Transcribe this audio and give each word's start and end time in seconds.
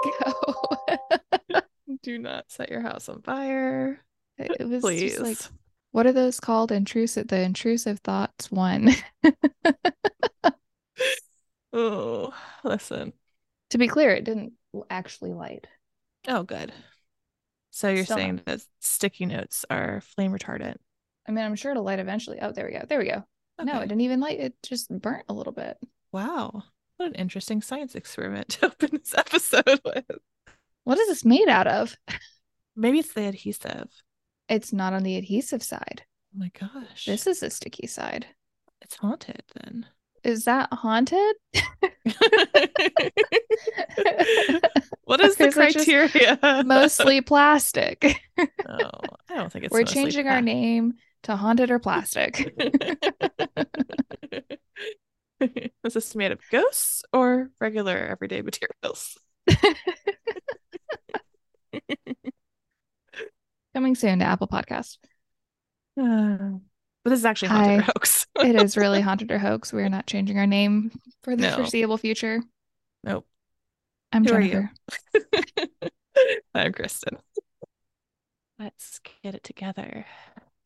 go. 0.24 1.60
Do 2.02 2.18
not 2.18 2.44
set 2.48 2.70
your 2.70 2.80
house 2.80 3.08
on 3.08 3.22
fire. 3.22 4.00
It 4.36 4.68
was 4.68 4.82
Please. 4.82 5.16
just 5.16 5.22
like, 5.22 5.38
what 5.92 6.06
are 6.06 6.12
those 6.12 6.38
called? 6.40 6.70
Intrusive. 6.70 7.28
The 7.28 7.40
intrusive 7.40 8.00
thoughts 8.00 8.50
one. 8.50 8.90
oh, 11.72 12.32
listen. 12.62 13.12
to 13.70 13.78
be 13.78 13.88
clear, 13.88 14.10
it 14.14 14.24
didn't 14.24 14.52
actually 14.90 15.32
light. 15.32 15.66
Oh, 16.28 16.42
good. 16.42 16.72
So 17.70 17.88
you're 17.88 18.04
Still 18.04 18.16
not. 18.16 18.22
saying 18.22 18.40
that 18.46 18.60
sticky 18.80 19.26
notes 19.26 19.64
are 19.70 20.00
flame 20.00 20.32
retardant? 20.32 20.76
I 21.26 21.32
mean, 21.32 21.44
I'm 21.44 21.56
sure 21.56 21.70
it'll 21.72 21.84
light 21.84 21.98
eventually. 21.98 22.38
Oh, 22.40 22.52
there 22.52 22.66
we 22.66 22.72
go. 22.72 22.84
There 22.88 22.98
we 22.98 23.06
go. 23.06 23.24
No, 23.60 23.78
it 23.80 23.88
didn't 23.88 24.02
even 24.02 24.20
light. 24.20 24.38
It 24.38 24.54
just 24.62 24.88
burnt 24.88 25.24
a 25.28 25.32
little 25.32 25.52
bit. 25.52 25.78
Wow. 26.12 26.62
What 26.98 27.10
an 27.10 27.14
interesting 27.14 27.62
science 27.62 27.94
experiment 27.94 28.48
to 28.60 28.66
open 28.66 28.90
this 28.92 29.14
episode 29.16 29.80
with. 29.84 30.04
What 30.82 30.98
is 30.98 31.06
this 31.08 31.24
made 31.24 31.48
out 31.48 31.68
of? 31.68 31.96
Maybe 32.74 32.98
it's 32.98 33.12
the 33.12 33.26
adhesive. 33.28 33.88
It's 34.48 34.72
not 34.72 34.92
on 34.92 35.04
the 35.04 35.16
adhesive 35.16 35.62
side. 35.62 36.02
Oh 36.34 36.40
my 36.40 36.50
gosh. 36.58 37.04
This 37.04 37.28
is 37.28 37.40
the 37.40 37.50
sticky 37.50 37.86
side. 37.86 38.26
it's 38.82 38.96
haunted 38.96 39.42
then. 39.54 39.86
Is 40.24 40.44
that 40.46 40.72
haunted? 40.72 41.36
what 45.04 45.20
is 45.20 45.36
the 45.36 45.44
Or 45.44 45.48
is 45.48 45.56
it 45.56 45.72
just 45.72 45.86
criteria? 45.86 46.64
Mostly 46.64 47.20
plastic. 47.22 48.20
Oh, 48.68 48.90
I 49.28 49.36
don't 49.36 49.52
think 49.52 49.66
it's 49.66 49.72
We're 49.72 49.84
changing 49.84 50.26
our 50.26 50.40
name 50.42 50.94
to 51.24 51.36
haunted 51.36 51.70
or 51.70 51.78
plastic. 51.78 52.52
is 55.84 55.94
this 55.94 56.14
made 56.14 56.32
of 56.32 56.40
ghosts 56.50 57.02
or 57.12 57.50
regular 57.60 57.96
everyday 57.96 58.42
materials? 58.42 59.16
Coming 63.74 63.94
soon 63.94 64.18
to 64.20 64.24
Apple 64.24 64.48
Podcast. 64.48 64.96
Uh, 66.00 66.58
but 67.04 67.10
this 67.10 67.18
is 67.20 67.24
actually 67.24 67.48
haunted 67.48 67.80
or 67.80 67.82
hoax. 67.82 68.26
It 68.40 68.54
is 68.60 68.76
really 68.76 69.00
haunted 69.00 69.30
or 69.30 69.38
hoax. 69.38 69.72
We 69.72 69.82
are 69.82 69.88
not 69.88 70.06
changing 70.06 70.38
our 70.38 70.46
name 70.46 70.92
for 71.22 71.34
the 71.36 71.42
No. 71.42 71.56
foreseeable 71.56 71.98
future. 71.98 72.40
Nope. 73.04 73.26
I'm 74.12 74.24
Who? 74.24 74.30
Jennifer. 74.30 74.70
I'm 76.54 76.72
Kristen. 76.72 77.18
Let's 78.58 79.00
get 79.22 79.34
it 79.34 79.44
together 79.44 80.06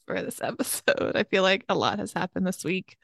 for 0.07 0.23
this 0.23 0.41
episode. 0.43 1.13
I 1.17 1.25
feel 1.25 1.43
like 1.43 1.65
a 1.69 1.75
lot 1.75 1.99
has 1.99 2.13
happened 2.13 2.47
this 2.47 2.65
week. 2.65 2.97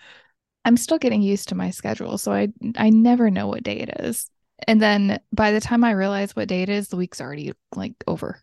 I'm 0.69 0.77
still 0.77 0.99
getting 0.99 1.23
used 1.23 1.49
to 1.49 1.55
my 1.55 1.71
schedule, 1.71 2.19
so 2.19 2.31
I 2.31 2.49
I 2.77 2.91
never 2.91 3.31
know 3.31 3.47
what 3.47 3.63
day 3.63 3.79
it 3.79 4.01
is. 4.01 4.31
And 4.67 4.83
then 4.83 5.19
by 5.33 5.51
the 5.51 5.63
time 5.63 5.83
I 5.83 5.93
realize 5.93 6.37
what 6.37 6.49
day 6.49 6.61
it 6.61 6.69
is, 6.69 6.89
the 6.89 6.99
week's 6.99 7.23
already 7.23 7.55
like 7.75 7.95
over. 8.07 8.39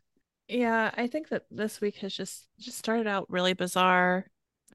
Yeah, 0.47 0.89
I 0.97 1.05
think 1.05 1.29
that 1.29 1.43
this 1.51 1.79
week 1.81 1.97
has 1.97 2.15
just 2.15 2.47
just 2.57 2.79
started 2.79 3.05
out 3.05 3.29
really 3.29 3.53
bizarre 3.53 4.25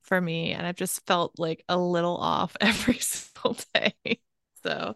for 0.02 0.20
me, 0.20 0.52
and 0.52 0.64
I've 0.64 0.76
just 0.76 1.04
felt 1.06 1.40
like 1.40 1.64
a 1.68 1.76
little 1.76 2.16
off 2.16 2.56
every 2.60 2.98
single 2.98 3.56
day. 3.74 4.20
So 4.62 4.94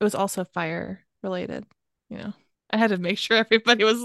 it 0.00 0.04
was 0.04 0.16
also 0.16 0.42
fire 0.42 1.06
related, 1.22 1.64
you 2.10 2.18
know. 2.18 2.32
I 2.70 2.76
had 2.76 2.90
to 2.90 2.98
make 2.98 3.18
sure 3.18 3.36
everybody 3.36 3.84
was 3.84 4.02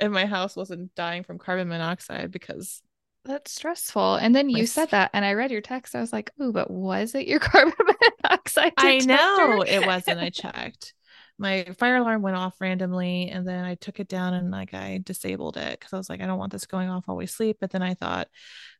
in 0.00 0.12
my 0.12 0.26
house 0.26 0.54
wasn't 0.54 0.94
dying 0.94 1.24
from 1.24 1.38
carbon 1.38 1.66
monoxide 1.66 2.30
because 2.30 2.82
That's 3.24 3.52
stressful. 3.52 4.16
And 4.16 4.34
then 4.34 4.48
you 4.48 4.66
said 4.66 4.90
that, 4.90 5.10
and 5.12 5.24
I 5.24 5.34
read 5.34 5.50
your 5.50 5.60
text. 5.60 5.94
I 5.94 6.00
was 6.00 6.12
like, 6.12 6.30
"Oh, 6.40 6.52
but 6.52 6.70
was 6.70 7.14
it 7.14 7.28
your 7.28 7.38
carbon 7.40 7.74
monoxide 8.22 8.72
I 8.76 8.98
know 9.00 9.62
it 9.62 9.86
wasn't. 9.86 10.20
I 10.20 10.30
checked. 10.30 10.94
My 11.38 11.64
fire 11.78 11.96
alarm 11.96 12.22
went 12.22 12.36
off 12.36 12.60
randomly, 12.60 13.28
and 13.30 13.46
then 13.46 13.64
I 13.64 13.74
took 13.74 14.00
it 14.00 14.08
down 14.08 14.34
and 14.34 14.50
like 14.50 14.74
I 14.74 15.00
disabled 15.04 15.56
it 15.56 15.78
because 15.78 15.92
I 15.92 15.96
was 15.96 16.08
like, 16.08 16.20
I 16.20 16.26
don't 16.26 16.38
want 16.38 16.52
this 16.52 16.66
going 16.66 16.88
off 16.88 17.06
while 17.06 17.16
we 17.16 17.26
sleep. 17.26 17.58
But 17.60 17.70
then 17.70 17.82
I 17.82 17.94
thought, 17.94 18.28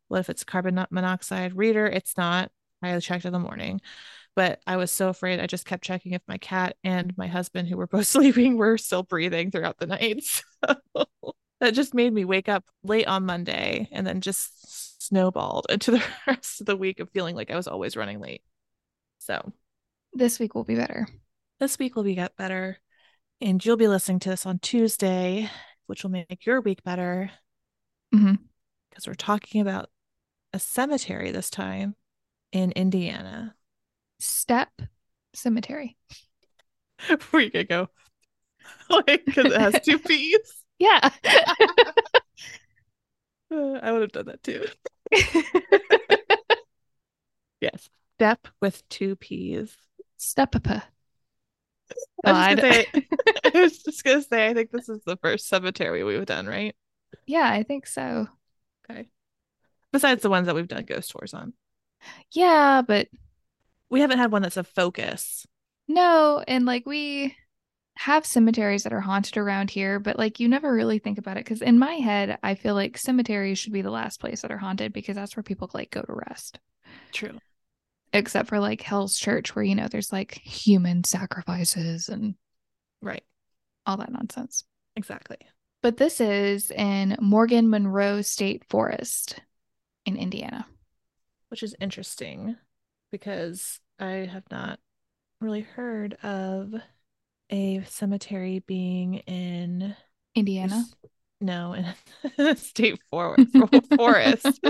what 0.09 0.21
if 0.21 0.31
it's 0.31 0.45
carbon 0.45 0.85
monoxide 0.91 1.57
reader? 1.57 1.87
It's 1.87 2.17
not. 2.17 2.51
I 2.83 2.99
checked 2.99 3.27
in 3.27 3.33
the 3.33 3.39
morning, 3.39 3.81
but 4.35 4.61
I 4.67 4.79
was 4.79 4.91
so 4.91 5.09
afraid. 5.09 5.39
I 5.41 5.47
just 5.47 5.67
kept 5.67 5.85
checking 5.85 6.13
if 6.13 6.23
my 6.27 6.39
cat 6.39 6.77
and 6.83 7.17
my 7.19 7.27
husband, 7.27 7.69
who 7.69 7.77
were 7.77 7.87
both 7.87 8.07
sleeping, 8.09 8.57
were 8.57 8.79
still 8.79 9.03
breathing 9.03 9.51
throughout 9.51 9.79
the 9.79 9.87
night. 9.87 10.25
So 10.97 11.35
that 11.61 11.75
just 11.75 11.95
made 11.95 12.13
me 12.13 12.25
wake 12.25 12.49
up 12.49 12.65
late 12.83 13.07
on 13.07 13.27
Monday 13.27 13.89
and 13.93 14.07
then 14.07 14.21
just 14.21 15.03
snowballed 15.03 15.67
into 15.71 15.91
the 15.93 16.03
rest 16.27 16.61
of 16.61 16.67
the 16.67 16.77
week 16.77 17.01
of 17.01 17.11
feeling 17.11 17.37
like 17.37 17.51
I 17.51 17.57
was 17.57 17.69
always 17.69 17.97
running 17.97 18.21
late. 18.21 18.43
So 19.19 19.53
This 20.13 20.39
week 20.39 20.55
will 20.55 20.65
be 20.65 20.75
better. 20.75 21.07
this 21.59 21.79
week 21.79 21.95
will 21.97 22.03
be 22.03 22.15
get 22.15 22.37
better 22.37 22.79
and 23.41 23.65
you'll 23.65 23.77
be 23.77 23.89
listening 23.89 24.19
to 24.21 24.31
this 24.31 24.47
on 24.47 24.59
tuesday 24.59 25.51
which 25.87 26.03
will 26.03 26.11
make 26.11 26.47
your 26.47 26.61
week 26.61 26.83
better 26.85 27.31
mm-hmm. 28.15 28.35
because 28.89 29.07
we're 29.07 29.15
talking 29.15 29.61
about 29.61 29.91
a 30.53 30.59
cemetery 30.59 31.31
this 31.31 31.51
time 31.51 31.95
in 32.53 32.73
indiana 32.73 33.55
Stepp 34.21 34.69
cemetery. 35.35 35.97
where 37.31 37.43
you 37.43 37.51
could 37.51 37.69
go 37.69 37.89
like 38.91 39.25
because 39.25 39.47
it 39.53 39.61
has 39.61 39.81
two 39.85 39.99
p's 39.99 40.65
Yeah. 40.81 41.11
I 43.53 43.93
would 43.93 44.03
have 44.03 44.13
done 44.13 44.27
that 44.27 44.43
too. 44.43 44.67
Yes. 47.61 47.91
Stepp 48.19 48.39
with 48.61 48.87
two 48.89 49.17
p's. 49.17 49.77
Stepp 50.19 50.83
I 52.25 52.33
was, 52.33 52.57
just 52.57 52.57
God. 52.57 52.57
gonna 52.57 52.73
say, 52.73 52.87
I 53.55 53.61
was 53.61 53.83
just 53.83 54.05
gonna 54.05 54.23
say 54.23 54.47
i 54.49 54.55
think 54.55 54.71
this 54.71 54.89
is 54.89 55.01
the 55.05 55.17
first 55.17 55.49
cemetery 55.49 56.05
we've 56.05 56.25
done 56.27 56.47
right? 56.47 56.75
Yeah, 57.27 57.49
I 57.51 57.63
think 57.65 57.87
so. 57.87 58.29
okay. 58.91 59.09
Besides 59.93 60.23
the 60.23 60.31
ones 60.31 60.47
that 60.47 60.55
we've 60.55 60.69
done 60.69 60.85
ghost 60.85 61.11
tours 61.11 61.35
on. 61.35 61.53
Yeah, 62.33 62.83
but 62.87 63.09
we 63.91 64.01
haven't 64.01 64.19
had 64.19 64.33
one 64.33 64.43
that's 64.43 64.57
a 64.57 64.65
focus. 64.65 65.47
No, 65.89 66.43
and 66.47 66.65
like 66.65 66.87
we 66.87 67.37
have 67.97 68.25
cemeteries 68.25 68.85
that 68.85 68.93
are 68.93 69.01
haunted 69.01 69.37
around 69.37 69.71
here, 69.71 69.99
but 70.01 70.19
like 70.19 70.41
you 70.41 70.49
never 70.49 70.73
really 70.73 70.99
think 70.99 71.19
about 71.19 71.37
it 71.37 71.45
because 71.45 71.61
in 71.61 71.79
my 71.79 71.95
head, 71.95 72.39
I 72.43 72.55
feel 72.55 72.75
like 72.75 72.97
cemeteries 72.97 73.59
should 73.59 73.73
be 73.73 73.83
the 73.83 73.91
last 73.91 74.21
place 74.21 74.41
that 74.43 74.51
are 74.51 74.59
haunted 74.59 74.93
because 74.93 75.17
that's 75.17 75.37
where 75.37 75.43
people 75.43 75.71
like 75.75 75.91
go 75.91 76.01
to 76.03 76.13
rest. 76.29 76.59
True. 77.13 77.39
Except 78.13 78.49
for 78.49 78.59
like 78.59 78.81
Hell's 78.81 79.19
Church, 79.19 79.55
where 79.55 79.65
you 79.65 79.75
know 79.75 79.87
there's 79.89 80.13
like 80.13 80.33
human 80.43 81.05
sacrifices 81.05 82.09
and 82.09 82.35
Right. 83.03 83.23
all 83.87 83.99
that 83.99 84.13
nonsense. 84.13 84.65
Exactly. 84.97 85.39
But 85.83 85.97
this 85.97 86.21
is 86.21 86.71
in 86.71 87.17
Morgan 87.21 87.71
Monroe 87.71 88.23
State 88.23 88.65
Forest 88.69 89.41
in 90.05 90.17
Indiana. 90.17 90.67
Which 91.49 91.63
is 91.63 91.75
interesting 91.81 92.57
because 93.11 93.81
I 93.99 94.29
have 94.31 94.45
not 94.51 94.79
really 95.41 95.63
heard 95.63 96.15
of 96.23 96.75
a 97.51 97.83
cemetery 97.85 98.63
being 98.67 99.15
in 99.15 99.95
Indiana. 100.35 100.85
no, 101.41 101.73
in 102.39 102.47
a 102.47 102.57
state 102.57 103.01
for- 103.11 103.37
forest. 103.97 104.61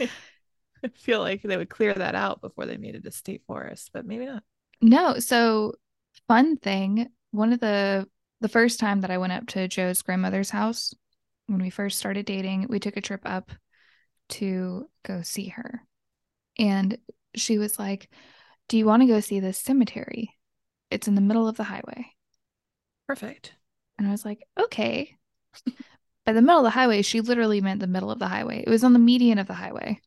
I 0.00 0.88
feel 0.94 1.20
like 1.20 1.42
they 1.42 1.56
would 1.56 1.70
clear 1.70 1.92
that 1.92 2.14
out 2.14 2.40
before 2.40 2.66
they 2.66 2.76
made 2.76 2.94
it 2.94 3.06
a 3.06 3.10
state 3.10 3.42
forest, 3.46 3.90
but 3.92 4.06
maybe 4.06 4.26
not. 4.26 4.42
No, 4.80 5.18
so 5.18 5.74
fun 6.28 6.56
thing, 6.56 7.08
one 7.32 7.52
of 7.52 7.60
the 7.60 8.08
the 8.40 8.48
first 8.48 8.78
time 8.78 9.00
that 9.00 9.10
I 9.10 9.18
went 9.18 9.32
up 9.32 9.48
to 9.48 9.66
Joe's 9.66 10.02
grandmother's 10.02 10.50
house 10.50 10.94
when 11.48 11.60
we 11.60 11.70
first 11.70 11.98
started 11.98 12.26
dating, 12.26 12.66
we 12.68 12.78
took 12.78 12.96
a 12.96 13.00
trip 13.00 13.22
up 13.24 13.50
to 14.28 14.88
go 15.04 15.22
see 15.22 15.48
her. 15.48 15.82
And 16.58 16.98
she 17.34 17.58
was 17.58 17.78
like, 17.78 18.08
"Do 18.68 18.78
you 18.78 18.86
want 18.86 19.02
to 19.02 19.08
go 19.08 19.18
see 19.20 19.40
this 19.40 19.58
cemetery? 19.58 20.37
It's 20.90 21.08
in 21.08 21.14
the 21.14 21.20
middle 21.20 21.48
of 21.48 21.56
the 21.56 21.64
highway." 21.64 22.12
Perfect. 23.06 23.54
And 23.98 24.06
I 24.06 24.10
was 24.10 24.24
like, 24.24 24.46
"Okay." 24.58 25.16
By 26.26 26.32
the 26.32 26.42
middle 26.42 26.58
of 26.58 26.64
the 26.64 26.70
highway, 26.70 27.02
she 27.02 27.22
literally 27.22 27.62
meant 27.62 27.80
the 27.80 27.86
middle 27.86 28.10
of 28.10 28.18
the 28.18 28.28
highway. 28.28 28.62
It 28.66 28.68
was 28.68 28.84
on 28.84 28.92
the 28.92 28.98
median 28.98 29.38
of 29.38 29.46
the 29.46 29.54
highway. 29.54 30.00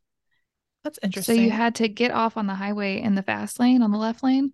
That's 0.83 0.99
interesting. 1.01 1.35
So 1.35 1.41
you 1.41 1.51
had 1.51 1.75
to 1.75 1.87
get 1.87 2.11
off 2.11 2.37
on 2.37 2.47
the 2.47 2.55
highway 2.55 3.01
in 3.01 3.15
the 3.15 3.23
fast 3.23 3.59
lane 3.59 3.81
on 3.81 3.91
the 3.91 3.97
left 3.97 4.23
lane 4.23 4.53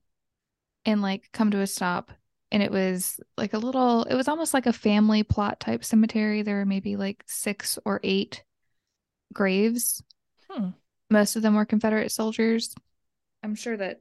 and 0.85 1.01
like 1.01 1.29
come 1.31 1.51
to 1.51 1.59
a 1.59 1.67
stop. 1.67 2.11
And 2.51 2.63
it 2.63 2.71
was 2.71 3.19
like 3.37 3.53
a 3.53 3.57
little, 3.57 4.03
it 4.03 4.15
was 4.15 4.29
almost 4.29 4.53
like 4.53 4.65
a 4.65 4.73
family 4.73 5.23
plot 5.23 5.59
type 5.59 5.83
cemetery. 5.83 6.41
There 6.41 6.55
were 6.55 6.65
maybe 6.65 6.95
like 6.95 7.23
six 7.27 7.77
or 7.83 7.99
eight 8.03 8.43
graves. 9.33 10.01
Hmm. 10.49 10.69
Most 11.09 11.35
of 11.35 11.41
them 11.41 11.55
were 11.55 11.65
Confederate 11.65 12.11
soldiers. 12.11 12.73
I'm 13.43 13.55
sure 13.55 13.75
that 13.77 13.99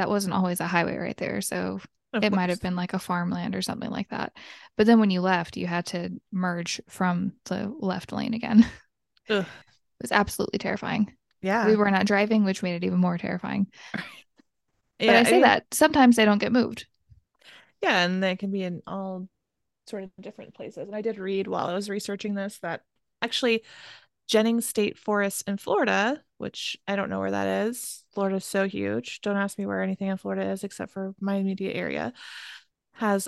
that 0.00 0.08
wasn't 0.08 0.32
always 0.32 0.60
a 0.60 0.66
highway 0.66 0.96
right 0.96 1.16
there. 1.18 1.42
So 1.42 1.78
Of 2.14 2.24
it 2.24 2.32
might 2.32 2.48
have 2.48 2.62
been 2.62 2.74
like 2.74 2.94
a 2.94 2.98
farmland 2.98 3.54
or 3.54 3.60
something 3.60 3.90
like 3.90 4.08
that. 4.08 4.32
But 4.78 4.86
then 4.86 4.98
when 4.98 5.10
you 5.10 5.20
left, 5.20 5.58
you 5.58 5.66
had 5.66 5.84
to 5.86 6.18
merge 6.32 6.80
from 6.88 7.34
the 7.44 7.70
left 7.78 8.12
lane 8.12 8.32
again. 8.32 8.66
It 9.28 10.04
was 10.04 10.12
absolutely 10.12 10.58
terrifying. 10.58 11.12
Yeah. 11.42 11.66
We 11.66 11.76
were 11.76 11.90
not 11.90 12.06
driving, 12.06 12.44
which 12.44 12.62
made 12.62 12.74
it 12.74 12.84
even 12.84 12.98
more 12.98 13.18
terrifying. 13.18 13.66
But 14.98 15.10
I 15.10 15.24
say 15.24 15.40
that 15.40 15.66
sometimes 15.72 16.16
they 16.16 16.24
don't 16.24 16.38
get 16.38 16.52
moved. 16.52 16.86
Yeah, 17.82 18.04
and 18.04 18.22
they 18.22 18.36
can 18.36 18.50
be 18.50 18.62
in 18.62 18.82
all 18.86 19.28
sort 19.86 20.04
of 20.04 20.10
different 20.20 20.54
places. 20.54 20.88
And 20.88 20.96
I 20.96 21.02
did 21.02 21.18
read 21.18 21.46
while 21.46 21.66
I 21.66 21.74
was 21.74 21.88
researching 21.88 22.34
this 22.34 22.58
that 22.60 22.82
actually 23.22 23.62
Jennings 24.30 24.64
State 24.64 24.96
Forest 24.96 25.48
in 25.48 25.56
Florida, 25.56 26.22
which 26.38 26.76
I 26.86 26.94
don't 26.94 27.10
know 27.10 27.18
where 27.18 27.32
that 27.32 27.66
is. 27.66 28.04
Florida's 28.12 28.44
so 28.44 28.68
huge. 28.68 29.20
Don't 29.22 29.36
ask 29.36 29.58
me 29.58 29.66
where 29.66 29.82
anything 29.82 30.06
in 30.06 30.16
Florida 30.18 30.48
is 30.50 30.62
except 30.62 30.92
for 30.92 31.16
my 31.20 31.34
immediate 31.34 31.74
area, 31.74 32.12
has 32.92 33.26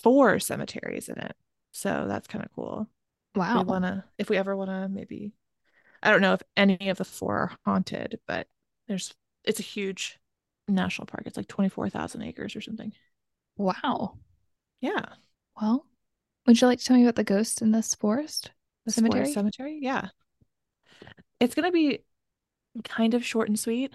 four 0.00 0.38
cemeteries 0.38 1.08
in 1.08 1.18
it. 1.18 1.34
So 1.72 2.06
that's 2.08 2.28
kind 2.28 2.44
of 2.44 2.52
cool. 2.54 2.88
Wow. 3.34 3.58
We 3.58 3.64
wanna 3.64 4.04
if 4.16 4.30
we 4.30 4.36
ever 4.36 4.56
wanna 4.56 4.88
maybe 4.88 5.32
I 6.04 6.12
don't 6.12 6.22
know 6.22 6.34
if 6.34 6.42
any 6.56 6.88
of 6.88 6.98
the 6.98 7.04
four 7.04 7.36
are 7.36 7.58
haunted, 7.64 8.20
but 8.28 8.46
there's 8.86 9.12
it's 9.42 9.58
a 9.58 9.64
huge 9.64 10.20
national 10.68 11.06
park. 11.06 11.24
It's 11.26 11.36
like 11.36 11.48
24,000 11.48 12.22
acres 12.22 12.54
or 12.54 12.60
something. 12.60 12.92
Wow. 13.56 14.18
Yeah. 14.80 15.04
Well, 15.60 15.84
would 16.46 16.60
you 16.60 16.68
like 16.68 16.78
to 16.78 16.84
tell 16.84 16.96
me 16.96 17.02
about 17.02 17.16
the 17.16 17.24
ghost 17.24 17.60
in 17.60 17.72
this 17.72 17.96
forest? 17.96 18.52
The 18.86 18.92
cemetery? 18.92 19.22
Forest 19.22 19.34
cemetery. 19.34 19.78
Yeah. 19.82 20.10
It's 21.40 21.54
gonna 21.54 21.72
be 21.72 22.04
kind 22.84 23.14
of 23.14 23.24
short 23.24 23.48
and 23.48 23.58
sweet 23.58 23.92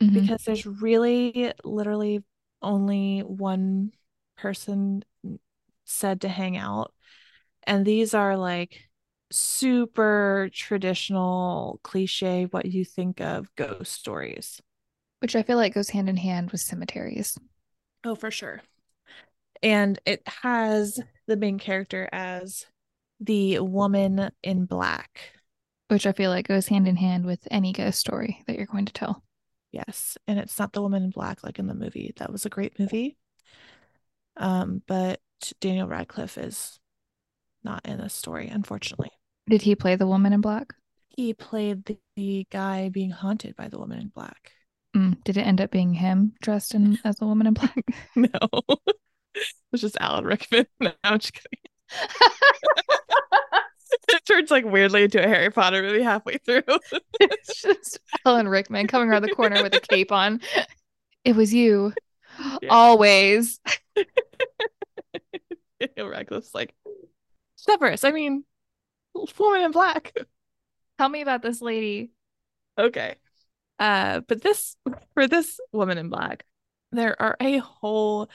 Mhm. 0.00 0.14
because 0.14 0.44
there's 0.44 0.66
really 0.66 1.52
literally 1.64 2.22
only 2.60 3.20
one 3.20 3.92
person 4.36 5.04
said 5.84 6.20
to 6.22 6.28
hang 6.28 6.56
out. 6.56 6.94
And 7.64 7.84
these 7.86 8.14
are 8.14 8.36
like 8.36 8.88
super 9.30 10.50
traditional 10.52 11.80
cliche 11.82 12.44
what 12.44 12.66
you 12.66 12.84
think 12.84 13.20
of 13.20 13.54
ghost 13.56 13.92
stories. 13.92 14.60
Which 15.20 15.36
I 15.36 15.42
feel 15.42 15.56
like 15.56 15.74
goes 15.74 15.90
hand 15.90 16.08
in 16.08 16.16
hand 16.16 16.50
with 16.50 16.60
cemeteries. 16.60 17.38
Oh, 18.04 18.14
for 18.14 18.30
sure. 18.30 18.62
And 19.62 19.98
it 20.04 20.22
has 20.26 21.00
the 21.26 21.36
main 21.36 21.58
character 21.58 22.08
as 22.12 22.66
the 23.20 23.60
woman 23.60 24.32
in 24.42 24.66
black. 24.66 25.34
Which 25.92 26.06
I 26.06 26.12
feel 26.12 26.30
like 26.30 26.48
goes 26.48 26.68
hand 26.68 26.88
in 26.88 26.96
hand 26.96 27.26
with 27.26 27.46
any 27.50 27.70
ghost 27.74 27.98
story 27.98 28.42
that 28.46 28.56
you're 28.56 28.64
going 28.64 28.86
to 28.86 28.94
tell. 28.94 29.22
Yes. 29.72 30.16
And 30.26 30.38
it's 30.38 30.58
not 30.58 30.72
the 30.72 30.80
woman 30.80 31.02
in 31.02 31.10
black 31.10 31.44
like 31.44 31.58
in 31.58 31.66
the 31.66 31.74
movie. 31.74 32.14
That 32.16 32.32
was 32.32 32.46
a 32.46 32.48
great 32.48 32.78
movie. 32.78 33.18
Um, 34.38 34.80
but 34.86 35.20
Daniel 35.60 35.86
Radcliffe 35.86 36.38
is 36.38 36.80
not 37.62 37.84
in 37.84 37.98
this 37.98 38.14
story, 38.14 38.48
unfortunately. 38.48 39.10
Did 39.50 39.60
he 39.60 39.74
play 39.74 39.96
the 39.96 40.06
woman 40.06 40.32
in 40.32 40.40
black? 40.40 40.72
He 41.10 41.34
played 41.34 41.84
the, 41.84 41.98
the 42.16 42.46
guy 42.50 42.88
being 42.88 43.10
haunted 43.10 43.54
by 43.54 43.68
the 43.68 43.78
woman 43.78 43.98
in 43.98 44.08
black. 44.08 44.52
Mm, 44.96 45.22
did 45.24 45.36
it 45.36 45.46
end 45.46 45.60
up 45.60 45.70
being 45.70 45.92
him 45.92 46.32
dressed 46.40 46.74
in 46.74 46.98
as 47.04 47.20
a 47.20 47.26
woman 47.26 47.48
in 47.48 47.52
black? 47.52 47.84
No. 48.16 48.28
it 49.34 49.46
was 49.70 49.82
just 49.82 49.98
Alan 50.00 50.24
Rickman. 50.24 50.64
No, 50.80 50.92
I'm 51.04 51.18
just 51.18 51.34
kidding. 51.34 51.58
it 54.16 54.26
turns 54.26 54.50
like 54.50 54.64
weirdly 54.64 55.04
into 55.04 55.22
a 55.22 55.26
Harry 55.26 55.50
Potter 55.50 55.82
movie 55.82 56.02
halfway 56.02 56.38
through. 56.38 56.62
it's 57.20 57.62
just 57.62 57.98
Alan 58.26 58.48
Rickman 58.48 58.86
coming 58.86 59.08
around 59.08 59.22
the 59.22 59.34
corner 59.34 59.62
with 59.62 59.74
a 59.74 59.80
cape 59.80 60.12
on. 60.12 60.40
It 61.24 61.36
was 61.36 61.54
you. 61.54 61.92
Yeah. 62.60 62.68
Always. 62.70 63.60
Daniel 65.80 66.08
Radcliffe's 66.08 66.54
like, 66.54 66.74
Severus, 67.56 68.04
I 68.04 68.10
mean, 68.10 68.44
woman 69.14 69.62
in 69.62 69.70
black. 69.70 70.12
Tell 70.98 71.08
me 71.08 71.22
about 71.22 71.42
this 71.42 71.60
lady. 71.60 72.10
Okay. 72.78 73.16
Uh, 73.78 74.20
but 74.20 74.42
this 74.42 74.76
for 75.14 75.26
this 75.26 75.58
woman 75.72 75.98
in 75.98 76.08
black, 76.08 76.44
there 76.92 77.20
are 77.20 77.36
a 77.40 77.58
whole 77.58 78.28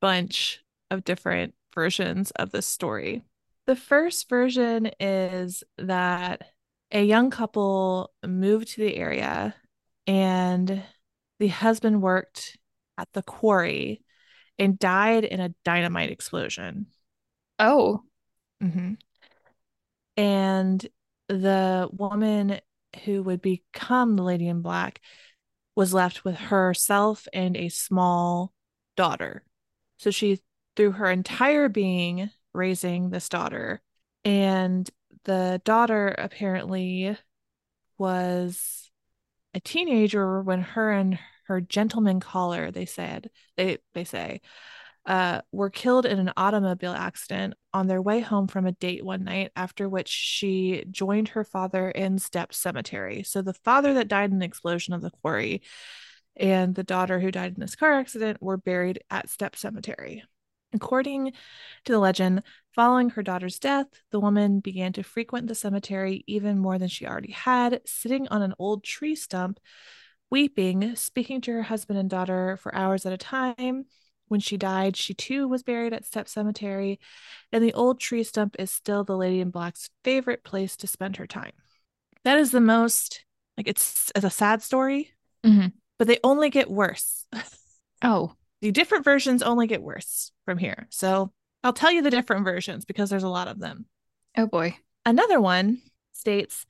bunch 0.00 0.62
of 0.90 1.04
different 1.04 1.54
versions 1.74 2.30
of 2.32 2.50
this 2.50 2.66
story. 2.66 3.22
The 3.66 3.76
first 3.76 4.28
version 4.28 4.90
is 5.00 5.64
that 5.78 6.42
a 6.90 7.02
young 7.02 7.30
couple 7.30 8.12
moved 8.24 8.68
to 8.68 8.82
the 8.82 8.96
area 8.96 9.54
and 10.06 10.82
the 11.38 11.48
husband 11.48 12.02
worked 12.02 12.58
at 12.98 13.08
the 13.12 13.22
quarry 13.22 14.02
and 14.58 14.78
died 14.78 15.24
in 15.24 15.40
a 15.40 15.54
dynamite 15.64 16.10
explosion. 16.10 16.86
Oh, 17.58 18.02
Mm-hmm. 18.64 18.94
And 20.16 20.86
the 21.28 21.88
woman 21.92 22.60
who 23.04 23.22
would 23.22 23.42
become 23.42 24.16
the 24.16 24.22
lady 24.22 24.48
in 24.48 24.62
black 24.62 25.00
was 25.74 25.92
left 25.92 26.24
with 26.24 26.36
herself 26.36 27.26
and 27.32 27.56
a 27.56 27.68
small 27.68 28.52
daughter. 28.96 29.42
So 29.98 30.10
she 30.10 30.40
threw 30.76 30.92
her 30.92 31.10
entire 31.10 31.68
being 31.68 32.30
raising 32.54 33.10
this 33.10 33.28
daughter. 33.28 33.82
And 34.24 34.88
the 35.24 35.60
daughter 35.64 36.14
apparently 36.16 37.16
was 37.98 38.90
a 39.52 39.60
teenager 39.60 40.42
when 40.42 40.62
her 40.62 40.90
and 40.90 41.18
her 41.46 41.60
gentleman 41.60 42.20
caller, 42.20 42.70
they 42.70 42.86
said, 42.86 43.30
they 43.56 43.78
they 43.92 44.04
say, 44.04 44.40
uh, 45.06 45.42
were 45.52 45.70
killed 45.70 46.06
in 46.06 46.18
an 46.18 46.32
automobile 46.36 46.92
accident 46.92 47.54
on 47.74 47.86
their 47.86 48.00
way 48.00 48.20
home 48.20 48.46
from 48.48 48.66
a 48.66 48.72
date 48.72 49.04
one 49.04 49.24
night, 49.24 49.52
after 49.54 49.88
which 49.88 50.08
she 50.08 50.84
joined 50.90 51.28
her 51.28 51.44
father 51.44 51.90
in 51.90 52.16
Stepp 52.16 52.54
Cemetery. 52.54 53.22
So 53.22 53.42
the 53.42 53.52
father 53.52 53.94
that 53.94 54.08
died 54.08 54.30
in 54.30 54.38
the 54.38 54.46
explosion 54.46 54.94
of 54.94 55.02
the 55.02 55.10
quarry 55.10 55.62
and 56.36 56.74
the 56.74 56.84
daughter 56.84 57.20
who 57.20 57.30
died 57.30 57.54
in 57.54 57.60
this 57.60 57.76
car 57.76 57.92
accident 57.92 58.42
were 58.42 58.56
buried 58.56 59.02
at 59.10 59.28
Stepp 59.28 59.56
Cemetery. 59.56 60.24
According 60.74 61.32
to 61.84 61.92
the 61.92 61.98
legend, 61.98 62.42
following 62.74 63.10
her 63.10 63.22
daughter's 63.22 63.58
death, 63.58 63.86
the 64.10 64.20
woman 64.20 64.60
began 64.60 64.92
to 64.94 65.02
frequent 65.02 65.46
the 65.46 65.54
cemetery 65.54 66.24
even 66.26 66.58
more 66.58 66.78
than 66.78 66.88
she 66.88 67.06
already 67.06 67.32
had, 67.32 67.80
sitting 67.86 68.26
on 68.28 68.42
an 68.42 68.54
old 68.58 68.82
tree 68.82 69.14
stump, 69.14 69.60
weeping, 70.30 70.96
speaking 70.96 71.40
to 71.42 71.52
her 71.52 71.62
husband 71.62 71.98
and 71.98 72.10
daughter 72.10 72.58
for 72.60 72.74
hours 72.74 73.06
at 73.06 73.12
a 73.12 73.16
time. 73.18 73.86
When 74.28 74.40
she 74.40 74.56
died, 74.56 74.96
she 74.96 75.14
too 75.14 75.46
was 75.46 75.62
buried 75.62 75.92
at 75.92 76.04
Stepp 76.04 76.28
Cemetery, 76.28 76.98
and 77.52 77.62
the 77.62 77.74
old 77.74 78.00
tree 78.00 78.24
stump 78.24 78.56
is 78.58 78.70
still 78.70 79.04
the 79.04 79.16
Lady 79.16 79.40
in 79.40 79.50
Black's 79.50 79.90
favorite 80.02 80.42
place 80.42 80.76
to 80.78 80.86
spend 80.86 81.18
her 81.18 81.26
time. 81.26 81.52
That 82.24 82.38
is 82.38 82.50
the 82.50 82.60
most, 82.60 83.24
like, 83.56 83.68
it's, 83.68 84.10
it's 84.16 84.24
a 84.24 84.30
sad 84.30 84.62
story, 84.62 85.12
Mhm. 85.44 85.72
but 85.98 86.08
they 86.08 86.18
only 86.24 86.48
get 86.50 86.70
worse. 86.70 87.26
oh, 88.02 88.34
the 88.64 88.72
different 88.72 89.04
versions 89.04 89.42
only 89.42 89.66
get 89.66 89.82
worse 89.82 90.32
from 90.46 90.56
here. 90.56 90.86
So 90.88 91.30
I'll 91.62 91.74
tell 91.74 91.92
you 91.92 92.00
the 92.00 92.10
different 92.10 92.44
versions 92.44 92.86
because 92.86 93.10
there's 93.10 93.22
a 93.22 93.28
lot 93.28 93.46
of 93.46 93.58
them. 93.58 93.84
oh 94.38 94.46
boy. 94.46 94.78
Another 95.04 95.38
one 95.38 95.82
states 96.14 96.64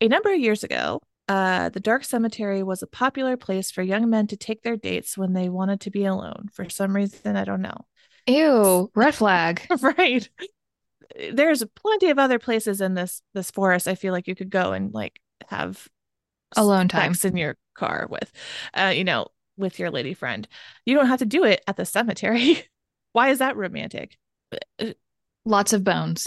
a 0.00 0.08
number 0.08 0.32
of 0.34 0.40
years 0.40 0.64
ago, 0.64 1.00
uh, 1.28 1.68
the 1.68 1.78
dark 1.78 2.02
cemetery 2.02 2.64
was 2.64 2.82
a 2.82 2.88
popular 2.88 3.36
place 3.36 3.70
for 3.70 3.82
young 3.82 4.10
men 4.10 4.26
to 4.26 4.36
take 4.36 4.62
their 4.62 4.76
dates 4.76 5.16
when 5.16 5.32
they 5.32 5.48
wanted 5.48 5.80
to 5.82 5.92
be 5.92 6.04
alone. 6.06 6.48
For 6.52 6.68
some 6.68 6.96
reason, 6.96 7.36
I 7.36 7.44
don't 7.44 7.62
know. 7.62 7.86
Ew, 8.26 8.90
red 8.96 9.14
flag. 9.14 9.62
right. 9.80 10.28
There's 11.32 11.62
plenty 11.76 12.10
of 12.10 12.18
other 12.18 12.40
places 12.40 12.80
in 12.80 12.94
this 12.94 13.22
this 13.32 13.52
forest. 13.52 13.86
I 13.86 13.94
feel 13.94 14.12
like 14.12 14.26
you 14.26 14.34
could 14.34 14.50
go 14.50 14.72
and 14.72 14.92
like 14.92 15.20
have 15.46 15.86
Alone 16.56 16.88
time. 16.88 17.14
in 17.22 17.36
your 17.36 17.56
car 17.74 18.08
with, 18.10 18.32
uh, 18.74 18.92
you 18.92 19.04
know, 19.04 19.28
with 19.58 19.78
your 19.78 19.90
lady 19.90 20.14
friend. 20.14 20.46
You 20.86 20.94
don't 20.94 21.08
have 21.08 21.18
to 21.18 21.26
do 21.26 21.44
it 21.44 21.62
at 21.66 21.76
the 21.76 21.84
cemetery. 21.84 22.62
Why 23.12 23.28
is 23.30 23.38
that 23.40 23.56
romantic? 23.56 24.16
Lots 25.44 25.72
of 25.72 25.82
bones. 25.84 26.26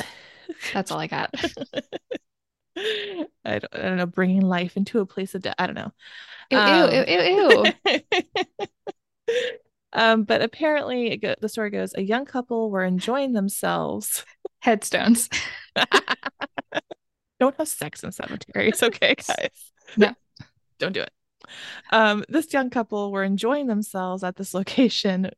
That's 0.74 0.92
all 0.92 1.00
I 1.00 1.08
got. 1.08 1.34
I 2.78 3.60
don't, 3.60 3.66
I 3.74 3.78
don't 3.82 3.98
know, 3.98 4.06
bringing 4.06 4.42
life 4.42 4.78
into 4.78 5.00
a 5.00 5.06
place 5.06 5.36
of 5.36 5.42
death. 5.42 5.56
I 5.58 5.68
don't 5.68 5.76
know. 5.76 5.92
Ew, 6.50 6.58
Um, 6.58 6.92
ew, 6.92 7.04
ew, 7.08 7.22
ew, 7.22 7.74
ew. 7.88 9.36
um, 9.94 10.24
but 10.24 10.42
apparently, 10.42 11.12
it 11.12 11.18
go- 11.18 11.36
the 11.40 11.50
story 11.50 11.70
goes: 11.70 11.94
a 11.96 12.02
young 12.02 12.26
couple 12.26 12.70
were 12.70 12.84
enjoying 12.84 13.34
themselves. 13.34 14.26
Headstones. 14.60 15.30
Don't 17.40 17.56
have 17.58 17.68
sex 17.68 18.04
in 18.04 18.12
cemeteries, 18.12 18.84
okay, 18.84 19.16
guys? 19.16 19.72
No. 19.98 20.14
don't 20.78 20.94
do 20.94 21.02
it. 21.02 21.12
Um, 21.92 22.24
this 22.30 22.54
young 22.54 22.70
couple 22.70 23.12
were 23.12 23.24
enjoying 23.24 23.68
themselves 23.68 24.24
at 24.24 24.36
this 24.36 24.54
location 24.54 25.32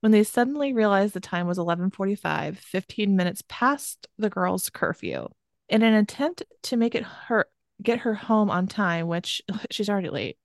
when 0.00 0.12
they 0.12 0.24
suddenly 0.24 0.72
realized 0.72 1.14
the 1.14 1.20
time 1.20 1.46
was 1.46 1.58
11:45, 1.58 2.58
15 2.58 3.16
minutes 3.16 3.42
past 3.48 4.08
the 4.18 4.30
girl's 4.30 4.70
curfew. 4.70 5.28
In 5.68 5.82
an 5.82 5.94
attempt 5.94 6.42
to 6.64 6.76
make 6.76 6.94
it 6.94 7.04
her 7.04 7.46
get 7.82 8.00
her 8.00 8.14
home 8.14 8.50
on 8.50 8.66
time, 8.66 9.06
which 9.08 9.42
she's 9.70 9.88
already 9.88 10.10
late. 10.10 10.38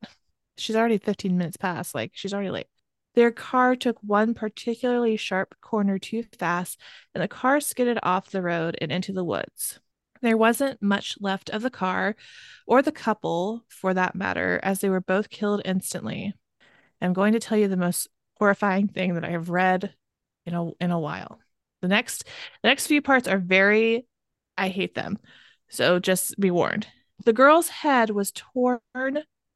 She's 0.58 0.76
already 0.76 0.98
15 0.98 1.38
minutes 1.38 1.58
past, 1.58 1.96
like 1.96 2.12
she's 2.14 2.34
already 2.34 2.52
late. 2.52 2.68
Their 3.16 3.32
car 3.32 3.76
took 3.76 3.98
one 4.02 4.34
particularly 4.34 5.16
sharp 5.16 5.56
corner 5.62 5.98
too 5.98 6.24
fast, 6.38 6.80
and 7.14 7.24
the 7.24 7.28
car 7.30 7.62
skidded 7.62 7.98
off 8.04 8.30
the 8.30 8.42
road 8.42 8.78
and 8.82 8.92
into 8.92 9.14
the 9.14 9.24
woods. 9.24 9.80
There 10.22 10.38
wasn't 10.38 10.82
much 10.82 11.18
left 11.20 11.50
of 11.50 11.62
the 11.62 11.70
car 11.70 12.16
or 12.66 12.82
the 12.82 12.92
couple, 12.92 13.64
for 13.70 13.94
that 13.94 14.16
matter, 14.16 14.60
as 14.64 14.80
they 14.80 14.90
were 14.90 15.02
both 15.02 15.30
killed 15.30 15.62
instantly. 15.66 16.34
I'm 17.02 17.14
going 17.14 17.34
to 17.34 17.40
tell 17.40 17.58
you 17.58 17.68
the 17.68 17.78
most 17.78 18.08
horrifying 18.38 18.88
thing 18.88 19.16
that 19.16 19.26
I 19.26 19.30
have 19.32 19.50
read 19.50 19.94
in 20.46 20.54
a 20.54 20.72
in 20.80 20.92
a 20.92 21.00
while. 21.00 21.40
The 21.82 21.88
next 21.88 22.24
the 22.62 22.70
next 22.70 22.88
few 22.88 23.02
parts 23.02 23.28
are 23.28 23.38
very 23.38 24.06
I 24.58 24.70
hate 24.70 24.96
them. 24.96 25.20
So 25.70 26.00
just 26.00 26.40
be 26.40 26.52
warned. 26.52 26.88
The 27.26 27.34
girl's 27.34 27.70
head 27.70 28.10
was 28.10 28.32
torn 28.32 28.80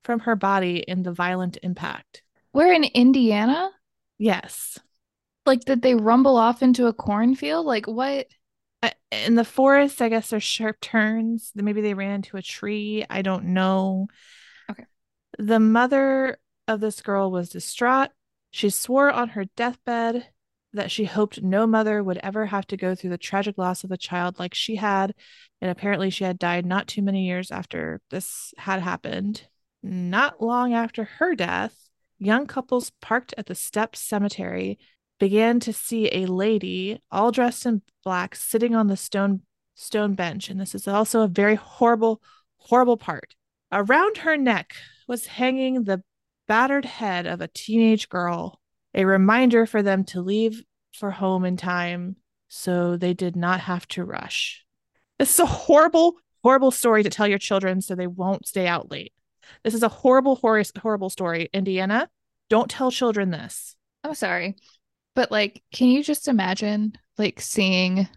from 0.03 0.19
her 0.21 0.35
body 0.35 0.77
in 0.77 1.03
the 1.03 1.11
violent 1.11 1.57
impact. 1.63 2.23
We're 2.53 2.73
in 2.73 2.83
Indiana? 2.83 3.69
Yes. 4.17 4.79
Like 5.45 5.61
did 5.61 5.81
they 5.81 5.95
rumble 5.95 6.37
off 6.37 6.61
into 6.61 6.87
a 6.87 6.93
cornfield? 6.93 7.65
Like 7.65 7.85
what? 7.85 8.27
In 9.11 9.35
the 9.35 9.45
forest, 9.45 10.01
I 10.01 10.09
guess 10.09 10.29
there's 10.29 10.43
sharp 10.43 10.79
turns. 10.79 11.51
Maybe 11.55 11.81
they 11.81 11.93
ran 11.95 12.15
into 12.15 12.37
a 12.37 12.41
tree. 12.41 13.05
I 13.09 13.21
don't 13.21 13.45
know. 13.45 14.07
Okay. 14.69 14.85
The 15.37 15.59
mother 15.59 16.37
of 16.67 16.79
this 16.79 17.01
girl 17.01 17.31
was 17.31 17.49
distraught. 17.49 18.11
She 18.51 18.69
swore 18.69 19.11
on 19.11 19.29
her 19.29 19.45
deathbed 19.55 20.27
that 20.73 20.91
she 20.91 21.05
hoped 21.05 21.41
no 21.41 21.65
mother 21.65 22.03
would 22.03 22.19
ever 22.21 22.45
have 22.45 22.67
to 22.67 22.77
go 22.77 22.93
through 22.93 23.09
the 23.09 23.17
tragic 23.17 23.57
loss 23.57 23.83
of 23.83 23.91
a 23.91 23.97
child 23.97 24.37
like 24.37 24.53
she 24.53 24.75
had. 24.75 25.15
And 25.61 25.71
apparently, 25.71 26.11
she 26.11 26.23
had 26.23 26.37
died 26.37 26.65
not 26.65 26.87
too 26.87 27.01
many 27.01 27.25
years 27.25 27.49
after 27.49 28.01
this 28.11 28.53
had 28.57 28.81
happened. 28.81 29.47
Not 29.81 30.41
long 30.41 30.73
after 30.73 31.05
her 31.05 31.35
death, 31.35 31.89
young 32.19 32.45
couples 32.45 32.91
parked 33.01 33.33
at 33.37 33.47
the 33.47 33.55
Stepps 33.55 33.99
Cemetery 33.99 34.77
began 35.19 35.59
to 35.59 35.73
see 35.73 36.09
a 36.11 36.25
lady 36.25 37.01
all 37.11 37.31
dressed 37.31 37.65
in 37.65 37.81
black 38.03 38.35
sitting 38.35 38.75
on 38.75 38.87
the 38.87 38.97
stone 38.97 39.41
stone 39.75 40.13
bench 40.13 40.49
and 40.49 40.59
this 40.59 40.75
is 40.75 40.87
also 40.87 41.21
a 41.21 41.27
very 41.27 41.55
horrible 41.55 42.21
horrible 42.57 42.97
part 42.97 43.35
around 43.71 44.17
her 44.17 44.35
neck 44.35 44.73
was 45.07 45.25
hanging 45.25 45.83
the 45.83 46.03
battered 46.47 46.85
head 46.85 47.25
of 47.25 47.39
a 47.39 47.47
teenage 47.47 48.09
girl 48.09 48.59
a 48.93 49.05
reminder 49.05 49.65
for 49.65 49.81
them 49.81 50.03
to 50.03 50.21
leave 50.21 50.63
for 50.93 51.11
home 51.11 51.45
in 51.45 51.55
time 51.55 52.15
so 52.47 52.97
they 52.97 53.13
did 53.13 53.35
not 53.35 53.61
have 53.61 53.87
to 53.89 54.03
rush. 54.03 54.65
This 55.17 55.33
is 55.33 55.39
a 55.39 55.45
horrible, 55.45 56.15
horrible 56.43 56.71
story 56.71 57.03
to 57.03 57.09
tell 57.09 57.27
your 57.27 57.37
children 57.37 57.81
so 57.81 57.95
they 57.95 58.07
won't 58.07 58.47
stay 58.47 58.67
out 58.67 58.91
late. 58.91 59.13
This 59.63 59.73
is 59.73 59.83
a 59.83 59.89
horrible, 59.89 60.35
hor- 60.35 60.61
horrible 60.81 61.09
story. 61.09 61.49
Indiana, 61.53 62.09
don't 62.49 62.69
tell 62.69 62.91
children 62.91 63.29
this. 63.29 63.75
I'm 64.03 64.15
sorry. 64.15 64.55
But 65.19 65.31
like, 65.31 65.63
can 65.73 65.89
you 65.89 66.01
just 66.01 66.29
imagine 66.29 66.93
like 67.17 67.41
seeing 67.41 68.07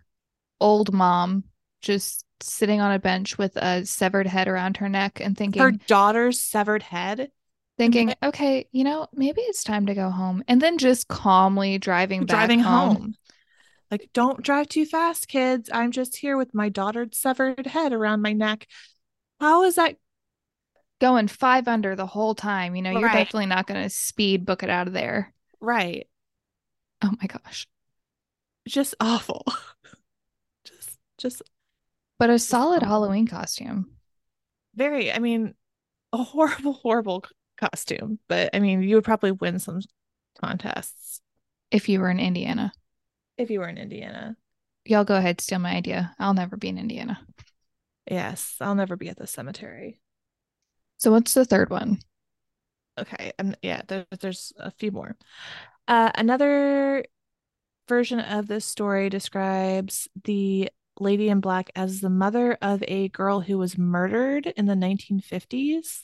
old 0.60 0.92
mom 0.92 1.42
just 1.80 2.24
sitting 2.40 2.80
on 2.80 2.92
a 2.92 3.00
bench 3.00 3.36
with 3.36 3.56
a 3.56 3.84
severed 3.84 4.28
head 4.28 4.46
around 4.46 4.76
her 4.76 4.88
neck 4.88 5.20
and 5.20 5.36
thinking 5.36 5.60
her 5.60 5.72
daughter's 5.72 6.38
severed 6.38 6.84
head? 6.84 7.32
thinking, 7.76 8.14
okay, 8.22 8.68
you 8.70 8.84
know, 8.84 9.08
maybe 9.12 9.40
it's 9.40 9.64
time 9.64 9.86
to 9.86 9.96
go 9.96 10.10
home. 10.10 10.44
And 10.46 10.62
then 10.62 10.78
just 10.78 11.08
calmly 11.08 11.76
driving 11.76 12.24
driving 12.24 12.60
home. 12.60 12.94
home. 12.94 13.14
Like, 13.90 14.10
don't 14.14 14.40
drive 14.40 14.68
too 14.68 14.86
fast, 14.86 15.26
kids. 15.26 15.70
I'm 15.72 15.90
just 15.90 16.14
here 16.14 16.36
with 16.36 16.54
my 16.54 16.68
daughter's 16.68 17.18
severed 17.18 17.66
head 17.66 17.92
around 17.92 18.22
my 18.22 18.32
neck. 18.32 18.68
How 19.40 19.64
is 19.64 19.74
that 19.74 19.96
going 21.00 21.26
five 21.26 21.66
under 21.66 21.96
the 21.96 22.06
whole 22.06 22.36
time? 22.36 22.76
You 22.76 22.82
know, 22.82 22.92
you're 22.92 23.08
definitely 23.08 23.46
not 23.46 23.66
going 23.66 23.82
to 23.82 23.90
speed 23.90 24.46
book 24.46 24.62
it 24.62 24.70
out 24.70 24.86
of 24.86 24.92
there. 24.92 25.34
right? 25.60 26.06
Oh 27.02 27.12
my 27.20 27.26
gosh. 27.26 27.68
Just 28.66 28.94
awful. 29.00 29.44
just, 30.64 30.98
just 31.18 31.42
But 32.18 32.30
a 32.30 32.38
solid 32.38 32.82
awful. 32.82 32.82
Halloween 32.82 33.26
costume. 33.26 33.98
very, 34.74 35.12
I 35.12 35.18
mean, 35.18 35.54
a 36.12 36.18
horrible, 36.18 36.72
horrible 36.82 37.24
costume. 37.58 38.20
But 38.28 38.50
I 38.54 38.60
mean, 38.60 38.82
you 38.82 38.96
would 38.96 39.04
probably 39.04 39.32
win 39.32 39.58
some 39.58 39.80
contests 40.40 41.22
If 41.72 41.88
you 41.88 41.98
were 41.98 42.08
in 42.08 42.20
Indiana, 42.20 42.72
if 43.36 43.50
you 43.50 43.60
were 43.60 43.68
in 43.68 43.76
Indiana. 43.78 44.36
y'all 44.84 45.04
go 45.04 45.16
ahead, 45.16 45.40
steal 45.40 45.58
my 45.58 45.72
idea. 45.74 46.14
I'll 46.18 46.34
never 46.34 46.56
be 46.56 46.68
in 46.68 46.78
Indiana. 46.78 47.26
Yes, 48.08 48.56
I'll 48.60 48.74
never 48.76 48.94
be 48.96 49.08
at 49.08 49.16
the 49.16 49.26
cemetery. 49.26 50.00
So 50.96 51.10
what's 51.12 51.34
the 51.34 51.44
third 51.44 51.68
one? 51.68 51.98
Okay, 52.98 53.32
and 53.38 53.56
yeah, 53.62 53.82
there, 53.88 54.06
there's 54.20 54.52
a 54.58 54.70
few 54.70 54.90
more. 54.92 55.16
Uh, 55.88 56.10
another 56.14 57.04
version 57.88 58.20
of 58.20 58.46
this 58.46 58.64
story 58.64 59.08
describes 59.08 60.08
the 60.24 60.70
lady 61.00 61.28
in 61.28 61.40
black 61.40 61.70
as 61.74 62.00
the 62.00 62.10
mother 62.10 62.56
of 62.62 62.82
a 62.86 63.08
girl 63.08 63.40
who 63.40 63.58
was 63.58 63.78
murdered 63.78 64.46
in 64.46 64.66
the 64.66 64.74
1950s. 64.74 66.02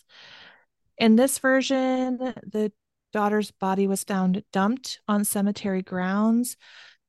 In 0.97 1.17
this 1.17 1.39
version, 1.39 2.19
the 2.19 2.73
daughter's 3.13 3.51
body 3.53 3.87
was 3.87 4.05
found 4.05 4.43
dumped 4.53 5.01
on 5.07 5.25
cemetery 5.25 5.83
grounds, 5.83 6.57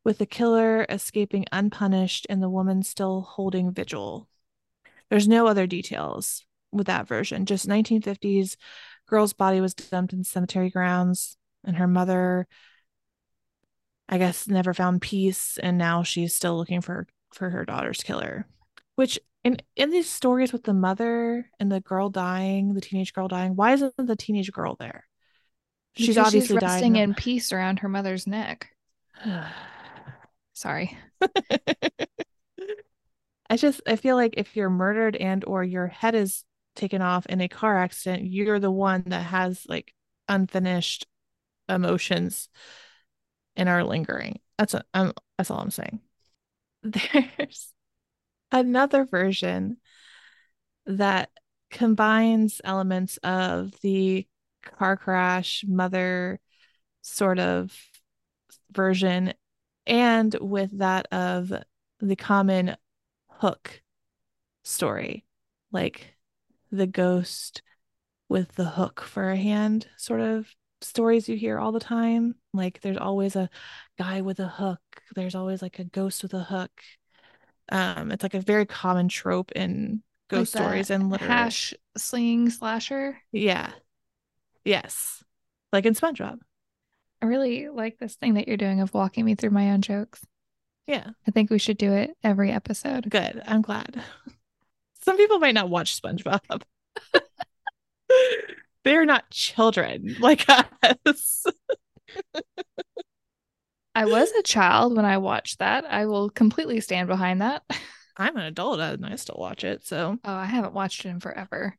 with 0.05 0.17
the 0.17 0.25
killer 0.25 0.85
escaping 0.87 1.45
unpunished 1.51 2.25
and 2.29 2.41
the 2.41 2.49
woman 2.49 2.83
still 2.83 3.21
holding 3.21 3.71
vigil. 3.71 4.27
There's 5.09 5.27
no 5.27 5.47
other 5.47 5.67
details 5.67 6.45
with 6.71 6.87
that 6.87 7.07
version, 7.07 7.45
just 7.45 7.67
1950s 7.67 8.55
girl's 9.07 9.33
body 9.33 9.59
was 9.59 9.73
dumped 9.73 10.13
in 10.13 10.23
cemetery 10.23 10.69
grounds 10.69 11.35
and 11.63 11.77
her 11.77 11.87
mother 11.87 12.47
i 14.07 14.17
guess 14.17 14.47
never 14.47 14.73
found 14.73 15.01
peace 15.01 15.57
and 15.61 15.77
now 15.77 16.03
she's 16.03 16.33
still 16.33 16.57
looking 16.57 16.81
for 16.81 17.07
for 17.33 17.49
her 17.49 17.65
daughter's 17.65 18.01
killer 18.01 18.45
which 18.95 19.19
in 19.43 19.57
in 19.75 19.89
these 19.89 20.09
stories 20.09 20.51
with 20.51 20.63
the 20.63 20.73
mother 20.73 21.49
and 21.59 21.71
the 21.71 21.81
girl 21.81 22.09
dying 22.09 22.73
the 22.73 22.81
teenage 22.81 23.13
girl 23.13 23.27
dying 23.27 23.55
why 23.55 23.73
isn't 23.73 23.93
the 23.97 24.15
teenage 24.15 24.51
girl 24.51 24.75
there 24.79 25.05
she's 25.95 26.07
Because 26.15 26.27
obviously 26.27 26.55
she's 26.55 26.61
resting 26.61 26.95
in 26.95 27.13
peace 27.13 27.51
around 27.51 27.79
her 27.79 27.89
mother's 27.89 28.25
neck. 28.27 28.69
Sorry. 30.53 30.97
I 33.49 33.57
just 33.57 33.81
I 33.87 33.95
feel 33.95 34.15
like 34.15 34.35
if 34.37 34.55
you're 34.55 34.69
murdered 34.69 35.15
and 35.15 35.43
or 35.45 35.63
your 35.63 35.87
head 35.87 36.13
is 36.15 36.43
taken 36.75 37.01
off 37.01 37.25
in 37.25 37.41
a 37.41 37.47
car 37.47 37.77
accident, 37.77 38.25
you're 38.25 38.59
the 38.59 38.71
one 38.71 39.03
that 39.07 39.23
has 39.23 39.65
like 39.67 39.93
unfinished 40.27 41.07
emotions 41.69 42.49
and 43.55 43.69
are 43.69 43.83
lingering. 43.83 44.39
That's 44.57 44.75
that's 44.93 45.51
all 45.51 45.59
I'm 45.59 45.71
saying. 45.71 45.99
There's 46.83 47.73
another 48.51 49.05
version 49.05 49.77
that 50.85 51.29
combines 51.69 52.61
elements 52.63 53.17
of 53.17 53.73
the 53.81 54.27
car 54.63 54.97
crash 54.97 55.63
mother 55.67 56.39
sort 57.01 57.39
of 57.39 57.75
version 58.71 59.33
and 59.85 60.35
with 60.39 60.77
that 60.79 61.07
of 61.11 61.53
the 61.99 62.15
common 62.15 62.75
hook 63.29 63.81
story, 64.63 65.25
like 65.71 66.15
the 66.71 66.87
ghost 66.87 67.61
with 68.27 68.53
the 68.53 68.69
hook 68.69 69.01
for 69.01 69.31
a 69.31 69.37
hand 69.37 69.87
sort 69.97 70.21
of 70.21 70.55
stories 70.81 71.27
you 71.27 71.35
hear 71.37 71.59
all 71.59 71.71
the 71.71 71.79
time. 71.79 72.35
Like 72.53 72.81
there's 72.81 72.97
always 72.97 73.35
a 73.35 73.49
guy 73.97 74.21
with 74.21 74.39
a 74.39 74.47
hook, 74.47 74.81
there's 75.15 75.35
always 75.35 75.61
like 75.61 75.79
a 75.79 75.83
ghost 75.83 76.23
with 76.23 76.33
a 76.33 76.43
hook. 76.43 76.71
Um, 77.71 78.11
it's 78.11 78.23
like 78.23 78.33
a 78.33 78.41
very 78.41 78.65
common 78.65 79.09
trope 79.09 79.51
in 79.51 80.01
ghost 80.29 80.55
Like 80.55 80.63
stories 80.63 80.89
and 80.89 81.09
literature. 81.09 81.31
Hash 81.31 81.73
sling 81.97 82.49
slasher. 82.49 83.17
Yeah. 83.31 83.71
Yes. 84.65 85.23
Like 85.71 85.85
in 85.85 85.93
SpongeBob. 85.93 86.39
I 87.21 87.25
really 87.25 87.67
like 87.69 87.99
this 87.99 88.15
thing 88.15 88.35
that 88.35 88.47
you're 88.47 88.57
doing 88.57 88.81
of 88.81 88.93
walking 88.93 89.25
me 89.25 89.35
through 89.35 89.49
my 89.51 89.71
own 89.71 89.81
jokes. 89.81 90.25
Yeah. 90.87 91.09
I 91.27 91.31
think 91.31 91.49
we 91.49 91.59
should 91.59 91.77
do 91.77 91.93
it 91.93 92.15
every 92.23 92.51
episode. 92.51 93.09
Good. 93.09 93.41
I'm 93.45 93.61
glad. 93.61 94.01
Some 95.03 95.17
people 95.17 95.39
might 95.39 95.53
not 95.53 95.69
watch 95.69 96.01
SpongeBob. 96.01 96.61
They're 98.83 99.05
not 99.05 99.29
children 99.29 100.15
like 100.19 100.45
us. 100.49 101.45
I 103.95 104.05
was 104.05 104.31
a 104.31 104.43
child 104.43 104.95
when 104.95 105.05
I 105.05 105.17
watched 105.17 105.59
that. 105.59 105.85
I 105.85 106.05
will 106.05 106.29
completely 106.29 106.79
stand 106.79 107.07
behind 107.07 107.41
that. 107.41 107.63
I'm 108.17 108.35
an 108.37 108.43
adult 108.43 108.79
and 108.79 109.05
I 109.05 109.15
still 109.15 109.37
watch 109.39 109.63
it. 109.63 109.85
So, 109.85 110.17
Oh, 110.23 110.33
I 110.33 110.45
haven't 110.45 110.73
watched 110.73 111.05
it 111.05 111.09
in 111.09 111.19
forever. 111.19 111.75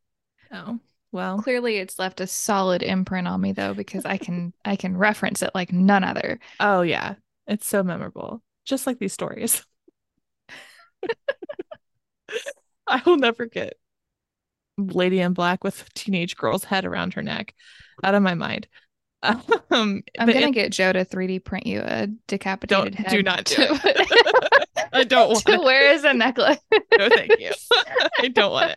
oh, 0.52 0.78
well, 1.12 1.42
Clearly 1.42 1.76
it's 1.78 1.98
left 1.98 2.20
a 2.20 2.26
solid 2.26 2.82
imprint 2.82 3.26
on 3.28 3.40
me 3.40 3.52
though 3.52 3.74
because 3.74 4.04
I 4.04 4.16
can 4.16 4.52
I 4.64 4.76
can 4.76 4.96
reference 4.96 5.42
it 5.42 5.50
like 5.54 5.72
none 5.72 6.04
other. 6.04 6.38
oh, 6.58 6.82
yeah. 6.82 7.14
It's 7.46 7.66
so 7.66 7.82
memorable. 7.82 8.42
Just 8.64 8.86
like 8.86 8.98
these 8.98 9.12
stories. 9.12 9.64
I 12.86 13.02
will 13.06 13.16
never 13.16 13.46
get 13.46 13.74
Lady 14.88 15.20
in 15.20 15.32
Black 15.32 15.62
with 15.64 15.82
a 15.82 15.90
teenage 15.94 16.36
girl's 16.36 16.64
head 16.64 16.84
around 16.84 17.14
her 17.14 17.22
neck 17.22 17.54
out 18.02 18.14
of 18.14 18.22
my 18.22 18.34
mind. 18.34 18.66
Um, 19.22 20.02
I'm 20.18 20.26
gonna 20.26 20.48
it- 20.48 20.52
get 20.52 20.72
Joe 20.72 20.92
to 20.94 21.04
3D 21.04 21.44
print 21.44 21.66
you 21.66 21.80
a 21.84 22.06
decapitated 22.26 22.94
head. 22.94 23.10
do 23.10 23.22
not 23.22 23.44
do 23.44 23.54
to, 23.54 23.80
it. 23.84 24.66
I 24.92 25.04
don't 25.04 25.28
want 25.28 25.44
to 25.44 25.52
it. 25.52 25.62
wear 25.62 25.92
as 25.92 26.04
a 26.04 26.14
necklace. 26.14 26.58
No, 26.98 27.08
thank 27.10 27.38
you. 27.38 27.52
I 28.18 28.28
don't 28.28 28.50
want 28.50 28.76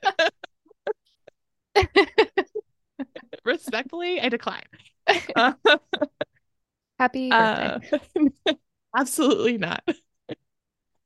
it. 1.76 2.40
Respectfully, 3.46 4.20
I 4.22 4.30
decline. 4.30 4.64
Uh, 5.36 5.54
Happy 7.00 7.32
uh, 7.32 7.80
birthday. 7.80 8.30
Absolutely 8.96 9.58
not. 9.58 9.84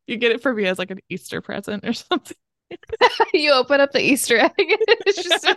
You 0.08 0.18
get 0.18 0.32
it 0.32 0.42
for 0.42 0.54
me 0.54 0.66
as 0.66 0.78
like 0.80 0.92
an 0.92 1.00
Easter 1.10 1.42
present 1.42 1.86
or 1.86 1.94
something. 1.94 2.38
you 3.34 3.52
open 3.52 3.82
up 3.82 3.92
the 3.92 4.02
Easter 4.02 4.38
egg. 4.38 4.52
it's 4.58 5.24
just 5.24 5.48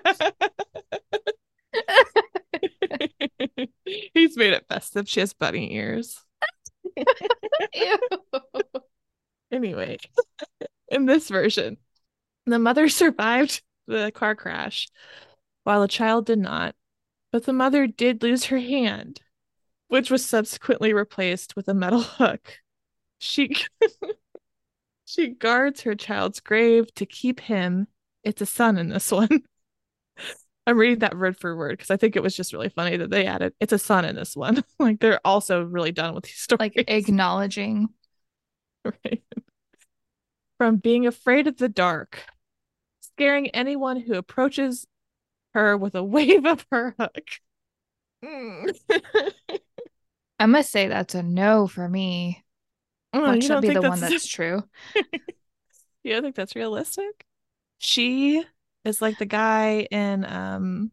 He's 4.14 4.36
made 4.36 4.52
it 4.52 4.66
festive. 4.68 5.08
She 5.08 5.20
has 5.20 5.32
bunny 5.32 5.74
ears. 5.74 6.24
Anyway, 9.52 9.98
in 10.88 11.06
this 11.06 11.28
version, 11.28 11.76
the 12.46 12.58
mother 12.58 12.88
survived 12.88 13.62
the 13.86 14.12
car 14.14 14.34
crash 14.34 14.88
while 15.64 15.80
the 15.80 15.88
child 15.88 16.26
did 16.26 16.38
not, 16.38 16.74
but 17.32 17.44
the 17.44 17.52
mother 17.52 17.86
did 17.86 18.22
lose 18.22 18.46
her 18.46 18.58
hand, 18.58 19.20
which 19.88 20.10
was 20.10 20.24
subsequently 20.24 20.92
replaced 20.92 21.56
with 21.56 21.68
a 21.68 21.74
metal 21.74 22.02
hook. 22.02 22.58
She 23.18 23.54
she 25.10 25.28
guards 25.28 25.80
her 25.80 25.96
child's 25.96 26.38
grave 26.38 26.94
to 26.94 27.04
keep 27.04 27.40
him. 27.40 27.88
It's 28.22 28.40
a 28.40 28.46
son 28.46 28.78
in 28.78 28.88
this 28.88 29.10
one. 29.12 29.28
I'm 30.66 30.78
reading 30.78 31.00
that 31.00 31.16
word 31.16 31.36
for 31.36 31.56
word 31.56 31.72
because 31.72 31.90
I 31.90 31.96
think 31.96 32.14
it 32.14 32.22
was 32.22 32.36
just 32.36 32.52
really 32.52 32.68
funny 32.68 32.96
that 32.96 33.10
they 33.10 33.26
added 33.26 33.54
it's 33.58 33.72
a 33.72 33.78
son 33.78 34.04
in 34.04 34.14
this 34.14 34.36
one. 34.36 34.62
like 34.78 35.00
they're 35.00 35.20
also 35.24 35.64
really 35.64 35.90
done 35.90 36.14
with 36.14 36.24
these 36.24 36.36
stories. 36.38 36.60
like 36.60 36.74
acknowledging. 36.88 37.88
right. 38.84 39.22
From 40.58 40.76
being 40.76 41.06
afraid 41.06 41.48
of 41.48 41.56
the 41.56 41.68
dark, 41.68 42.24
scaring 43.00 43.48
anyone 43.48 43.98
who 43.98 44.14
approaches 44.14 44.86
her 45.54 45.76
with 45.76 45.94
a 45.96 46.04
wave 46.04 46.46
of 46.46 46.64
her 46.70 46.94
hook. 47.00 47.30
Mm. 48.24 48.78
I 50.38 50.46
must 50.46 50.70
say 50.70 50.86
that's 50.86 51.14
a 51.14 51.22
no 51.22 51.66
for 51.66 51.88
me. 51.88 52.44
Oh, 53.12 53.38
should 53.40 53.48
don't 53.48 53.60
be 53.62 53.68
think 53.68 53.80
the 53.82 53.88
one 53.88 54.00
that's- 54.00 54.22
that's 54.22 54.28
true. 54.28 54.62
You 56.02 56.14
don't 56.14 56.22
think 56.22 56.34
that's 56.34 56.56
realistic? 56.56 57.26
She 57.78 58.42
is 58.84 59.02
like 59.02 59.18
the 59.18 59.26
guy 59.26 59.86
in 59.90 60.24
um 60.24 60.92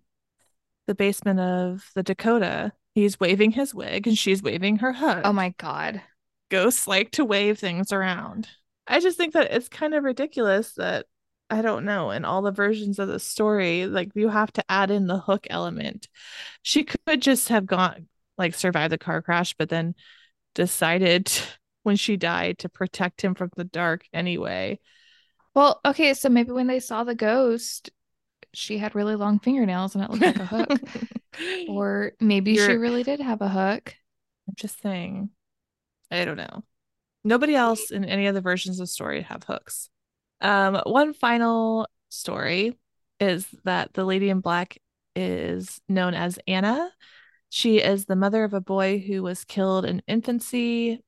the 0.86 0.96
basement 0.96 1.40
of 1.40 1.90
the 1.96 2.04
Dakota. 2.04 2.74
He's 2.94 3.20
waving 3.20 3.52
his 3.52 3.74
wig 3.74 4.08
and 4.08 4.18
she's 4.18 4.44
waving 4.44 4.78
her 4.80 4.92
hook. 4.92 5.22
Oh 5.24 5.32
my 5.32 5.54
god. 5.58 6.02
Ghosts 6.50 6.88
like 6.88 7.12
to 7.12 7.24
wave 7.24 7.58
things 7.60 7.94
around. 7.94 8.50
I 8.86 9.00
just 9.00 9.18
think 9.18 9.34
that 9.34 9.52
it's 9.54 9.70
kind 9.70 9.94
of 9.94 10.04
ridiculous 10.04 10.74
that 10.74 11.06
I 11.50 11.62
don't 11.62 11.86
know, 11.86 12.12
in 12.12 12.26
all 12.26 12.42
the 12.42 12.52
versions 12.52 13.00
of 13.00 13.08
the 13.08 13.20
story, 13.20 13.86
like 13.86 14.10
you 14.16 14.28
have 14.28 14.52
to 14.54 14.64
add 14.68 14.92
in 14.92 15.08
the 15.08 15.20
hook 15.20 15.48
element. 15.50 16.10
She 16.64 16.84
could 16.84 17.22
just 17.22 17.48
have 17.48 17.66
gone 17.66 18.10
like 18.38 18.56
survived 18.56 18.92
the 18.92 18.98
car 18.98 19.22
crash, 19.22 19.56
but 19.58 19.70
then 19.70 19.96
decided 20.56 21.32
when 21.88 21.96
she 21.96 22.18
died 22.18 22.60
to 22.60 22.68
protect 22.70 23.22
him 23.22 23.34
from 23.34 23.50
the 23.56 23.64
dark 23.64 24.04
anyway. 24.12 24.78
Well, 25.56 25.80
okay, 25.86 26.14
so 26.14 26.28
maybe 26.28 26.52
when 26.52 26.68
they 26.68 26.82
saw 26.82 27.06
the 27.06 27.16
ghost, 27.16 27.92
she 28.54 28.78
had 28.78 28.94
really 28.94 29.16
long 29.16 29.40
fingernails 29.40 29.96
and 29.96 30.04
it 30.04 30.10
looked 30.10 30.22
like 30.22 30.36
a 30.40 30.46
hook. 30.46 30.82
Or 31.70 32.14
maybe 32.20 32.56
she 32.56 32.62
You're- 32.62 32.78
really 32.78 33.04
did 33.04 33.20
have 33.20 33.42
a 33.42 33.48
hook. 33.48 33.94
I'm 34.48 34.56
just 34.56 34.82
saying. 34.82 35.30
I 36.10 36.26
don't 36.26 36.36
know. 36.36 36.64
Nobody 37.24 37.54
else 37.54 37.92
in 37.92 38.04
any 38.06 38.26
of 38.26 38.34
the 38.34 38.42
versions 38.42 38.80
of 38.80 38.84
the 38.84 38.88
story 38.88 39.22
have 39.22 39.44
hooks. 39.44 39.90
Um, 40.42 40.82
one 40.86 41.14
final 41.14 41.88
story 42.10 42.78
is 43.20 43.48
that 43.66 43.94
the 43.94 44.04
lady 44.04 44.30
in 44.30 44.40
black 44.40 44.80
is 45.16 45.80
known 45.88 46.16
as 46.16 46.40
Anna. 46.48 46.90
She 47.50 47.78
is 47.78 48.06
the 48.06 48.16
mother 48.16 48.44
of 48.44 48.54
a 48.56 48.62
boy 48.62 48.98
who 49.00 49.22
was 49.22 49.46
killed 49.46 49.86
in 49.86 50.02
infancy. 50.08 51.04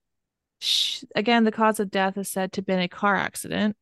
Sh 0.59 1.03
again, 1.15 1.43
the 1.45 1.51
cause 1.51 1.79
of 1.79 1.91
death 1.91 2.17
is 2.17 2.29
said 2.29 2.51
to 2.53 2.59
have 2.59 2.65
been 2.65 2.79
a 2.79 2.87
car 2.87 3.15
accident. 3.15 3.75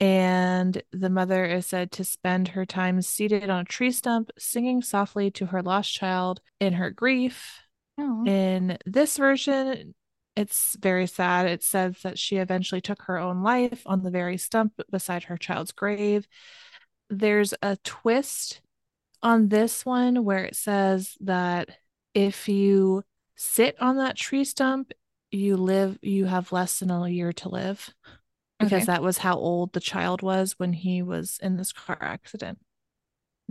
And 0.00 0.82
the 0.90 1.10
mother 1.10 1.44
is 1.44 1.66
said 1.66 1.92
to 1.92 2.04
spend 2.04 2.48
her 2.48 2.66
time 2.66 3.00
seated 3.02 3.48
on 3.48 3.60
a 3.60 3.64
tree 3.64 3.92
stump, 3.92 4.30
singing 4.36 4.82
softly 4.82 5.30
to 5.32 5.46
her 5.46 5.62
lost 5.62 5.92
child 5.94 6.40
in 6.58 6.72
her 6.72 6.90
grief. 6.90 7.60
Oh. 7.98 8.24
In 8.26 8.78
this 8.84 9.16
version, 9.16 9.94
it's 10.34 10.76
very 10.80 11.06
sad. 11.06 11.46
It 11.46 11.62
says 11.62 11.98
that 12.02 12.18
she 12.18 12.38
eventually 12.38 12.80
took 12.80 13.02
her 13.02 13.18
own 13.18 13.42
life 13.42 13.82
on 13.86 14.02
the 14.02 14.10
very 14.10 14.38
stump 14.38 14.80
beside 14.90 15.24
her 15.24 15.36
child's 15.36 15.72
grave. 15.72 16.26
There's 17.08 17.54
a 17.62 17.76
twist 17.84 18.60
on 19.22 19.48
this 19.48 19.86
one 19.86 20.24
where 20.24 20.44
it 20.44 20.56
says 20.56 21.16
that 21.20 21.68
if 22.14 22.48
you 22.48 23.04
sit 23.36 23.80
on 23.80 23.98
that 23.98 24.16
tree 24.16 24.44
stump, 24.44 24.92
you 25.32 25.56
live, 25.56 25.98
you 26.02 26.26
have 26.26 26.52
less 26.52 26.78
than 26.78 26.90
a 26.90 27.08
year 27.08 27.32
to 27.32 27.48
live 27.48 27.92
because 28.58 28.82
Okay. 28.82 28.86
that 28.86 29.02
was 29.02 29.18
how 29.18 29.36
old 29.36 29.72
the 29.72 29.80
child 29.80 30.22
was 30.22 30.58
when 30.58 30.72
he 30.72 31.02
was 31.02 31.38
in 31.42 31.56
this 31.56 31.72
car 31.72 31.98
accident. 32.00 32.58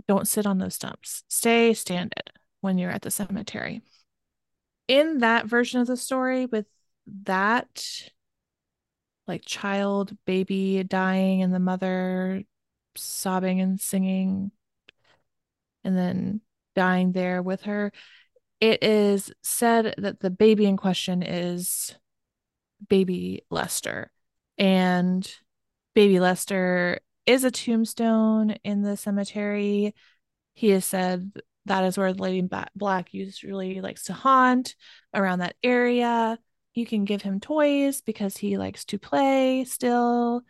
Don't 0.08 0.26
sit 0.28 0.46
on 0.46 0.58
those 0.58 0.76
stumps. 0.76 1.22
Stay 1.28 1.74
standing 1.74 2.12
when 2.60 2.78
you're 2.78 2.90
at 2.90 3.02
the 3.02 3.10
cemetery. 3.10 3.82
In 4.88 5.18
that 5.18 5.46
version 5.46 5.80
of 5.80 5.86
the 5.86 5.96
story, 5.96 6.46
with 6.46 6.66
that 7.24 8.10
like 9.26 9.44
child, 9.44 10.16
baby 10.26 10.82
dying, 10.82 11.42
and 11.42 11.54
the 11.54 11.60
mother 11.60 12.42
sobbing 12.96 13.60
and 13.60 13.80
singing, 13.80 14.50
and 15.84 15.96
then 15.96 16.40
dying 16.74 17.12
there 17.12 17.42
with 17.42 17.62
her, 17.62 17.92
it 18.62 18.84
is 18.84 19.32
said 19.42 19.92
that 19.98 20.20
the 20.20 20.30
baby 20.30 20.66
in 20.66 20.76
question 20.76 21.20
is 21.20 21.96
baby 22.88 23.44
Lester. 23.50 24.12
And 24.56 25.28
baby 25.96 26.20
Lester 26.20 27.00
is 27.26 27.42
a 27.42 27.50
tombstone 27.50 28.52
in 28.62 28.82
the 28.82 28.96
cemetery. 28.96 29.96
He 30.54 30.68
has 30.70 30.84
said 30.84 31.32
that 31.64 31.82
is 31.82 31.98
where 31.98 32.12
the 32.12 32.22
Lady 32.22 32.48
Black 32.76 33.12
usually 33.12 33.80
likes 33.80 34.04
to 34.04 34.12
haunt 34.12 34.76
around 35.12 35.40
that 35.40 35.56
area. 35.64 36.38
You 36.72 36.86
can 36.86 37.04
give 37.04 37.22
him 37.22 37.40
toys 37.40 38.00
because 38.00 38.36
he 38.36 38.58
likes 38.58 38.84
to 38.86 38.98
play 38.98 39.64
still. 39.64 40.42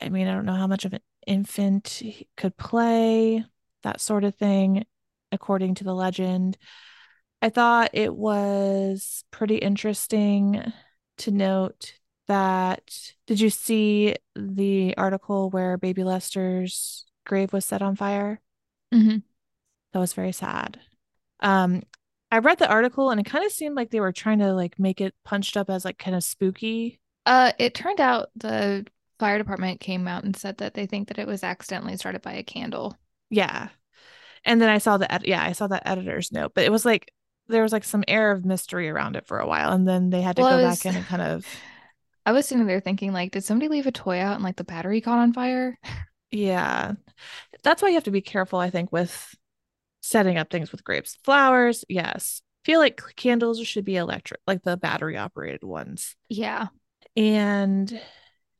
I 0.00 0.08
mean, 0.08 0.28
I 0.28 0.34
don't 0.34 0.46
know 0.46 0.54
how 0.54 0.68
much 0.68 0.84
of 0.84 0.92
an 0.92 1.02
infant 1.26 1.88
he 1.88 2.28
could 2.36 2.56
play, 2.56 3.44
that 3.82 4.00
sort 4.00 4.22
of 4.22 4.36
thing, 4.36 4.84
according 5.32 5.74
to 5.76 5.84
the 5.84 5.94
legend. 5.94 6.56
I 7.44 7.50
thought 7.50 7.90
it 7.92 8.14
was 8.14 9.22
pretty 9.30 9.56
interesting 9.56 10.72
to 11.18 11.30
note 11.30 11.92
that 12.26 13.12
did 13.26 13.38
you 13.38 13.50
see 13.50 14.16
the 14.34 14.96
article 14.96 15.50
where 15.50 15.76
baby 15.76 16.04
Lester's 16.04 17.04
grave 17.26 17.52
was 17.52 17.66
set 17.66 17.82
on 17.82 17.96
fire? 17.96 18.40
Mhm. 18.94 19.24
That 19.92 19.98
was 19.98 20.14
very 20.14 20.32
sad. 20.32 20.80
Um, 21.40 21.82
I 22.32 22.38
read 22.38 22.58
the 22.58 22.66
article 22.66 23.10
and 23.10 23.20
it 23.20 23.26
kind 23.26 23.44
of 23.44 23.52
seemed 23.52 23.76
like 23.76 23.90
they 23.90 24.00
were 24.00 24.10
trying 24.10 24.38
to 24.38 24.54
like 24.54 24.78
make 24.78 25.02
it 25.02 25.14
punched 25.22 25.58
up 25.58 25.68
as 25.68 25.84
like 25.84 25.98
kind 25.98 26.16
of 26.16 26.24
spooky. 26.24 26.98
Uh, 27.26 27.52
it 27.58 27.74
turned 27.74 28.00
out 28.00 28.30
the 28.36 28.86
fire 29.18 29.36
department 29.36 29.80
came 29.80 30.08
out 30.08 30.24
and 30.24 30.34
said 30.34 30.56
that 30.58 30.72
they 30.72 30.86
think 30.86 31.08
that 31.08 31.18
it 31.18 31.26
was 31.26 31.44
accidentally 31.44 31.98
started 31.98 32.22
by 32.22 32.32
a 32.32 32.42
candle. 32.42 32.96
Yeah. 33.28 33.68
And 34.46 34.62
then 34.62 34.70
I 34.70 34.78
saw 34.78 34.96
the 34.96 35.12
ed- 35.12 35.26
yeah, 35.26 35.42
I 35.42 35.52
saw 35.52 35.66
that 35.66 35.86
editor's 35.86 36.32
note, 36.32 36.52
but 36.54 36.64
it 36.64 36.72
was 36.72 36.86
like 36.86 37.12
there 37.48 37.62
was 37.62 37.72
like 37.72 37.84
some 37.84 38.04
air 38.08 38.32
of 38.32 38.44
mystery 38.44 38.88
around 38.88 39.16
it 39.16 39.26
for 39.26 39.38
a 39.38 39.46
while, 39.46 39.72
and 39.72 39.86
then 39.86 40.10
they 40.10 40.22
had 40.22 40.36
to 40.36 40.42
Well, 40.42 40.50
go 40.50 40.58
I 40.58 40.62
back 40.62 40.86
in 40.86 40.96
and 40.96 41.06
kind 41.06 41.22
of 41.22 41.46
I 42.26 42.32
was 42.32 42.46
sitting 42.46 42.66
there 42.66 42.80
thinking, 42.80 43.12
like, 43.12 43.32
did 43.32 43.44
somebody 43.44 43.68
leave 43.68 43.86
a 43.86 43.92
toy 43.92 44.18
out 44.20 44.34
and 44.36 44.44
like 44.44 44.56
the 44.56 44.64
battery 44.64 45.00
caught 45.00 45.18
on 45.18 45.32
fire? 45.32 45.78
Yeah. 46.30 46.92
That's 47.62 47.82
why 47.82 47.88
you 47.88 47.94
have 47.94 48.04
to 48.04 48.10
be 48.10 48.20
careful, 48.20 48.58
I 48.58 48.70
think, 48.70 48.92
with 48.92 49.34
setting 50.02 50.38
up 50.38 50.50
things 50.50 50.72
with 50.72 50.84
grapes. 50.84 51.18
Flowers, 51.24 51.84
yes. 51.88 52.42
Feel 52.64 52.80
like 52.80 53.02
candles 53.16 53.60
should 53.66 53.84
be 53.84 53.96
electric, 53.96 54.40
like 54.46 54.62
the 54.62 54.76
battery 54.76 55.16
operated 55.16 55.64
ones. 55.64 56.16
Yeah. 56.28 56.68
And 57.16 58.00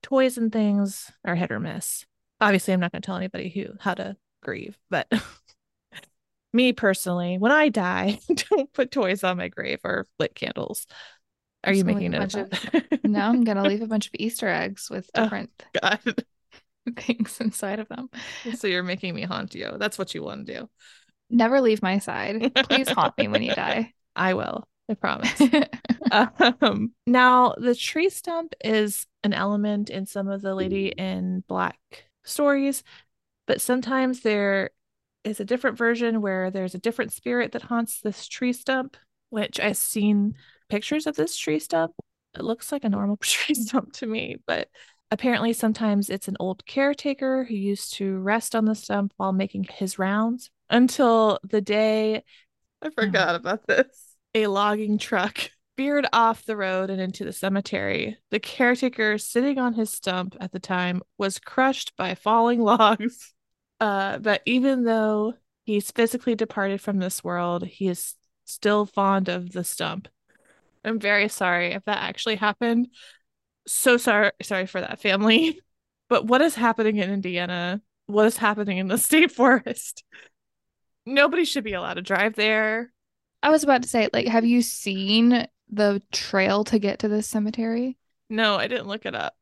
toys 0.03 0.39
and 0.39 0.53
things 0.53 1.11
are 1.25 1.35
hit 1.35 1.51
or 1.53 1.61
miss. 1.61 2.07
Obviously, 2.41 2.75
I'm 2.75 2.81
not 2.81 2.93
going 2.93 3.03
to 3.03 3.07
tell 3.07 3.17
anybody 3.17 3.49
who 3.49 3.75
how 3.81 3.95
to 3.95 4.17
grieve, 4.43 4.79
but 4.91 5.09
me 6.55 6.73
personally, 6.73 7.37
when 7.39 7.53
I 7.53 7.69
die, 7.69 8.19
don't 8.51 8.73
put 8.73 8.91
toys 8.91 9.25
on 9.25 9.37
my 9.37 9.49
grave 9.49 9.81
or 9.85 10.07
lit 10.19 10.35
candles. 10.35 10.87
Are 11.65 11.73
Just 11.73 11.79
you 11.79 11.85
making 11.95 12.15
a 12.15 12.21
of? 12.21 12.51
No, 13.05 13.21
I'm 13.21 13.45
gonna 13.45 13.63
leave 13.65 13.83
a 13.83 13.87
bunch 13.87 14.07
of 14.07 14.13
Easter 14.19 14.49
eggs 14.49 14.89
with 14.91 15.11
Oh. 15.15 15.23
different 15.25 15.51
God. 15.81 16.01
things 16.99 17.41
inside 17.41 17.81
of 17.81 17.89
them. 17.89 18.11
So 18.57 18.67
you're 18.67 18.83
making 18.83 19.15
me 19.15 19.23
haunt 19.23 19.55
you. 19.55 19.77
That's 19.79 19.99
what 19.99 20.15
you 20.15 20.23
want 20.23 20.47
to 20.47 20.55
do. 20.61 20.69
Never 21.31 21.61
leave 21.61 21.83
my 21.83 21.99
side. 21.99 22.53
Please 22.55 22.89
haunt 22.91 23.17
me 23.17 23.29
when 23.29 23.43
you 23.43 23.55
die. 23.55 23.93
I 24.15 24.35
will. 24.35 24.69
I 24.89 24.95
promise. 24.95 25.41
um, 26.61 26.93
now, 27.07 27.55
the 27.57 27.75
tree 27.75 28.11
stump 28.11 28.55
is 28.63 29.07
an 29.23 29.33
element 29.33 29.89
in 29.89 30.05
some 30.05 30.29
of 30.29 30.43
the 30.43 30.55
Lady 30.55 30.89
in 30.89 31.43
Black 31.49 31.79
stories, 32.25 32.83
but 33.47 33.63
sometimes 33.63 34.21
there 34.21 34.71
is 35.25 35.41
a 35.41 35.45
different 35.45 35.79
version 35.79 36.21
where 36.21 36.51
there's 36.51 36.75
a 36.75 36.79
different 36.79 37.13
spirit 37.13 37.53
that 37.53 37.63
haunts 37.63 38.01
this 38.01 38.29
tree 38.29 38.53
stump, 38.53 38.97
which 39.31 39.59
I've 39.59 39.77
seen 39.77 40.35
pictures 40.69 41.07
of 41.07 41.17
this 41.17 41.37
tree 41.37 41.59
stump. 41.59 41.93
it 42.37 42.43
looks 42.43 42.71
like 42.71 42.85
a 42.85 42.89
normal 42.89 43.17
tree 43.21 43.55
stump 43.55 43.93
to 43.95 44.07
me, 44.07 44.37
but 44.47 44.69
apparently 45.11 45.53
sometimes 45.53 46.11
it's 46.11 46.29
an 46.29 46.37
old 46.41 46.65
caretaker 46.67 47.45
who 47.45 47.55
used 47.55 47.95
to 47.95 48.19
rest 48.19 48.55
on 48.55 48.65
the 48.65 48.75
stump 48.75 49.13
while 49.17 49.33
making 49.33 49.65
his 49.65 49.99
rounds 49.99 50.51
until 50.71 51.39
the 51.45 51.61
day 51.61 52.23
I 52.83 52.89
um, 52.89 52.93
forgot 52.93 53.35
about 53.35 53.67
this. 53.67 54.17
A 54.35 54.47
logging 54.47 54.99
truck 54.99 55.51
veered 55.77 56.07
off 56.13 56.45
the 56.45 56.57
road 56.57 56.91
and 56.91 57.01
into 57.01 57.25
the 57.25 57.33
cemetery. 57.33 58.19
The 58.31 58.41
caretaker 58.41 59.19
sitting 59.19 59.59
on 59.59 59.75
his 59.75 59.91
stump 59.91 60.37
at 60.41 60.53
the 60.53 60.61
time 60.61 61.03
was 61.19 61.39
crushed 61.39 61.97
by 61.97 62.15
falling 62.15 62.61
logs. 62.63 63.34
Uh, 63.81 64.19
but 64.19 64.43
even 64.47 64.85
though 64.85 65.35
he's 65.65 65.91
physically 65.91 66.35
departed 66.35 66.81
from 66.81 66.99
this 66.99 67.23
world, 67.25 67.67
he 67.67 67.89
is 67.89 68.15
still 68.45 68.87
fond 68.87 69.29
of 69.29 69.53
the 69.53 69.65
stump. 69.65 70.09
I'm 70.85 70.99
very 70.99 71.29
sorry 71.29 71.73
if 71.73 71.85
that 71.85 72.03
actually 72.03 72.37
happened. 72.37 72.89
So 73.67 73.97
sorry 73.97 74.33
sorry 74.43 74.67
for 74.67 74.81
that 74.81 75.01
family. 75.01 75.61
But 76.11 76.27
what 76.27 76.43
is 76.43 76.55
happening 76.55 76.99
in 76.99 77.11
Indiana? 77.11 77.81
What 78.07 78.27
is 78.27 78.37
happening 78.37 78.77
in 78.77 78.89
the 78.89 78.99
state 79.09 79.33
forest? 79.33 80.05
Nobody 81.07 81.45
should 81.45 81.65
be 81.65 81.73
allowed 81.73 81.95
to 81.95 82.03
drive 82.03 82.35
there. 82.35 82.93
I 83.43 83.51
was 83.51 83.63
about 83.63 83.83
to 83.83 83.89
say, 83.89 84.09
like, 84.13 84.27
have 84.27 84.45
you 84.45 84.63
seen 84.63 85.47
the 85.71 86.03
trail 86.13 86.65
to 86.65 86.79
get 86.79 87.01
to 87.01 87.09
this 87.09 87.29
cemetery? 87.29 87.99
No, 88.29 88.57
I 88.57 88.69
didn't 88.69 88.89
look 88.89 89.07
it 89.07 89.15
up. 89.15 89.35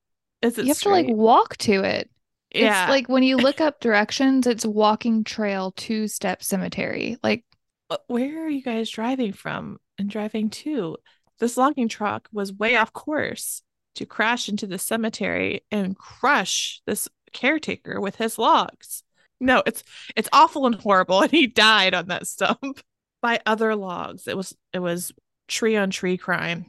Is 0.43 0.59
it 0.59 0.69
You 0.69 0.71
have 0.71 0.79
straight? 0.79 0.81
to 0.81 0.89
like 0.91 1.09
walk 1.17 1.57
to 1.59 1.85
it. 1.85 2.11
Yeah. 2.55 2.85
It's 2.85 2.91
like 2.91 3.09
when 3.09 3.23
you 3.23 3.37
look 3.37 3.61
up 3.61 3.81
directions, 3.81 4.47
it's 4.47 4.67
walking 4.67 5.25
trail 5.25 5.73
two 5.73 6.05
Stepp 6.05 6.43
cemetery. 6.43 7.17
Like, 7.23 7.45
Uh, 7.91 7.97
where 8.09 8.45
are 8.45 8.49
you 8.49 8.63
guys 8.63 8.91
driving 8.91 9.33
from 9.33 9.79
and 9.99 10.09
driving 10.11 10.51
to? 10.51 10.97
This 11.39 11.57
logging 11.57 11.89
truck 11.89 12.29
was 12.33 12.53
way 12.53 12.77
off 12.77 12.93
course 12.93 13.63
to 13.97 14.07
crash 14.07 14.49
into 14.49 14.67
the 14.67 14.79
cemetery 14.79 15.65
and 15.71 15.97
crush 15.97 16.81
this 16.87 17.09
caretaker 17.33 18.01
with 18.01 18.17
his 18.17 18.39
logs. 18.39 19.03
No, 19.41 19.63
it's 19.67 19.83
it's 20.15 20.29
awful 20.33 20.67
and 20.67 20.75
horrible, 20.77 21.21
and 21.23 21.31
he 21.31 21.47
died 21.47 21.95
on 21.95 22.07
that 22.09 22.27
stump 22.27 22.81
by 23.21 23.41
other 23.47 23.75
logs. 23.75 24.29
It 24.29 24.37
was 24.37 24.55
it 24.73 24.79
was 24.79 25.13
tree 25.49 25.77
on 25.77 25.91
tree 25.91 26.17
crime. 26.17 26.67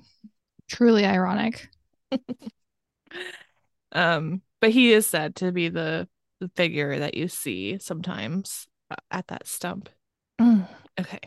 truly 0.68 1.06
ironic. 1.06 1.70
Um, 3.92 4.42
but 4.64 4.72
he 4.72 4.94
is 4.94 5.06
said 5.06 5.36
to 5.36 5.52
be 5.52 5.68
the 5.68 6.08
the 6.40 6.48
figure 6.56 6.98
that 7.00 7.16
you 7.16 7.28
see 7.28 7.78
sometimes 7.80 8.66
uh, 8.90 8.96
at 9.12 9.28
that 9.28 9.46
stump. 9.46 9.90
Mm. 10.40 10.66
Okay. 10.98 11.20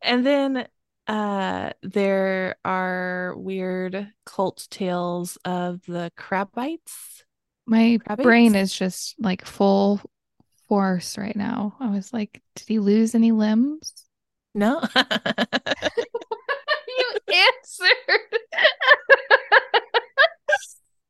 And 0.00 0.24
then 0.24 0.68
uh 1.08 1.70
there 1.82 2.54
are 2.64 3.34
weird 3.36 4.12
cult 4.24 4.68
tales 4.70 5.38
of 5.44 5.84
the 5.86 6.12
Crabbites. 6.16 7.24
My 7.66 7.98
Crabbates? 8.06 8.22
brain 8.22 8.54
is 8.54 8.72
just 8.72 9.16
like 9.18 9.44
full 9.44 10.00
force 10.68 11.18
right 11.18 11.34
now. 11.34 11.74
I 11.80 11.90
was 11.90 12.12
like, 12.12 12.40
did 12.54 12.68
he 12.68 12.78
lose 12.78 13.16
any 13.16 13.32
limbs? 13.32 13.92
No. 14.54 14.82
You 16.98 17.34
answered. 17.34 18.38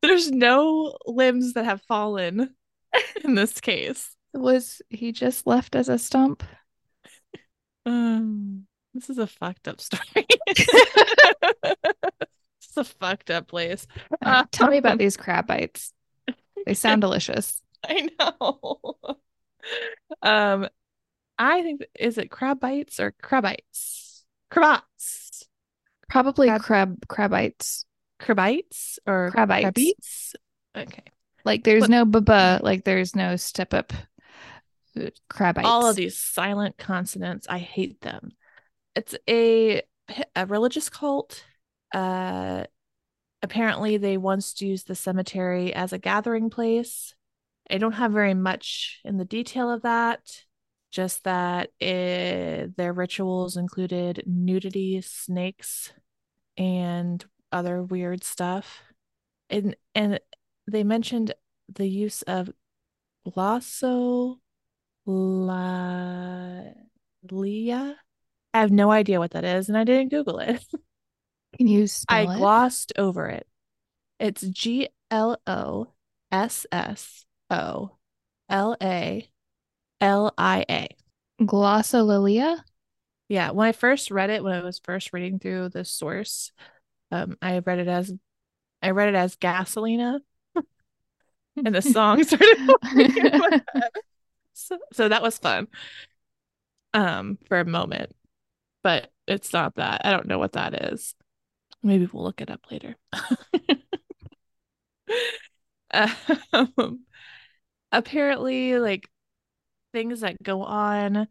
There's 0.06 0.30
no 0.30 0.96
limbs 1.16 1.54
that 1.54 1.64
have 1.64 1.82
fallen 1.82 2.54
in 3.24 3.34
this 3.34 3.60
case. 3.60 4.14
Was 4.34 4.82
he 4.90 5.12
just 5.12 5.46
left 5.46 5.74
as 5.74 5.88
a 5.88 5.98
stump? 5.98 6.42
Um, 7.86 8.66
this 8.94 9.08
is 9.10 9.18
a 9.18 9.26
fucked 9.26 9.68
up 9.68 9.80
story. 9.80 10.26
It's 12.58 12.76
a 12.76 12.84
fucked 12.84 13.30
up 13.30 13.48
place. 13.48 13.86
Right, 14.24 14.50
tell 14.52 14.68
me 14.68 14.76
about 14.76 14.98
these 14.98 15.16
crab 15.16 15.46
bites. 15.46 15.92
They 16.66 16.74
sound 16.74 17.00
delicious. 17.00 17.62
I 17.84 18.08
know. 18.18 18.96
Um, 20.22 20.68
I 21.38 21.62
think 21.62 21.84
is 21.98 22.18
it 22.18 22.30
crab 22.30 22.60
bites 22.60 23.00
or 23.00 23.12
crab 23.22 23.44
crabites? 23.44 24.24
Crabats. 24.52 25.44
Probably 26.08 26.48
Crab- 26.48 26.62
crab 26.62 27.08
crab 27.08 27.30
bites. 27.30 27.84
Crabites 28.20 28.98
or 29.06 29.30
Crabites. 29.34 29.72
crabites? 29.72 30.34
Okay. 30.76 31.04
Like 31.44 31.64
there's 31.64 31.82
What- 31.82 31.90
no 31.90 32.04
baba, 32.04 32.60
like 32.62 32.84
there's 32.84 33.14
no 33.14 33.36
step 33.36 33.72
up 33.72 33.92
uh, 35.00 35.10
crab. 35.28 35.58
All 35.64 35.88
of 35.88 35.96
these 35.96 36.16
silent 36.16 36.76
consonants, 36.76 37.46
I 37.48 37.58
hate 37.58 38.00
them. 38.00 38.32
It's 38.94 39.14
a 39.28 39.82
a 40.34 40.46
religious 40.46 40.88
cult. 40.88 41.44
Uh 41.92 42.64
apparently 43.42 43.96
they 43.96 44.16
once 44.16 44.60
used 44.60 44.88
the 44.88 44.94
cemetery 44.94 45.72
as 45.72 45.92
a 45.92 45.98
gathering 45.98 46.50
place. 46.50 47.14
I 47.70 47.78
don't 47.78 47.92
have 47.92 48.12
very 48.12 48.34
much 48.34 49.00
in 49.04 49.18
the 49.18 49.24
detail 49.24 49.70
of 49.70 49.82
that. 49.82 50.20
Just 50.92 51.24
that 51.24 51.70
it, 51.78 52.76
their 52.76 52.92
rituals 52.92 53.56
included 53.56 54.22
nudity, 54.26 55.00
snakes, 55.02 55.92
and 56.56 57.24
other 57.52 57.82
weird 57.82 58.24
stuff. 58.24 58.80
And 59.50 59.76
and 59.94 60.20
they 60.66 60.84
mentioned 60.84 61.34
the 61.74 61.86
use 61.86 62.22
of 62.22 62.50
glosso 63.26 64.38
Lia. 65.06 66.74
I 68.54 68.60
have 68.60 68.72
no 68.72 68.90
idea 68.90 69.18
what 69.18 69.32
that 69.32 69.44
is, 69.44 69.68
and 69.68 69.76
I 69.76 69.84
didn't 69.84 70.10
Google 70.10 70.38
it. 70.38 70.64
Can 71.58 71.68
you 71.68 71.82
I 71.82 71.86
spell 71.86 72.30
it? 72.30 72.34
I 72.34 72.38
glossed 72.38 72.92
over 72.96 73.28
it. 73.28 73.46
It's 74.18 74.42
G 74.42 74.88
L 75.10 75.38
O 75.46 75.88
S 76.32 76.66
S 76.72 77.24
O 77.50 77.96
L 78.48 78.76
A 78.82 79.28
L 80.00 80.32
I 80.36 80.64
A. 80.68 80.88
Glossolalia? 81.40 82.62
Yeah, 83.28 83.50
when 83.50 83.68
I 83.68 83.72
first 83.72 84.10
read 84.10 84.30
it, 84.30 84.42
when 84.42 84.54
I 84.54 84.62
was 84.62 84.78
first 84.78 85.12
reading 85.12 85.38
through 85.38 85.70
the 85.70 85.84
source, 85.84 86.52
um, 87.10 87.36
I 87.42 87.58
read 87.58 87.80
it 87.80 87.88
as 87.88 88.12
I 88.82 88.90
read 88.90 89.08
it 89.08 89.14
as 89.14 89.36
Gasolina, 89.36 90.20
and 91.64 91.74
the 91.74 91.82
song 91.82 92.22
started 92.24 92.70
playing 92.82 93.16
in 93.16 93.38
my 93.38 93.60
head. 93.74 93.90
So, 94.52 94.78
so 94.92 95.08
that 95.08 95.22
was 95.22 95.38
fun. 95.38 95.68
Um, 96.94 97.38
for 97.46 97.60
a 97.60 97.64
moment, 97.64 98.14
but 98.82 99.12
it's 99.26 99.52
not 99.52 99.74
that. 99.74 100.02
I 100.04 100.12
don't 100.12 100.26
know 100.26 100.38
what 100.38 100.52
that 100.52 100.92
is. 100.92 101.14
Maybe 101.82 102.08
we'll 102.10 102.24
look 102.24 102.40
it 102.40 102.50
up 102.50 102.60
later. 102.70 102.96
um, 106.52 107.00
apparently, 107.92 108.78
like 108.78 109.10
things 109.92 110.20
that 110.20 110.42
go 110.42 110.62
on 110.62 111.28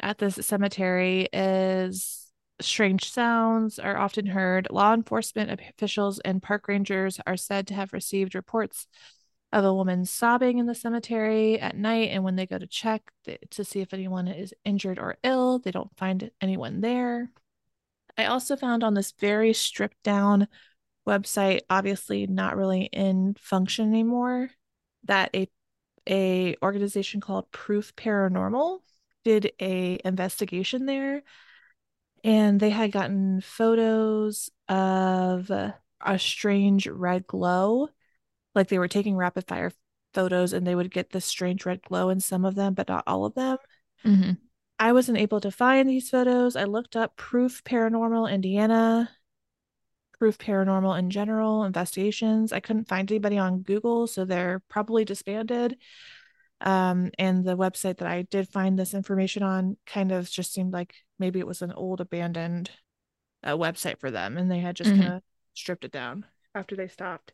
at 0.00 0.18
this 0.18 0.36
cemetery 0.46 1.28
is 1.32 2.24
strange 2.60 3.10
sounds 3.10 3.78
are 3.78 3.96
often 3.96 4.26
heard. 4.26 4.68
Law 4.70 4.94
enforcement 4.94 5.50
officials 5.50 6.18
and 6.20 6.42
park 6.42 6.68
rangers 6.68 7.20
are 7.26 7.36
said 7.36 7.66
to 7.68 7.74
have 7.74 7.92
received 7.92 8.34
reports 8.34 8.86
of 9.54 9.64
a 9.64 9.72
woman 9.72 10.04
sobbing 10.04 10.58
in 10.58 10.66
the 10.66 10.74
cemetery 10.74 11.60
at 11.60 11.76
night. 11.76 12.10
And 12.10 12.24
when 12.24 12.34
they 12.34 12.44
go 12.44 12.58
to 12.58 12.66
check 12.66 13.02
to 13.50 13.64
see 13.64 13.80
if 13.80 13.94
anyone 13.94 14.26
is 14.26 14.52
injured 14.64 14.98
or 14.98 15.16
ill, 15.22 15.60
they 15.60 15.70
don't 15.70 15.96
find 15.96 16.32
anyone 16.40 16.80
there. 16.80 17.30
I 18.18 18.26
also 18.26 18.56
found 18.56 18.82
on 18.82 18.94
this 18.94 19.12
very 19.12 19.52
stripped 19.52 20.02
down 20.02 20.48
website, 21.06 21.60
obviously 21.70 22.26
not 22.26 22.56
really 22.56 22.86
in 22.92 23.36
function 23.38 23.88
anymore, 23.88 24.50
that 25.04 25.30
a 25.34 25.48
a 26.06 26.56
organization 26.60 27.20
called 27.20 27.50
Proof 27.50 27.94
Paranormal 27.96 28.80
did 29.24 29.52
a 29.62 29.98
investigation 30.04 30.84
there 30.84 31.22
and 32.22 32.60
they 32.60 32.68
had 32.70 32.92
gotten 32.92 33.40
photos 33.40 34.50
of 34.68 35.50
a 35.50 35.74
strange 36.18 36.86
red 36.86 37.26
glow 37.26 37.88
like 38.54 38.68
they 38.68 38.78
were 38.78 38.88
taking 38.88 39.16
rapid 39.16 39.46
fire 39.48 39.72
photos 40.12 40.52
and 40.52 40.66
they 40.66 40.74
would 40.74 40.90
get 40.92 41.10
this 41.10 41.24
strange 41.24 41.66
red 41.66 41.82
glow 41.82 42.08
in 42.10 42.20
some 42.20 42.44
of 42.44 42.54
them 42.54 42.74
but 42.74 42.88
not 42.88 43.04
all 43.06 43.24
of 43.24 43.34
them. 43.34 43.58
Hmm 44.02 44.30
i 44.76 44.92
wasn't 44.92 45.16
able 45.16 45.40
to 45.40 45.52
find 45.52 45.88
these 45.88 46.10
photos. 46.10 46.56
I 46.56 46.64
looked 46.64 46.96
up 46.96 47.16
proof 47.16 47.62
paranormal 47.62 48.30
indiana 48.30 49.08
proof 50.18 50.36
paranormal 50.38 50.98
in 50.98 51.10
general 51.10 51.64
investigations. 51.64 52.52
I 52.52 52.60
couldn't 52.60 52.88
find 52.88 53.10
anybody 53.10 53.38
on 53.38 53.62
google 53.62 54.06
so 54.06 54.24
they're 54.24 54.60
probably 54.68 55.04
disbanded. 55.04 55.76
Um, 56.60 57.10
and 57.18 57.44
the 57.44 57.56
website 57.56 57.98
that 57.98 58.08
I 58.08 58.22
did 58.22 58.48
find 58.48 58.78
this 58.78 58.94
information 58.94 59.42
on 59.42 59.76
kind 59.86 60.12
of 60.12 60.30
just 60.30 60.52
seemed 60.52 60.72
like 60.72 60.94
maybe 61.18 61.38
it 61.38 61.46
was 61.46 61.62
an 61.62 61.72
old 61.72 62.00
abandoned 62.00 62.70
uh, 63.42 63.56
website 63.56 64.00
for 64.00 64.10
them 64.10 64.36
and 64.38 64.50
they 64.50 64.60
had 64.60 64.74
just 64.76 64.90
Mhm. 64.90 64.96
kind 64.96 65.12
of 65.14 65.22
stripped 65.54 65.84
it 65.84 65.92
down 65.92 66.24
after 66.54 66.74
they 66.74 66.88
stopped. 66.88 67.32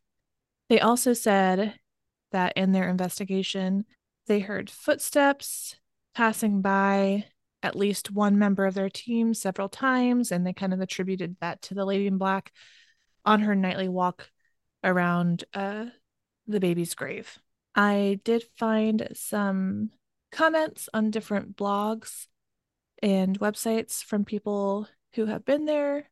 They 0.71 0.79
also 0.79 1.15
said 1.15 1.75
that 2.31 2.53
in 2.57 2.71
their 2.71 2.89
investigation, 2.89 3.85
they 4.29 4.39
heard 4.39 4.71
footsteps 4.71 5.75
passing 6.15 6.63
by 6.63 7.27
at 7.61 7.75
least 7.75 8.13
one 8.13 8.39
member 8.39 8.65
of 8.67 8.75
their 8.75 8.89
team 8.89 9.35
several 9.35 9.69
times, 9.69 10.31
and 10.31 10.47
they 10.47 10.53
kind 10.53 10.73
of 10.73 10.81
attributed 10.81 11.37
that 11.41 11.61
to 11.63 11.75
the 11.75 11.85
lady 11.85 12.07
in 12.07 12.19
black 12.19 12.53
on 13.25 13.41
her 13.41 13.57
nightly 13.57 13.89
walk 13.89 14.31
around 14.85 15.43
uh, 15.55 15.87
the 16.47 16.61
baby's 16.61 16.95
grave. 16.95 17.37
I 17.75 18.21
did 18.23 18.45
find 18.57 19.09
some 19.15 19.91
comments 20.31 20.89
on 20.95 21.11
different 21.11 21.57
blogs 21.57 22.29
and 23.03 23.41
websites 23.41 24.05
from 24.05 24.25
people 24.25 24.87
who 25.15 25.27
have 25.27 25.45
been 25.45 25.65
there. 25.65 26.09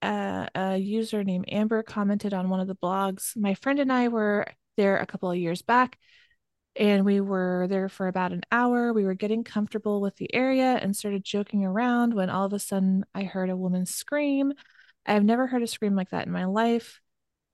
Uh, 0.00 0.46
a 0.54 0.76
user 0.76 1.24
named 1.24 1.46
Amber 1.48 1.82
commented 1.82 2.32
on 2.32 2.48
one 2.48 2.60
of 2.60 2.68
the 2.68 2.76
blogs. 2.76 3.36
My 3.36 3.54
friend 3.54 3.80
and 3.80 3.92
I 3.92 4.08
were 4.08 4.46
there 4.76 4.98
a 4.98 5.06
couple 5.06 5.30
of 5.30 5.36
years 5.36 5.62
back 5.62 5.98
and 6.78 7.04
we 7.04 7.20
were 7.20 7.66
there 7.68 7.88
for 7.88 8.06
about 8.06 8.32
an 8.32 8.42
hour. 8.52 8.92
We 8.92 9.04
were 9.04 9.14
getting 9.14 9.42
comfortable 9.42 10.00
with 10.00 10.16
the 10.16 10.32
area 10.32 10.78
and 10.80 10.96
started 10.96 11.24
joking 11.24 11.64
around 11.64 12.14
when 12.14 12.30
all 12.30 12.46
of 12.46 12.52
a 12.52 12.58
sudden 12.58 13.04
I 13.14 13.24
heard 13.24 13.50
a 13.50 13.56
woman 13.56 13.84
scream. 13.84 14.52
I've 15.04 15.24
never 15.24 15.48
heard 15.48 15.62
a 15.62 15.66
scream 15.66 15.96
like 15.96 16.10
that 16.10 16.26
in 16.26 16.32
my 16.32 16.44
life. 16.44 17.00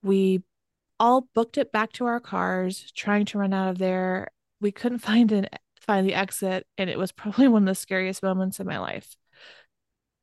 We 0.03 0.43
all 0.99 1.27
booked 1.33 1.57
it 1.57 1.71
back 1.71 1.91
to 1.93 2.05
our 2.05 2.19
cars, 2.19 2.91
trying 2.95 3.25
to 3.25 3.39
run 3.39 3.53
out 3.53 3.69
of 3.69 3.79
there. 3.79 4.29
We 4.61 4.71
couldn't 4.71 4.99
find 4.99 5.31
an 5.31 5.49
find 5.81 6.07
the 6.07 6.15
exit, 6.15 6.65
and 6.77 6.89
it 6.89 6.97
was 6.97 7.11
probably 7.11 7.47
one 7.47 7.63
of 7.63 7.67
the 7.67 7.75
scariest 7.75 8.21
moments 8.21 8.59
of 8.59 8.67
my 8.67 8.79
life. 8.79 9.15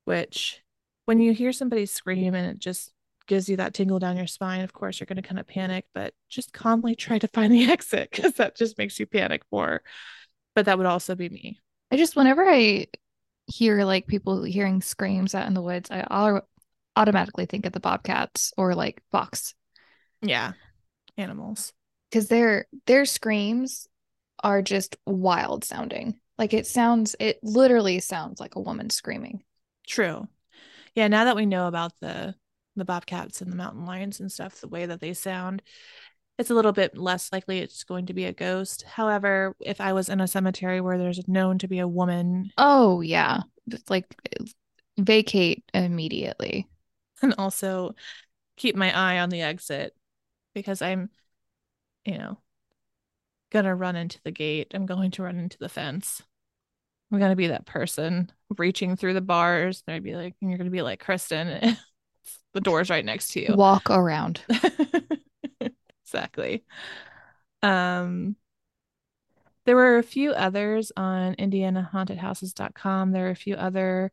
Which, 0.04 0.61
when 1.04 1.20
you 1.20 1.32
hear 1.32 1.52
somebody 1.52 1.86
scream 1.86 2.34
and 2.34 2.50
it 2.50 2.58
just 2.58 2.92
gives 3.26 3.48
you 3.48 3.56
that 3.56 3.74
tingle 3.74 3.98
down 3.98 4.16
your 4.16 4.26
spine, 4.26 4.62
of 4.62 4.72
course, 4.72 5.00
you're 5.00 5.06
going 5.06 5.16
to 5.16 5.22
kind 5.22 5.38
of 5.38 5.46
panic, 5.46 5.86
but 5.94 6.14
just 6.28 6.52
calmly 6.52 6.94
try 6.94 7.18
to 7.18 7.28
find 7.28 7.52
the 7.52 7.64
exit 7.70 8.10
because 8.10 8.34
that 8.34 8.56
just 8.56 8.78
makes 8.78 8.98
you 8.98 9.06
panic 9.06 9.42
more. 9.50 9.82
But 10.54 10.66
that 10.66 10.76
would 10.76 10.86
also 10.86 11.14
be 11.14 11.28
me. 11.28 11.58
I 11.90 11.96
just, 11.96 12.16
whenever 12.16 12.44
I 12.48 12.86
hear 13.46 13.84
like 13.84 14.06
people 14.06 14.42
hearing 14.44 14.80
screams 14.80 15.34
out 15.34 15.46
in 15.46 15.54
the 15.54 15.62
woods, 15.62 15.90
I 15.90 16.40
automatically 16.96 17.46
think 17.46 17.66
of 17.66 17.72
the 17.72 17.80
bobcats 17.80 18.52
or 18.56 18.74
like 18.74 19.02
fox. 19.10 19.54
Yeah, 20.20 20.52
animals. 21.16 21.72
Because 22.10 22.28
their 22.28 22.66
their 22.86 23.04
screams 23.04 23.88
are 24.42 24.62
just 24.62 24.96
wild 25.06 25.64
sounding. 25.64 26.18
Like 26.38 26.54
it 26.54 26.66
sounds, 26.66 27.14
it 27.20 27.38
literally 27.42 28.00
sounds 28.00 28.40
like 28.40 28.56
a 28.56 28.60
woman 28.60 28.90
screaming. 28.90 29.44
True. 29.86 30.28
Yeah. 30.94 31.08
Now 31.08 31.24
that 31.24 31.36
we 31.36 31.46
know 31.46 31.68
about 31.68 31.92
the 32.00 32.34
the 32.74 32.84
bobcats 32.84 33.42
and 33.42 33.52
the 33.52 33.56
mountain 33.56 33.84
lions 33.84 34.20
and 34.20 34.32
stuff, 34.32 34.60
the 34.60 34.68
way 34.68 34.86
that 34.86 35.00
they 35.00 35.12
sound, 35.12 35.62
it's 36.38 36.50
a 36.50 36.54
little 36.54 36.72
bit 36.72 36.96
less 36.96 37.32
likely 37.32 37.58
it's 37.58 37.84
going 37.84 38.06
to 38.06 38.14
be 38.14 38.24
a 38.24 38.32
ghost. 38.32 38.82
However, 38.82 39.54
if 39.60 39.80
I 39.80 39.92
was 39.92 40.08
in 40.08 40.20
a 40.20 40.26
cemetery 40.26 40.80
where 40.80 40.98
there's 40.98 41.26
known 41.28 41.58
to 41.58 41.68
be 41.68 41.78
a 41.78 41.88
woman, 41.88 42.50
oh 42.58 43.00
yeah, 43.00 43.40
it's 43.66 43.90
like 43.90 44.06
vacate 44.98 45.64
immediately. 45.74 46.68
And 47.20 47.34
also 47.38 47.94
keep 48.56 48.74
my 48.74 48.96
eye 48.96 49.20
on 49.20 49.28
the 49.28 49.42
exit 49.42 49.94
because 50.54 50.82
I'm, 50.82 51.08
you 52.04 52.18
know, 52.18 52.38
gonna 53.52 53.76
run 53.76 53.94
into 53.94 54.18
the 54.24 54.32
gate. 54.32 54.72
I'm 54.74 54.86
going 54.86 55.12
to 55.12 55.22
run 55.22 55.38
into 55.38 55.58
the 55.58 55.68
fence. 55.68 56.22
I'm 57.12 57.18
gonna 57.18 57.36
be 57.36 57.48
that 57.48 57.66
person 57.66 58.32
reaching 58.56 58.96
through 58.96 59.14
the 59.14 59.20
bars. 59.20 59.82
And 59.86 59.94
I'd 59.94 60.02
be 60.02 60.16
like, 60.16 60.34
and 60.40 60.50
you're 60.50 60.58
gonna 60.58 60.70
be 60.70 60.82
like 60.82 60.98
Kristen. 61.00 61.76
the 62.54 62.60
door's 62.60 62.90
right 62.90 63.04
next 63.04 63.32
to 63.32 63.40
you. 63.40 63.54
Walk 63.54 63.90
around. 63.90 64.40
exactly. 66.04 66.64
Um 67.62 68.36
there 69.64 69.76
were 69.76 69.98
a 69.98 70.02
few 70.02 70.32
others 70.32 70.90
on 70.96 71.36
indianahauntedhouses.com. 71.36 73.12
There 73.12 73.28
are 73.28 73.30
a 73.30 73.36
few 73.36 73.54
other 73.54 74.10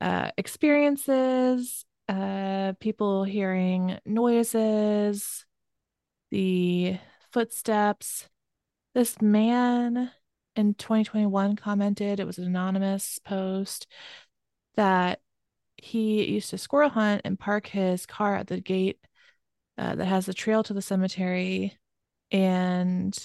uh, 0.00 0.32
experiences, 0.36 1.84
uh, 2.08 2.72
people 2.80 3.22
hearing 3.22 3.98
noises, 4.04 5.46
the 6.32 6.98
footsteps. 7.32 8.28
This 8.94 9.22
man 9.22 10.10
in 10.58 10.74
2021 10.74 11.56
commented, 11.56 12.18
it 12.18 12.26
was 12.26 12.38
an 12.38 12.44
anonymous 12.44 13.20
post, 13.24 13.86
that 14.74 15.20
he 15.76 16.24
used 16.24 16.50
to 16.50 16.58
squirrel 16.58 16.90
hunt 16.90 17.22
and 17.24 17.38
park 17.38 17.68
his 17.68 18.06
car 18.06 18.34
at 18.34 18.48
the 18.48 18.60
gate 18.60 18.98
uh, 19.78 19.94
that 19.94 20.06
has 20.06 20.26
the 20.26 20.34
trail 20.34 20.64
to 20.64 20.74
the 20.74 20.82
cemetery. 20.82 21.78
And 22.32 23.16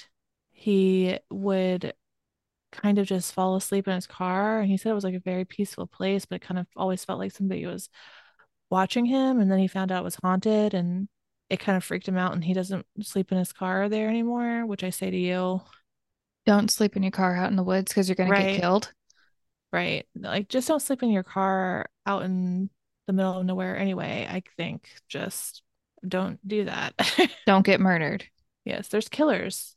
he 0.52 1.18
would 1.32 1.94
kind 2.72 3.00
of 3.00 3.08
just 3.08 3.34
fall 3.34 3.56
asleep 3.56 3.88
in 3.88 3.96
his 3.96 4.08
car. 4.08 4.60
And 4.60 4.70
he 4.70 4.78
said 4.78 4.92
it 4.92 4.96
was 4.96 5.04
like 5.04 5.16
a 5.16 5.20
very 5.20 5.46
peaceful 5.46 5.88
place, 5.88 6.26
but 6.26 6.36
it 6.36 6.42
kind 6.44 6.60
of 6.60 6.68
always 6.76 7.04
felt 7.04 7.20
like 7.20 7.32
somebody 7.32 7.66
was 7.66 7.90
watching 8.70 9.06
him. 9.06 9.40
And 9.40 9.52
then 9.52 9.60
he 9.60 9.68
found 9.68 9.92
out 9.92 10.02
it 10.02 10.06
was 10.06 10.20
haunted 10.22 10.76
and 10.76 11.08
it 11.50 11.60
kind 11.60 11.78
of 11.78 11.84
freaked 11.84 12.08
him 12.08 12.18
out. 12.18 12.34
And 12.34 12.44
he 12.44 12.54
doesn't 12.54 12.86
sleep 13.02 13.32
in 13.32 13.40
his 13.40 13.54
car 13.54 13.90
there 13.90 14.08
anymore, 14.08 14.68
which 14.68 14.84
I 14.84 14.92
say 14.92 15.10
to 15.10 15.18
you, 15.18 15.62
don't 16.46 16.70
sleep 16.72 16.96
in 16.96 17.04
your 17.04 17.12
car 17.12 17.36
out 17.36 17.50
in 17.50 17.56
the 17.56 17.64
woods 17.64 17.92
because 17.92 18.08
you're 18.10 18.16
going 18.16 18.30
Right. 18.30 18.46
to 18.48 18.52
get 18.54 18.62
killed. 18.62 18.92
right? 19.72 20.06
Like 20.16 20.50
just 20.50 20.68
don't 20.68 20.82
sleep 20.82 21.02
in 21.04 21.10
your 21.12 21.24
car 21.24 21.88
out 22.06 22.24
in 22.24 22.70
the 23.08 23.14
middle 23.14 23.40
of 23.40 23.46
nowhere 23.46 23.78
anyway. 23.78 24.28
I 24.30 24.44
think 24.58 24.90
just 25.10 25.62
don't 26.08 26.46
do 26.48 26.66
that. 26.66 26.94
Don't 27.46 27.66
get 27.66 27.80
murdered. 27.80 28.26
yes, 28.66 28.90
there's 28.90 29.08
killers 29.08 29.76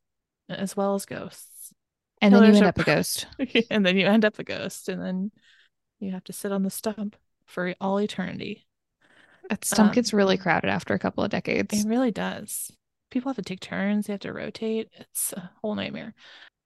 as 0.49 0.77
well 0.77 0.95
as 0.97 1.07
ghosts. 1.07 1.73
And 2.21 2.35
then 2.35 2.43
you 2.45 2.55
end 2.57 2.67
up 2.67 2.79
a 2.79 2.85
ghost. 2.85 3.27
and 3.71 3.87
then 3.87 3.97
you 3.97 4.07
end 4.07 4.25
up 4.25 4.39
a 4.41 4.45
ghost 4.45 4.89
and 4.89 5.01
then 5.01 5.31
you 6.01 6.13
have 6.13 6.25
to 6.25 6.33
sit 6.33 6.51
on 6.53 6.63
the 6.65 6.71
stump 6.71 7.15
for 7.47 7.75
all 7.81 8.01
eternity. 8.01 8.67
That 9.49 9.65
stump 9.65 9.91
Um, 9.91 9.95
gets 9.95 10.13
really 10.13 10.37
crowded 10.37 10.69
after 10.69 10.95
a 10.95 10.99
couple 10.99 11.23
of 11.23 11.31
decades. 11.31 11.85
It 11.85 11.89
really 11.89 12.11
does. 12.11 12.73
People 13.11 13.29
have 13.31 13.37
to 13.37 13.43
take 13.43 13.61
turns, 13.61 14.07
they 14.09 14.13
have 14.15 14.21
to 14.21 14.33
rotate. 14.33 14.89
It's 14.95 15.33
a 15.33 15.51
whole 15.63 15.77
nightmare. 15.77 16.15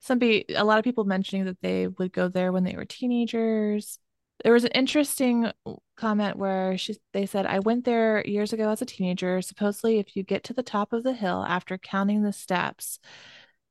Somebody, 0.01 0.47
a 0.55 0.65
lot 0.65 0.79
of 0.79 0.85
people 0.85 1.05
mentioning 1.05 1.45
that 1.45 1.61
they 1.61 1.87
would 1.87 2.13
go 2.13 2.29
there 2.29 2.53
when 2.53 2.65
they 2.65 2.75
were 2.75 2.85
teenagers. 2.85 3.99
There 4.43 4.53
was 4.53 4.65
an 4.65 4.73
interesting 4.73 5.53
comment 5.97 6.37
where 6.39 6.79
she 6.79 6.97
they 7.13 7.27
said, 7.27 7.45
I 7.45 7.59
went 7.59 7.85
there 7.85 8.27
years 8.27 8.53
ago 8.55 8.71
as 8.71 8.81
a 8.81 8.87
teenager. 8.87 9.43
Supposedly, 9.43 9.99
if 9.99 10.17
you 10.17 10.23
get 10.23 10.45
to 10.45 10.55
the 10.55 10.63
top 10.63 10.93
of 10.95 11.03
the 11.03 11.13
hill 11.13 11.45
after 11.47 11.77
counting 11.77 12.23
the 12.23 12.33
steps, 12.33 12.99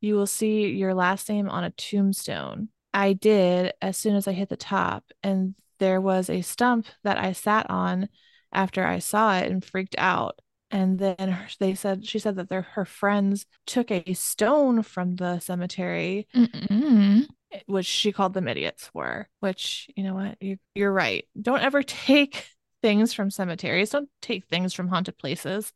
you 0.01 0.15
will 0.15 0.27
see 0.27 0.67
your 0.67 0.93
last 0.93 1.27
name 1.27 1.49
on 1.49 1.63
a 1.63 1.71
tombstone. 1.71 2.69
I 2.93 3.13
did 3.13 3.73
as 3.81 3.97
soon 3.97 4.15
as 4.15 4.27
I 4.27 4.33
hit 4.33 4.49
the 4.49 4.57
top, 4.57 5.03
and 5.23 5.55
there 5.79 5.99
was 5.99 6.29
a 6.29 6.41
stump 6.41 6.85
that 7.03 7.17
I 7.17 7.33
sat 7.33 7.69
on 7.69 8.09
after 8.53 8.85
I 8.85 8.99
saw 8.99 9.37
it 9.37 9.51
and 9.51 9.63
freaked 9.63 9.95
out. 9.97 10.39
And 10.71 10.99
then 10.99 11.37
they 11.59 11.73
said 11.73 12.05
she 12.05 12.19
said 12.19 12.35
that 12.35 12.49
their 12.49 12.61
her 12.61 12.85
friends 12.85 13.45
took 13.65 13.89
a 13.91 14.13
stone 14.13 14.83
from 14.83 15.15
the 15.15 15.39
cemetery, 15.39 16.27
Mm-mm. 16.35 17.25
which 17.65 17.87
she 17.87 18.11
called 18.11 18.33
them 18.33 18.47
idiots 18.47 18.87
for. 18.93 19.27
Which 19.39 19.89
you 19.95 20.03
know 20.03 20.13
what, 20.13 20.37
you, 20.41 20.57
you're 20.75 20.91
right. 20.93 21.25
Don't 21.41 21.61
ever 21.63 21.81
take 21.81 22.45
things 22.83 23.13
from 23.13 23.31
cemeteries. 23.31 23.89
Don't 23.89 24.09
take 24.21 24.45
things 24.45 24.73
from 24.73 24.87
haunted 24.89 25.17
places. 25.17 25.73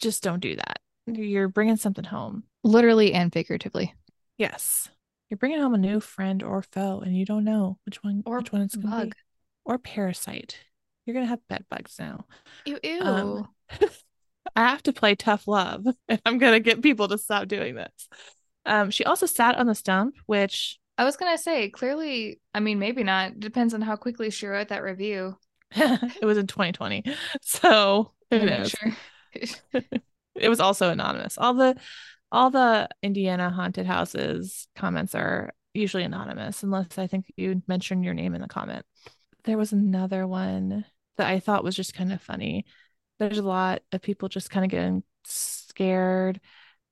Just 0.00 0.22
don't 0.24 0.40
do 0.40 0.56
that. 0.56 0.78
You're 1.06 1.48
bringing 1.48 1.76
something 1.76 2.04
home. 2.04 2.44
Literally 2.64 3.12
and 3.12 3.32
figuratively. 3.32 3.94
Yes, 4.36 4.88
you're 5.30 5.38
bringing 5.38 5.60
home 5.60 5.74
a 5.74 5.78
new 5.78 6.00
friend 6.00 6.42
or 6.42 6.62
foe, 6.62 7.00
and 7.00 7.16
you 7.16 7.24
don't 7.24 7.44
know 7.44 7.78
which 7.86 8.02
one 8.02 8.22
Or 8.26 8.38
which 8.38 8.50
one 8.52 8.62
it's 8.62 8.74
going 8.74 8.86
to 8.90 8.96
be. 8.96 9.04
bug. 9.10 9.14
Or 9.64 9.78
parasite. 9.78 10.58
You're 11.06 11.14
gonna 11.14 11.26
have 11.26 11.46
bed 11.48 11.66
bugs 11.70 11.96
now. 11.98 12.24
Ew, 12.64 12.78
ew. 12.82 13.00
Um, 13.02 13.48
I 14.56 14.68
have 14.68 14.82
to 14.84 14.92
play 14.92 15.14
tough 15.14 15.48
love, 15.48 15.86
and 16.08 16.20
I'm 16.24 16.38
gonna 16.38 16.60
get 16.60 16.82
people 16.82 17.08
to 17.08 17.18
stop 17.18 17.48
doing 17.48 17.74
this. 17.74 18.08
Um, 18.66 18.90
she 18.90 19.04
also 19.04 19.26
sat 19.26 19.56
on 19.56 19.66
the 19.66 19.74
stump, 19.74 20.16
which 20.26 20.78
I 20.96 21.04
was 21.04 21.16
gonna 21.16 21.38
say, 21.38 21.70
clearly, 21.70 22.40
I 22.52 22.60
mean, 22.60 22.78
maybe 22.78 23.02
not. 23.02 23.40
Depends 23.40 23.74
on 23.74 23.82
how 23.82 23.96
quickly 23.96 24.30
she 24.30 24.46
wrote 24.46 24.68
that 24.68 24.82
review. 24.82 25.36
it 25.70 26.24
was 26.24 26.38
in 26.38 26.46
2020, 26.46 27.04
so 27.42 28.12
who 28.30 28.46
knows? 28.46 28.70
sure. 28.70 29.82
It 30.34 30.48
was 30.48 30.60
also 30.60 30.90
anonymous. 30.90 31.38
All 31.38 31.54
the 31.54 31.76
all 32.32 32.50
the 32.50 32.88
Indiana 33.02 33.50
haunted 33.50 33.86
houses 33.86 34.66
comments 34.74 35.14
are 35.14 35.52
usually 35.72 36.04
anonymous, 36.04 36.62
unless 36.62 36.98
I 36.98 37.06
think 37.06 37.32
you 37.36 37.62
mention 37.66 38.02
your 38.02 38.14
name 38.14 38.34
in 38.34 38.40
the 38.40 38.48
comment. 38.48 38.84
There 39.44 39.58
was 39.58 39.72
another 39.72 40.26
one 40.26 40.84
that 41.16 41.28
I 41.28 41.38
thought 41.40 41.64
was 41.64 41.76
just 41.76 41.94
kind 41.94 42.12
of 42.12 42.22
funny. 42.22 42.64
There's 43.18 43.38
a 43.38 43.42
lot 43.42 43.82
of 43.92 44.02
people 44.02 44.28
just 44.28 44.50
kind 44.50 44.64
of 44.64 44.70
getting 44.70 45.02
scared. 45.24 46.40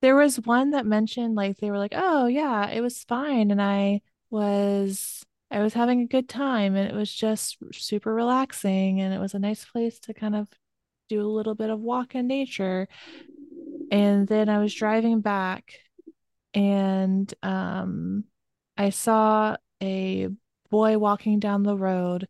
There 0.01 0.17
was 0.17 0.37
one 0.41 0.71
that 0.73 0.87
mentioned 0.87 1.35
like 1.35 1.59
they 1.59 1.71
were 1.71 1.79
like, 1.79 1.95
"Oh 1.97 2.27
yeah, 2.27 2.71
it 2.71 2.81
was 2.81 3.05
fine," 3.05 3.51
and 3.51 3.63
I 3.63 4.03
was 4.31 5.25
I 5.51 5.61
was 5.61 5.75
having 5.75 6.01
a 6.03 6.07
good 6.07 6.29
time, 6.29 6.77
and 6.77 6.89
it 6.91 6.95
was 6.95 7.13
just 7.15 7.59
super 7.73 8.13
relaxing, 8.15 9.01
and 9.01 9.15
it 9.15 9.19
was 9.21 9.35
a 9.35 9.39
nice 9.39 9.65
place 9.65 9.99
to 10.01 10.15
kind 10.15 10.37
of 10.37 10.49
do 11.09 11.21
a 11.23 11.29
little 11.29 11.55
bit 11.55 11.71
of 11.71 11.81
walk 11.81 12.15
in 12.15 12.27
nature. 12.27 12.89
And 13.91 14.27
then 14.27 14.49
I 14.49 14.59
was 14.59 14.75
driving 14.75 15.21
back 15.21 15.75
and 16.55 17.33
um 17.43 18.25
I 18.77 18.91
saw 18.91 19.57
a 19.83 20.29
boy 20.71 20.99
walking 20.99 21.41
down 21.41 21.63
the 21.63 21.77
road 21.77 22.29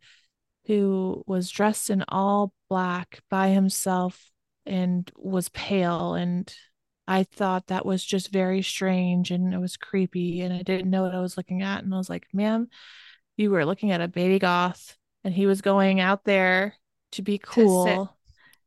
who 0.66 1.22
was 1.27 1.51
dressed 1.51 1.90
in 1.90 2.05
all 2.09 2.53
black 2.68 3.20
by 3.29 3.48
himself 3.48 4.31
and 4.64 5.11
was 5.16 5.48
pale 5.51 6.14
and 6.14 6.55
I 7.09 7.25
thought 7.25 7.66
that 7.66 7.85
was 7.85 8.05
just 8.05 8.31
very 8.31 8.62
strange 8.62 9.33
and 9.33 9.53
it 9.53 9.59
was 9.59 9.77
creepy 9.77 10.40
and 10.40 10.55
I 10.55 10.62
didn't 10.62 10.88
know 10.88 11.03
what 11.03 11.14
I 11.14 11.20
was 11.20 11.37
looking 11.37 11.61
at 11.62 11.83
and 11.83 11.92
I 11.92 11.98
was 11.98 12.09
like, 12.09 12.27
"Ma'am, 12.33 12.68
you 13.37 13.51
were 13.51 13.66
looking 13.66 13.90
at 13.90 14.01
a 14.01 14.09
baby 14.09 14.38
goth 14.38 14.96
and 15.25 15.35
he 15.35 15.46
was 15.46 15.62
going 15.62 16.01
out 16.01 16.25
there 16.25 16.75
to 17.12 17.22
be 17.22 17.38
cool 17.38 17.85
to 17.85 17.90
sit, 17.90 18.09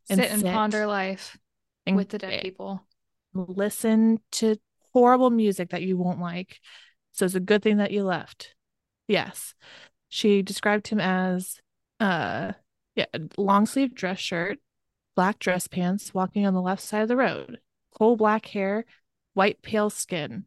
and 0.09 0.19
sit 0.19 0.31
and 0.31 0.41
sit 0.41 0.53
ponder 0.53 0.85
life 0.85 1.37
and 1.85 1.95
with 1.95 2.09
the 2.09 2.17
dead 2.17 2.41
people. 2.41 2.85
listen 3.33 4.19
to 4.33 4.57
horrible 4.93 5.29
music 5.29 5.69
that 5.69 5.83
you 5.83 5.97
won't 5.97 6.19
like. 6.19 6.59
So 7.13 7.25
it's 7.25 7.35
a 7.35 7.39
good 7.39 7.61
thing 7.61 7.77
that 7.77 7.91
you 7.91 8.03
left. 8.03 8.55
Yes. 9.07 9.53
She 10.09 10.41
described 10.41 10.87
him 10.87 10.99
as 10.99 11.59
uh 11.99 12.53
yeah, 12.95 13.05
long 13.37 13.65
sleeve 13.65 13.93
dress 13.93 14.19
shirt, 14.19 14.59
black 15.15 15.39
dress 15.39 15.67
pants, 15.67 16.13
walking 16.13 16.45
on 16.45 16.53
the 16.53 16.61
left 16.61 16.81
side 16.81 17.01
of 17.01 17.07
the 17.09 17.17
road, 17.17 17.59
coal 17.97 18.15
black 18.17 18.45
hair, 18.47 18.85
white 19.33 19.61
pale 19.61 19.89
skin. 19.89 20.45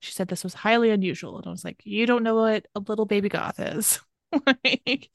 She 0.00 0.12
said 0.12 0.28
this 0.28 0.44
was 0.44 0.54
highly 0.54 0.90
unusual. 0.90 1.38
And 1.38 1.46
I 1.46 1.50
was 1.50 1.64
like, 1.64 1.80
you 1.84 2.06
don't 2.06 2.24
know 2.24 2.34
what 2.34 2.66
a 2.74 2.80
little 2.80 3.06
baby 3.06 3.28
goth 3.28 3.60
is. 3.60 4.00
like, 4.46 5.10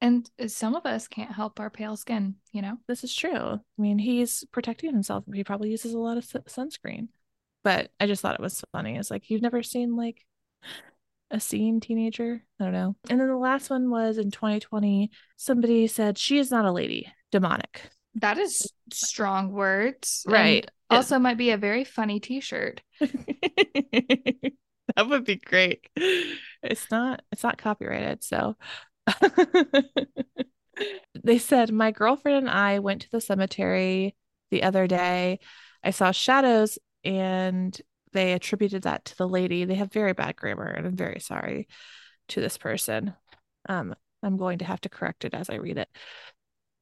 And 0.00 0.30
some 0.46 0.76
of 0.76 0.86
us 0.86 1.08
can't 1.08 1.32
help 1.32 1.58
our 1.58 1.70
pale 1.70 1.96
skin, 1.96 2.36
you 2.52 2.62
know? 2.62 2.78
this 2.86 3.02
is 3.02 3.14
true. 3.14 3.34
I 3.34 3.58
mean, 3.76 3.98
he's 3.98 4.44
protecting 4.52 4.92
himself. 4.92 5.24
He 5.32 5.42
probably 5.42 5.70
uses 5.70 5.92
a 5.92 5.98
lot 5.98 6.16
of 6.16 6.24
su- 6.24 6.38
sunscreen. 6.46 7.08
But 7.64 7.90
I 7.98 8.06
just 8.06 8.22
thought 8.22 8.36
it 8.36 8.40
was 8.40 8.64
funny. 8.72 8.96
It's 8.96 9.10
like 9.10 9.28
you've 9.28 9.42
never 9.42 9.62
seen 9.62 9.96
like 9.96 10.24
a 11.30 11.40
scene 11.40 11.80
teenager. 11.80 12.42
I 12.60 12.64
don't 12.64 12.72
know. 12.72 12.96
And 13.10 13.20
then 13.20 13.28
the 13.28 13.36
last 13.36 13.70
one 13.70 13.90
was 13.90 14.18
in 14.18 14.30
2020. 14.30 15.10
Somebody 15.36 15.86
said 15.86 16.18
she 16.18 16.38
is 16.38 16.50
not 16.50 16.64
a 16.64 16.72
lady, 16.72 17.12
demonic. 17.30 17.82
That 18.14 18.38
is 18.38 18.72
strong 18.92 19.52
words. 19.52 20.22
and 20.26 20.32
Right. 20.32 20.70
Also 20.90 21.18
might 21.18 21.36
be 21.36 21.50
a 21.50 21.58
very 21.58 21.84
funny 21.84 22.18
t-shirt. 22.18 22.80
that 23.00 24.52
would 25.06 25.24
be 25.24 25.36
great. 25.36 25.86
It's 26.62 26.90
not 26.90 27.22
it's 27.30 27.42
not 27.42 27.58
copyrighted, 27.58 28.24
so 28.24 28.56
they 31.22 31.38
said 31.38 31.72
my 31.72 31.90
girlfriend 31.90 32.38
and 32.38 32.50
I 32.50 32.78
went 32.78 33.02
to 33.02 33.10
the 33.10 33.20
cemetery 33.20 34.16
the 34.50 34.62
other 34.62 34.86
day. 34.86 35.40
I 35.84 35.90
saw 35.90 36.10
shadows 36.10 36.78
and 37.04 37.78
they 38.12 38.32
attributed 38.32 38.82
that 38.82 39.04
to 39.06 39.16
the 39.16 39.28
lady. 39.28 39.64
They 39.64 39.74
have 39.76 39.92
very 39.92 40.12
bad 40.12 40.36
grammar 40.36 40.66
and 40.66 40.86
I'm 40.86 40.96
very 40.96 41.20
sorry 41.20 41.68
to 42.28 42.40
this 42.40 42.58
person. 42.58 43.14
Um 43.68 43.94
I'm 44.22 44.36
going 44.36 44.58
to 44.58 44.64
have 44.64 44.80
to 44.82 44.88
correct 44.88 45.24
it 45.24 45.34
as 45.34 45.48
I 45.48 45.54
read 45.54 45.78
it. 45.78 45.88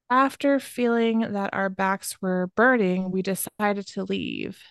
After 0.08 0.60
feeling 0.60 1.20
that 1.32 1.50
our 1.52 1.68
backs 1.68 2.20
were 2.22 2.46
burning, 2.56 3.10
we 3.10 3.22
decided 3.22 3.86
to 3.88 4.04
leave. 4.04 4.62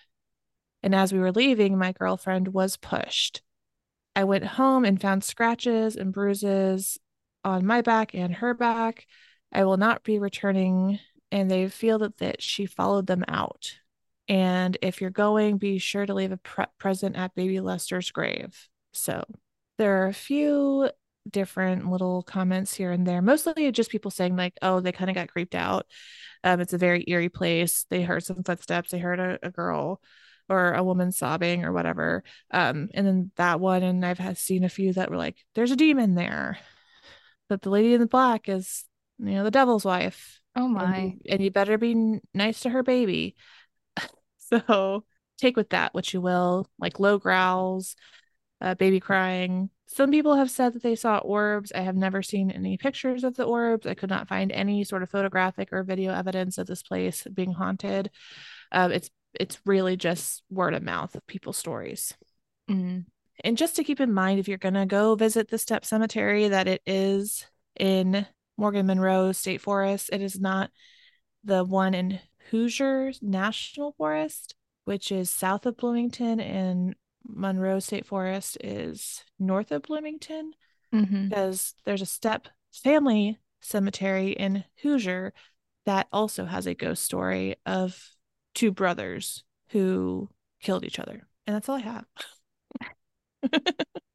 And 0.82 0.94
as 0.94 1.12
we 1.12 1.18
were 1.18 1.32
leaving, 1.32 1.78
my 1.78 1.92
girlfriend 1.92 2.48
was 2.48 2.76
pushed. 2.76 3.42
I 4.14 4.24
went 4.24 4.44
home 4.44 4.84
and 4.84 5.00
found 5.00 5.24
scratches 5.24 5.96
and 5.96 6.12
bruises 6.12 6.98
on 7.44 7.66
my 7.66 7.82
back 7.82 8.14
and 8.14 8.34
her 8.36 8.54
back. 8.54 9.06
I 9.52 9.64
will 9.64 9.76
not 9.76 10.04
be 10.04 10.18
returning, 10.18 10.98
and 11.30 11.50
they 11.50 11.68
feel 11.68 11.98
that, 12.00 12.16
that 12.18 12.42
she 12.42 12.66
followed 12.66 13.06
them 13.06 13.24
out. 13.28 13.76
And 14.28 14.76
if 14.82 15.00
you're 15.00 15.10
going, 15.10 15.58
be 15.58 15.78
sure 15.78 16.04
to 16.04 16.14
leave 16.14 16.32
a 16.32 16.36
pre- 16.36 16.64
present 16.78 17.16
at 17.16 17.34
baby 17.34 17.60
Lester's 17.60 18.10
grave. 18.10 18.68
So 18.92 19.24
there 19.78 20.02
are 20.02 20.06
a 20.08 20.14
few 20.14 20.90
different 21.28 21.90
little 21.90 22.22
comments 22.22 22.74
here 22.74 22.92
and 22.92 23.06
there, 23.06 23.22
mostly 23.22 23.70
just 23.72 23.90
people 23.90 24.10
saying, 24.10 24.36
like, 24.36 24.54
oh, 24.62 24.80
they 24.80 24.92
kind 24.92 25.10
of 25.10 25.16
got 25.16 25.28
creeped 25.28 25.54
out. 25.54 25.86
Um, 26.44 26.60
it's 26.60 26.72
a 26.72 26.78
very 26.78 27.04
eerie 27.06 27.28
place. 27.28 27.84
They 27.90 28.02
heard 28.02 28.24
some 28.24 28.42
footsteps, 28.42 28.90
they 28.90 28.98
heard 28.98 29.20
a, 29.20 29.38
a 29.42 29.50
girl 29.50 30.00
or 30.48 30.72
a 30.72 30.84
woman 30.84 31.10
sobbing 31.10 31.64
or 31.64 31.72
whatever. 31.72 32.22
Um, 32.52 32.88
and 32.94 33.06
then 33.06 33.30
that 33.36 33.60
one, 33.60 33.82
and 33.82 34.04
I've 34.04 34.18
had 34.18 34.38
seen 34.38 34.64
a 34.64 34.68
few 34.68 34.92
that 34.92 35.10
were 35.10 35.16
like, 35.16 35.36
there's 35.54 35.72
a 35.72 35.76
demon 35.76 36.14
there. 36.14 36.58
But 37.48 37.62
the 37.62 37.70
lady 37.70 37.94
in 37.94 38.00
the 38.00 38.06
black 38.06 38.48
is, 38.48 38.84
you 39.18 39.32
know, 39.32 39.44
the 39.44 39.50
devil's 39.50 39.84
wife. 39.84 40.40
Oh 40.54 40.68
my. 40.68 40.98
you, 40.98 41.20
and 41.28 41.42
you 41.42 41.50
better 41.50 41.78
be 41.78 42.20
nice 42.32 42.60
to 42.60 42.70
her 42.70 42.82
baby. 42.82 43.36
So 44.48 45.04
take 45.38 45.56
with 45.56 45.70
that 45.70 45.94
what 45.94 46.12
you 46.12 46.20
will, 46.20 46.68
like 46.78 47.00
low 47.00 47.18
growls, 47.18 47.96
uh, 48.60 48.74
baby 48.74 49.00
crying. 49.00 49.70
Some 49.88 50.10
people 50.10 50.34
have 50.34 50.50
said 50.50 50.72
that 50.72 50.82
they 50.82 50.96
saw 50.96 51.18
orbs. 51.18 51.72
I 51.72 51.80
have 51.80 51.96
never 51.96 52.22
seen 52.22 52.50
any 52.50 52.76
pictures 52.76 53.22
of 53.22 53.36
the 53.36 53.44
orbs. 53.44 53.86
I 53.86 53.94
could 53.94 54.10
not 54.10 54.28
find 54.28 54.50
any 54.50 54.82
sort 54.84 55.02
of 55.02 55.10
photographic 55.10 55.72
or 55.72 55.82
video 55.82 56.12
evidence 56.12 56.58
of 56.58 56.66
this 56.66 56.82
place 56.82 57.26
being 57.32 57.52
haunted. 57.52 58.10
Um, 58.72 58.92
it's 58.92 59.10
it's 59.38 59.58
really 59.66 59.96
just 59.96 60.42
word 60.50 60.74
of 60.74 60.82
mouth 60.82 61.14
of 61.14 61.26
people's 61.26 61.58
stories. 61.58 62.14
Mm. 62.70 63.04
And 63.44 63.58
just 63.58 63.76
to 63.76 63.84
keep 63.84 64.00
in 64.00 64.12
mind, 64.12 64.40
if 64.40 64.48
you're 64.48 64.58
gonna 64.58 64.86
go 64.86 65.14
visit 65.14 65.48
the 65.48 65.58
Stepp 65.58 65.84
Cemetery, 65.84 66.48
that 66.48 66.66
it 66.66 66.82
is 66.86 67.46
in 67.78 68.26
Morgan 68.56 68.86
Monroe 68.86 69.32
State 69.32 69.60
Forest. 69.60 70.10
It 70.12 70.22
is 70.22 70.40
not 70.40 70.70
the 71.44 71.62
one 71.62 71.94
in 71.94 72.18
Hoosier 72.50 73.12
National 73.22 73.92
Forest, 73.92 74.54
which 74.84 75.10
is 75.10 75.30
south 75.30 75.66
of 75.66 75.76
Bloomington, 75.76 76.40
and 76.40 76.94
Monroe 77.26 77.80
State 77.80 78.06
Forest 78.06 78.58
is 78.62 79.24
north 79.38 79.72
of 79.72 79.82
Bloomington 79.82 80.52
hmm 80.92 81.28
because 81.28 81.74
there's 81.84 82.02
a 82.02 82.06
Stepp 82.06 82.46
family 82.72 83.38
cemetery 83.60 84.30
in 84.30 84.64
Hoosier 84.82 85.32
that 85.84 86.06
also 86.12 86.44
has 86.44 86.66
a 86.66 86.74
ghost 86.74 87.02
story 87.02 87.56
of 87.66 88.10
two 88.54 88.70
brothers 88.70 89.44
who 89.70 90.28
killed 90.60 90.84
each 90.84 90.98
other. 90.98 91.26
And 91.46 91.54
that's 91.56 91.68
all 91.68 91.76
I 91.76 91.80
have. 91.80 92.04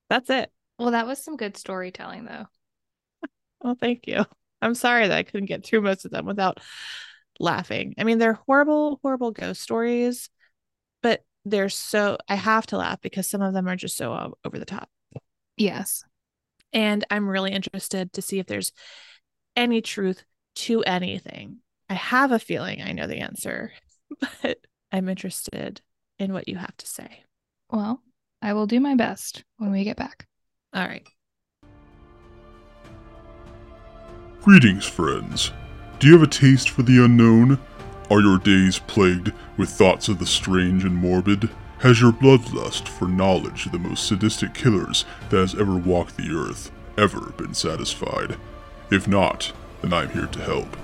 that's 0.10 0.30
it. 0.30 0.52
Well, 0.80 0.91
that 0.91 1.08
was 1.08 1.24
some 1.24 1.38
good 1.38 1.58
storytelling 1.58 2.26
though. 2.26 2.46
Well, 3.63 3.76
thank 3.80 4.08
you. 4.08 4.26
I'm 4.62 4.74
sorry 4.74 5.08
that 5.08 5.17
I 5.17 5.22
couldn't 5.22 5.46
get 5.46 5.63
through 5.63 5.82
most 5.82 6.06
of 6.06 6.12
them 6.12 6.26
without 6.26 6.60
laughing. 7.41 7.95
I 7.97 8.04
mean, 8.04 8.19
they're 8.19 8.39
horrible, 8.45 8.99
horrible 9.01 9.32
ghost 9.32 9.62
stories, 9.62 10.30
but 11.01 11.23
they're 11.43 11.69
so, 11.69 12.17
I 12.30 12.36
have 12.36 12.67
to 12.67 12.77
laugh 12.77 13.01
because 13.01 13.27
some 13.27 13.41
of 13.41 13.54
them 13.54 13.67
are 13.67 13.75
just 13.75 13.97
so 13.97 14.36
over 14.45 14.60
the 14.60 14.65
top. 14.65 14.89
Yes. 15.58 16.04
And 16.71 17.06
I'm 17.10 17.27
really 17.27 17.51
interested 17.51 18.13
to 18.13 18.21
see 18.21 18.39
if 18.39 18.45
there's 18.45 18.71
any 19.56 19.82
truth 19.82 20.23
to 20.56 20.84
anything. 20.84 21.58
I 21.89 21.95
have 21.95 22.32
a 22.32 22.39
feeling 22.39 22.82
I 22.82 22.93
know 22.93 23.08
the 23.08 23.17
answer, 23.17 23.73
but 24.41 24.60
I'm 24.91 25.10
interested 25.10 25.82
in 26.19 26.34
what 26.34 26.47
you 26.47 26.58
have 26.58 26.77
to 26.77 26.88
say. 26.88 27.23
Well, 27.69 28.01
I 28.41 28.54
will 28.54 28.67
do 28.67 28.80
my 28.80 28.95
best 28.95 29.43
when 29.58 29.71
we 29.71 29.84
get 29.84 29.97
back. 29.97 30.27
All 30.73 30.86
right. 30.86 31.06
Greetings, 34.41 34.86
friends. 34.86 35.51
Do 36.02 36.08
you 36.08 36.14
have 36.14 36.24
a 36.24 36.28
taste 36.28 36.72
for 36.72 36.82
the 36.82 37.06
unknown? 37.06 37.60
Are 38.10 38.22
your 38.22 38.40
days 38.40 38.80
plagued 38.80 39.34
with 39.56 39.70
thoughts 39.70 40.08
of 40.10 40.18
the 40.18 40.26
strange 40.26 40.84
and 40.84 40.96
morbid? 40.96 41.52
Has 41.82 42.02
your 42.02 42.12
bloodlust 42.12 42.88
for 42.88 43.08
knowledge 43.08 43.68
of 43.68 43.72
the 43.72 43.78
most 43.78 44.08
sadistic 44.08 44.56
killers 44.56 45.06
that 45.30 45.38
has 45.38 45.54
ever 45.54 45.78
walked 45.78 46.18
the 46.18 46.36
earth 46.36 46.72
ever 46.97 47.34
been 47.38 47.54
satisfied? 47.54 48.38
If 48.89 49.08
not, 49.08 49.54
then 49.84 49.93
I'm 49.93 50.10
here 50.10 50.26
to 50.26 50.41
help. 50.41 50.76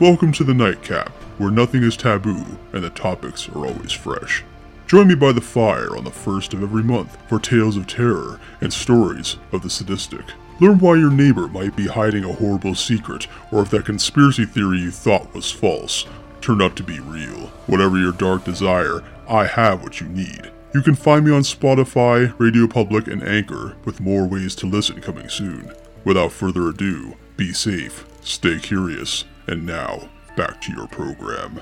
Welcome 0.00 0.32
to 0.32 0.42
the 0.42 0.54
Nightcap, 0.54 1.10
where 1.38 1.52
nothing 1.52 1.84
is 1.84 1.96
taboo 1.96 2.58
and 2.72 2.82
the 2.82 2.90
topics 2.90 3.48
are 3.50 3.64
always 3.64 3.92
fresh. 3.92 4.42
Join 4.88 5.06
me 5.06 5.14
by 5.14 5.30
the 5.30 5.40
fire 5.40 5.96
on 5.96 6.02
the 6.02 6.10
first 6.10 6.52
of 6.52 6.64
every 6.64 6.82
month 6.82 7.16
for 7.28 7.38
tales 7.38 7.76
of 7.76 7.86
terror 7.86 8.40
and 8.60 8.72
stories 8.72 9.36
of 9.52 9.62
the 9.62 9.70
sadistic. 9.70 10.24
Learn 10.60 10.78
why 10.78 10.96
your 10.96 11.10
neighbor 11.10 11.48
might 11.48 11.76
be 11.76 11.86
hiding 11.86 12.24
a 12.24 12.32
horrible 12.32 12.74
secret, 12.74 13.26
or 13.52 13.62
if 13.62 13.70
that 13.70 13.84
conspiracy 13.84 14.44
theory 14.44 14.78
you 14.78 14.90
thought 14.90 15.34
was 15.34 15.50
false 15.50 16.04
turned 16.40 16.62
out 16.62 16.76
to 16.76 16.82
be 16.82 17.00
real. 17.00 17.48
Whatever 17.66 17.98
your 17.98 18.12
dark 18.12 18.44
desire, 18.44 19.02
I 19.28 19.46
have 19.46 19.82
what 19.82 20.00
you 20.00 20.08
need. 20.08 20.50
You 20.74 20.82
can 20.82 20.94
find 20.94 21.24
me 21.24 21.32
on 21.32 21.42
Spotify, 21.42 22.34
Radio 22.38 22.66
Public, 22.66 23.06
and 23.06 23.22
Anchor, 23.22 23.76
with 23.84 24.00
more 24.00 24.26
ways 24.26 24.54
to 24.56 24.66
listen 24.66 25.00
coming 25.00 25.28
soon. 25.28 25.72
Without 26.04 26.32
further 26.32 26.68
ado, 26.68 27.14
be 27.36 27.52
safe, 27.52 28.06
stay 28.22 28.58
curious, 28.58 29.24
and 29.46 29.64
now, 29.64 30.08
back 30.36 30.60
to 30.62 30.72
your 30.72 30.86
program. 30.86 31.60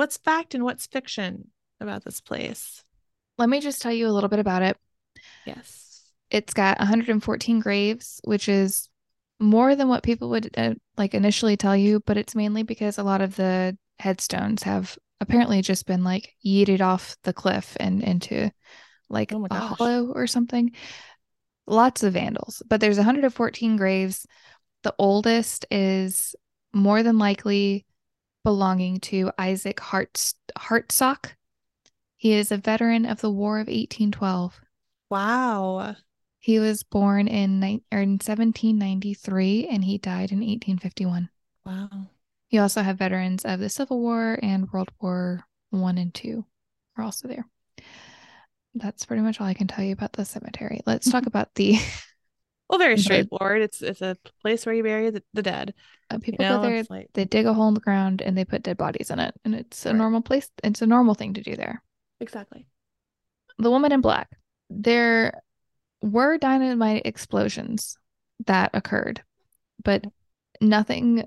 What's 0.00 0.16
fact 0.16 0.54
and 0.54 0.64
what's 0.64 0.86
fiction 0.86 1.50
about 1.78 2.02
this 2.02 2.22
place? 2.22 2.82
Let 3.36 3.50
me 3.50 3.60
just 3.60 3.82
tell 3.82 3.92
you 3.92 4.08
a 4.08 4.14
little 4.14 4.30
bit 4.30 4.38
about 4.38 4.62
it. 4.62 4.78
Yes. 5.44 6.10
It's 6.30 6.54
got 6.54 6.78
114 6.78 7.60
graves, 7.60 8.18
which 8.24 8.48
is 8.48 8.88
more 9.38 9.76
than 9.76 9.88
what 9.88 10.02
people 10.02 10.30
would 10.30 10.48
uh, 10.56 10.72
like 10.96 11.12
initially 11.12 11.58
tell 11.58 11.76
you, 11.76 12.00
but 12.06 12.16
it's 12.16 12.34
mainly 12.34 12.62
because 12.62 12.96
a 12.96 13.02
lot 13.02 13.20
of 13.20 13.36
the 13.36 13.76
headstones 13.98 14.62
have 14.62 14.96
apparently 15.20 15.60
just 15.60 15.84
been 15.84 16.02
like 16.02 16.34
yeeted 16.42 16.80
off 16.80 17.14
the 17.24 17.34
cliff 17.34 17.76
and 17.78 18.02
into 18.02 18.50
like 19.10 19.34
Oh 19.34 19.46
a 19.50 19.54
hollow 19.54 20.12
or 20.14 20.26
something. 20.26 20.72
Lots 21.66 22.02
of 22.04 22.14
vandals, 22.14 22.62
but 22.66 22.80
there's 22.80 22.96
114 22.96 23.76
graves. 23.76 24.26
The 24.82 24.94
oldest 24.98 25.66
is 25.70 26.34
more 26.72 27.02
than 27.02 27.18
likely 27.18 27.84
belonging 28.44 29.00
to 29.00 29.30
Isaac 29.38 29.80
Harts- 29.80 30.34
Hartsock. 30.58 31.32
He 32.16 32.32
is 32.32 32.52
a 32.52 32.56
veteran 32.56 33.06
of 33.06 33.20
the 33.20 33.30
War 33.30 33.58
of 33.58 33.68
1812. 33.68 34.60
Wow. 35.08 35.96
He 36.38 36.58
was 36.58 36.82
born 36.82 37.28
in, 37.28 37.60
ni- 37.60 37.84
or 37.92 37.98
er, 37.98 38.02
in 38.02 38.12
1793 38.12 39.68
and 39.68 39.84
he 39.84 39.98
died 39.98 40.32
in 40.32 40.38
1851. 40.38 41.28
Wow. 41.64 41.88
You 42.48 42.62
also 42.62 42.82
have 42.82 42.98
veterans 42.98 43.44
of 43.44 43.60
the 43.60 43.68
Civil 43.68 44.00
War 44.00 44.38
and 44.42 44.70
World 44.72 44.90
War 45.00 45.44
One 45.70 45.98
and 45.98 46.12
Two 46.12 46.44
are 46.96 47.04
also 47.04 47.28
there. 47.28 47.46
That's 48.74 49.04
pretty 49.04 49.22
much 49.22 49.40
all 49.40 49.46
I 49.46 49.54
can 49.54 49.66
tell 49.66 49.84
you 49.84 49.92
about 49.92 50.12
the 50.12 50.24
cemetery. 50.24 50.80
Let's 50.86 51.10
talk 51.10 51.26
about 51.26 51.54
the 51.54 51.78
Well, 52.70 52.78
very 52.78 52.96
straightforward. 52.98 53.62
It's 53.62 53.82
it's 53.82 54.00
a 54.00 54.16
place 54.42 54.64
where 54.64 54.74
you 54.74 54.82
bury 54.84 55.10
the, 55.10 55.22
the 55.34 55.42
dead. 55.42 55.74
uh, 56.10 56.14
You 56.14 56.20
people 56.20 56.44
know, 56.46 56.56
go 56.62 56.70
there. 56.70 56.84
like 56.88 57.08
They 57.14 57.24
dig 57.24 57.46
a 57.46 57.52
hole 57.52 57.68
in 57.68 57.74
the 57.74 57.80
ground 57.80 58.22
and 58.22 58.38
they 58.38 58.44
put 58.44 58.62
dead 58.62 58.76
bodies 58.76 59.10
in 59.10 59.18
it, 59.18 59.34
and 59.44 59.54
it's 59.54 59.84
a 59.84 59.90
Right. 59.90 59.98
normal 59.98 60.22
place. 60.22 60.48
It's 60.62 60.80
a 60.80 60.86
normal 60.86 61.14
thing 61.14 61.34
to 61.34 61.42
do 61.42 61.56
there. 61.56 61.82
exactly. 62.20 62.66
The 63.58 63.70
woman 63.70 63.92
in 63.92 64.00
black. 64.00 64.30
There 64.70 65.42
were 66.00 66.38
dynamite 66.38 67.02
explosions 67.04 67.98
that 68.46 68.70
occurred, 68.72 69.22
but 69.84 70.04
nothing 70.60 71.24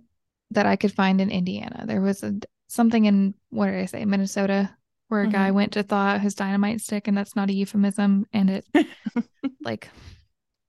that 0.51 0.65
I 0.65 0.77
could 0.77 0.93
find 0.93 1.19
in 1.19 1.29
Indiana. 1.29 1.83
There 1.85 2.01
was 2.01 2.23
a, 2.23 2.33
something 2.69 3.05
in 3.05 3.33
what 3.49 3.67
did 3.67 3.75
I 3.81 3.85
say, 3.85 4.05
Minnesota, 4.05 4.73
where 5.09 5.23
a 5.23 5.27
guy 5.27 5.51
went 5.51 5.73
to 5.73 5.83
thaw 5.83 6.07
out 6.15 6.21
his 6.21 6.35
dynamite 6.35 6.81
stick, 6.81 7.07
and 7.07 7.17
that's 7.17 7.35
not 7.35 7.49
a 7.49 7.53
euphemism, 7.53 8.25
and 8.33 8.49
it 8.49 8.65
like 9.63 9.89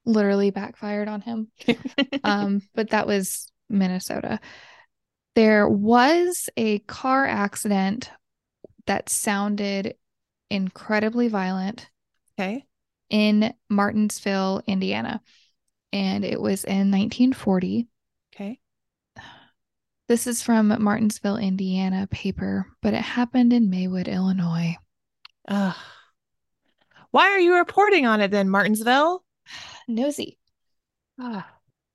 literally 0.05 0.51
backfired 0.51 1.09
on 1.09 1.21
him. 1.21 1.49
Um, 2.23 2.63
but 2.75 2.91
that 2.91 3.07
was 3.07 3.51
Minnesota. 3.69 4.41
There 5.35 5.69
was 5.69 6.49
a 6.57 6.79
car 6.81 7.27
accident 7.27 8.11
that 8.87 9.11
sounded 9.11 9.97
incredibly 10.49 11.29
violent 11.29 11.91
okay. 12.39 12.65
in 13.11 13.53
Martinsville, 13.69 14.63
Indiana. 14.67 15.21
And 15.93 16.25
it 16.25 16.41
was 16.41 16.65
in 16.65 16.91
1940. 16.91 17.89
Okay. 18.35 18.59
This 20.09 20.27
is 20.27 20.43
from 20.43 20.83
Martinsville, 20.83 21.37
Indiana 21.39 22.07
paper, 22.11 22.67
but 22.83 22.95
it 22.95 23.03
happened 23.03 23.53
in 23.53 23.71
Maywood, 23.71 24.09
Illinois. 24.09 24.77
Ugh. 25.49 25.77
Why 27.11 27.31
are 27.31 27.39
you 27.39 27.57
reporting 27.57 28.07
on 28.07 28.21
it 28.21 28.31
then, 28.31 28.51
Martinsville? 28.51 29.24
Nosy. 29.89 30.39
Ah, 31.19 31.49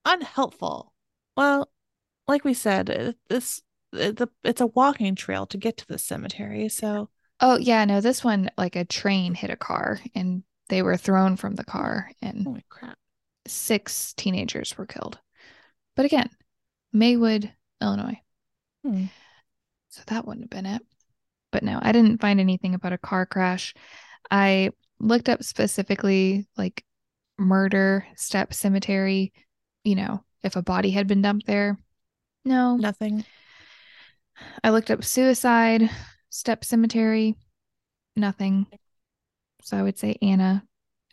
unhelpful. 0.05 0.93
Well, 1.35 1.69
like 2.27 2.43
we 2.43 2.53
said, 2.53 2.89
uh, 2.89 3.13
this 3.29 3.61
uh, 3.93 4.11
the 4.11 4.29
it's 4.43 4.61
a 4.61 4.67
walking 4.67 5.15
trail 5.15 5.45
to 5.47 5.57
get 5.57 5.77
to 5.77 5.87
the 5.87 5.97
cemetery. 5.97 6.69
So 6.69 7.09
Oh, 7.41 7.57
yeah, 7.57 7.85
no, 7.85 8.01
this 8.01 8.23
one, 8.23 8.49
like 8.57 8.75
a 8.75 8.83
train 8.85 9.33
hit 9.33 9.49
a 9.49 9.55
car 9.55 9.99
and 10.13 10.43
they 10.67 10.81
were 10.81 10.97
thrown 10.97 11.37
from 11.37 11.55
the 11.55 11.63
car 11.63 12.11
and 12.21 12.43
holy 12.45 12.65
crap. 12.69 12.97
six 13.47 14.13
teenagers 14.13 14.77
were 14.77 14.85
killed. 14.85 15.19
But 15.95 16.05
again, 16.05 16.29
Maywood, 16.93 17.53
Illinois. 17.81 18.21
Hmm. 18.83 19.05
So 19.89 20.01
that 20.07 20.25
wouldn't 20.25 20.45
have 20.45 20.49
been 20.49 20.65
it. 20.65 20.81
But 21.51 21.63
no, 21.63 21.79
I 21.81 21.91
didn't 21.91 22.21
find 22.21 22.39
anything 22.39 22.75
about 22.75 22.93
a 22.93 22.97
car 22.97 23.25
crash. 23.25 23.73
I 24.29 24.71
looked 24.99 25.29
up 25.29 25.43
specifically 25.43 26.47
like 26.57 26.83
murder, 27.39 28.05
Stepp 28.15 28.53
cemetery, 28.53 29.33
you 29.83 29.95
know, 29.95 30.23
if 30.43 30.55
a 30.55 30.61
body 30.61 30.91
had 30.91 31.07
been 31.07 31.21
dumped 31.21 31.47
there. 31.47 31.77
No. 32.45 32.75
Nothing. 32.75 33.25
I 34.63 34.69
looked 34.69 34.91
up 34.91 35.03
suicide, 35.03 35.89
Stepp 36.31 36.63
cemetery, 36.63 37.35
nothing. 38.15 38.67
So 39.63 39.77
I 39.77 39.81
would 39.81 39.97
say 39.97 40.15
Anna 40.21 40.63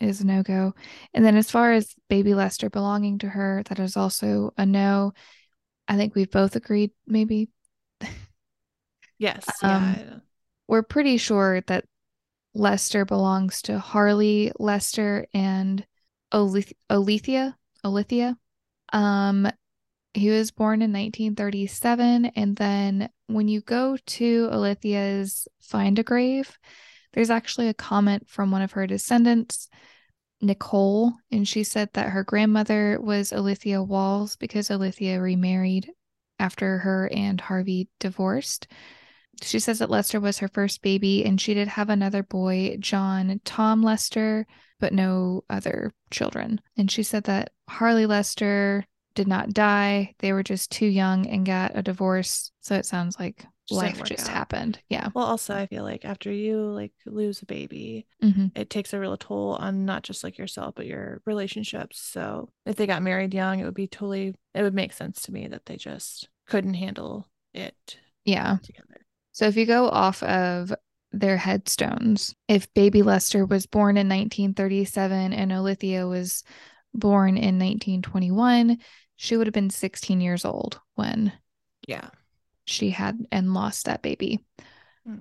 is 0.01 0.25
no 0.25 0.43
go. 0.43 0.75
And 1.15 1.25
then 1.25 1.37
as 1.37 1.51
far 1.51 1.73
as 1.73 1.95
baby 2.09 2.35
Lester 2.35 2.71
belonging 2.71 3.19
to 3.19 3.29
her, 3.29 3.63
that 3.69 3.79
is 3.79 3.97
also 3.97 4.53
a 4.57 4.67
no. 4.67 5.13
I 5.89 5.97
think 5.97 6.15
we've 6.15 6.31
both 6.31 6.57
agreed, 6.57 6.93
maybe. 7.07 7.49
Yes. 9.19 9.47
Um, 9.63 9.95
yeah. 9.99 10.17
We're 10.69 10.83
pretty 10.83 11.17
sure 11.17 11.63
that 11.69 11.85
Lester 12.55 13.05
belongs 13.05 13.63
to 13.63 13.79
Harley 13.79 14.53
Lester 14.59 15.27
and 15.33 15.85
Olith- 16.33 16.73
Olethea. 16.91 17.55
Olethea. 17.85 18.37
Um, 18.93 19.49
he 20.15 20.31
was 20.31 20.51
born 20.51 20.81
in 20.81 20.93
1937, 20.93 22.27
and 22.37 22.57
then 22.57 23.11
when 23.27 23.49
you 23.49 23.61
go 23.61 23.99
to 24.07 24.49
Olethea's 24.49 25.47
find 25.61 25.99
a 25.99 26.03
grave, 26.03 26.59
there's 27.13 27.31
actually 27.31 27.69
a 27.69 27.75
comment 27.75 28.29
from 28.29 28.51
one 28.51 28.63
of 28.63 28.73
her 28.73 28.87
descendants, 28.87 29.69
Nicole, 30.41 31.13
and 31.31 31.47
she 31.47 31.65
said 31.65 31.91
that 31.95 32.11
her 32.11 32.25
grandmother 32.25 32.99
was 33.01 33.33
Olethea 33.33 33.87
Walls 33.87 34.37
because 34.37 34.71
Olethea 34.71 35.21
remarried 35.21 35.91
after 36.39 36.79
her 36.79 37.11
and 37.13 37.41
Harvey 37.41 37.89
divorced. 38.01 38.69
She 39.43 39.59
says 39.61 39.79
that 39.81 39.91
Lester 39.91 40.21
was 40.21 40.39
her 40.39 40.49
first 40.49 40.83
baby, 40.83 41.25
and 41.25 41.41
she 41.41 41.55
did 41.55 41.69
have 41.69 41.91
another 41.91 42.23
boy, 42.23 42.77
John 42.81 43.41
Tom 43.45 43.83
Lester, 43.83 44.47
but 44.81 44.93
no 44.93 45.45
other 45.51 45.93
children. 46.11 46.61
And 46.77 46.91
she 46.91 47.03
said 47.03 47.25
that 47.25 47.51
Harley 47.69 48.07
Lester 48.07 48.85
did 49.15 49.27
not 49.29 49.53
die. 49.55 50.15
They 50.19 50.33
were 50.33 50.43
just 50.43 50.71
too 50.71 50.87
young 50.87 51.27
and 51.27 51.47
got 51.47 51.73
a 51.75 51.83
divorce. 51.83 52.53
So 52.61 52.75
it 52.77 52.85
sounds 52.87 53.19
like 53.19 53.47
Just 53.69 53.81
life 53.81 54.05
just 54.05 54.27
out. 54.29 54.35
happened. 54.35 54.79
Yeah. 54.91 55.09
Well, 55.15 55.25
also 55.25 55.55
I 55.55 55.67
feel 55.67 55.85
like 55.85 56.05
after 56.05 56.31
you 56.31 56.59
like 56.61 56.93
lose 57.07 57.41
a 57.43 57.47
baby, 57.47 58.07
hmm 58.21 58.47
it 58.55 58.69
takes 58.71 58.93
a 58.93 59.01
real 59.01 59.17
toll 59.17 59.55
on 59.59 59.85
not 59.87 60.03
just 60.03 60.23
like 60.23 60.37
yourself 60.39 60.75
but 60.75 60.87
your 60.87 61.23
relationships. 61.25 61.99
So 61.99 62.51
if 62.67 62.77
they 62.77 62.87
got 62.87 63.03
married 63.03 63.33
young, 63.33 63.59
it 63.61 63.65
would 63.65 63.75
be 63.75 63.87
totally 63.89 64.35
it 64.55 64.63
would 64.63 64.75
make 64.75 64.93
sense 64.93 65.23
to 65.23 65.33
me 65.33 65.47
that 65.49 65.65
they 65.67 65.77
just 65.77 66.29
couldn't 66.47 66.75
handle 66.75 67.27
it 67.55 67.97
Yeah. 68.27 68.59
together. 68.63 69.06
So 69.37 69.45
if 69.45 69.55
you 69.59 69.67
go 69.67 69.91
off 69.91 70.23
of 70.23 70.73
their 71.13 71.37
headstones, 71.37 72.35
if 72.49 72.73
baby 72.73 73.03
Lester 73.03 73.45
was 73.45 73.67
born 73.67 73.99
in 73.99 74.09
1937 74.09 75.35
and 75.35 75.53
Olithia 75.53 76.07
was 76.07 76.43
born 76.95 77.37
in 77.37 77.59
1921, 77.59 78.79
she 79.17 79.37
would 79.37 79.47
have 79.47 79.53
been 79.53 79.69
16 79.69 80.23
years 80.23 80.47
old 80.47 80.81
when 80.95 81.35
Yeah. 81.87 82.09
she 82.65 82.89
had 82.89 83.27
and 83.31 83.53
lost 83.53 83.85
that 83.85 84.01
baby. 84.01 84.43
Mm. 85.07 85.21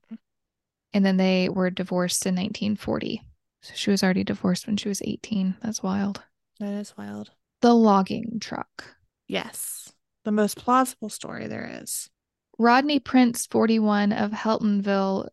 And 0.93 1.05
then 1.05 1.18
they 1.18 1.49
were 1.49 1.70
divorced 1.70 2.26
in 2.26 2.36
1940. 2.36 3.22
So 3.63 3.74
she 3.76 3.91
was 3.91 4.01
already 4.01 4.24
divorced 4.24 4.66
when 4.66 4.78
she 4.78 4.88
was 4.88 5.01
18. 5.03 5.57
That's 5.61 5.84
wild. 5.84 6.24
That 6.61 6.72
is 6.76 6.95
wild. 6.97 7.32
The 7.59 7.76
logging 7.76 8.39
truck. 8.39 8.95
Yes. 9.28 9.91
The 10.24 10.32
most 10.32 10.55
plausible 10.55 11.09
story 11.09 11.47
there 11.47 11.82
is. 11.82 12.09
Rodney 12.58 12.99
Prince, 12.99 13.45
41 13.47 14.14
of 14.14 14.32
Heltonville, 14.32 15.28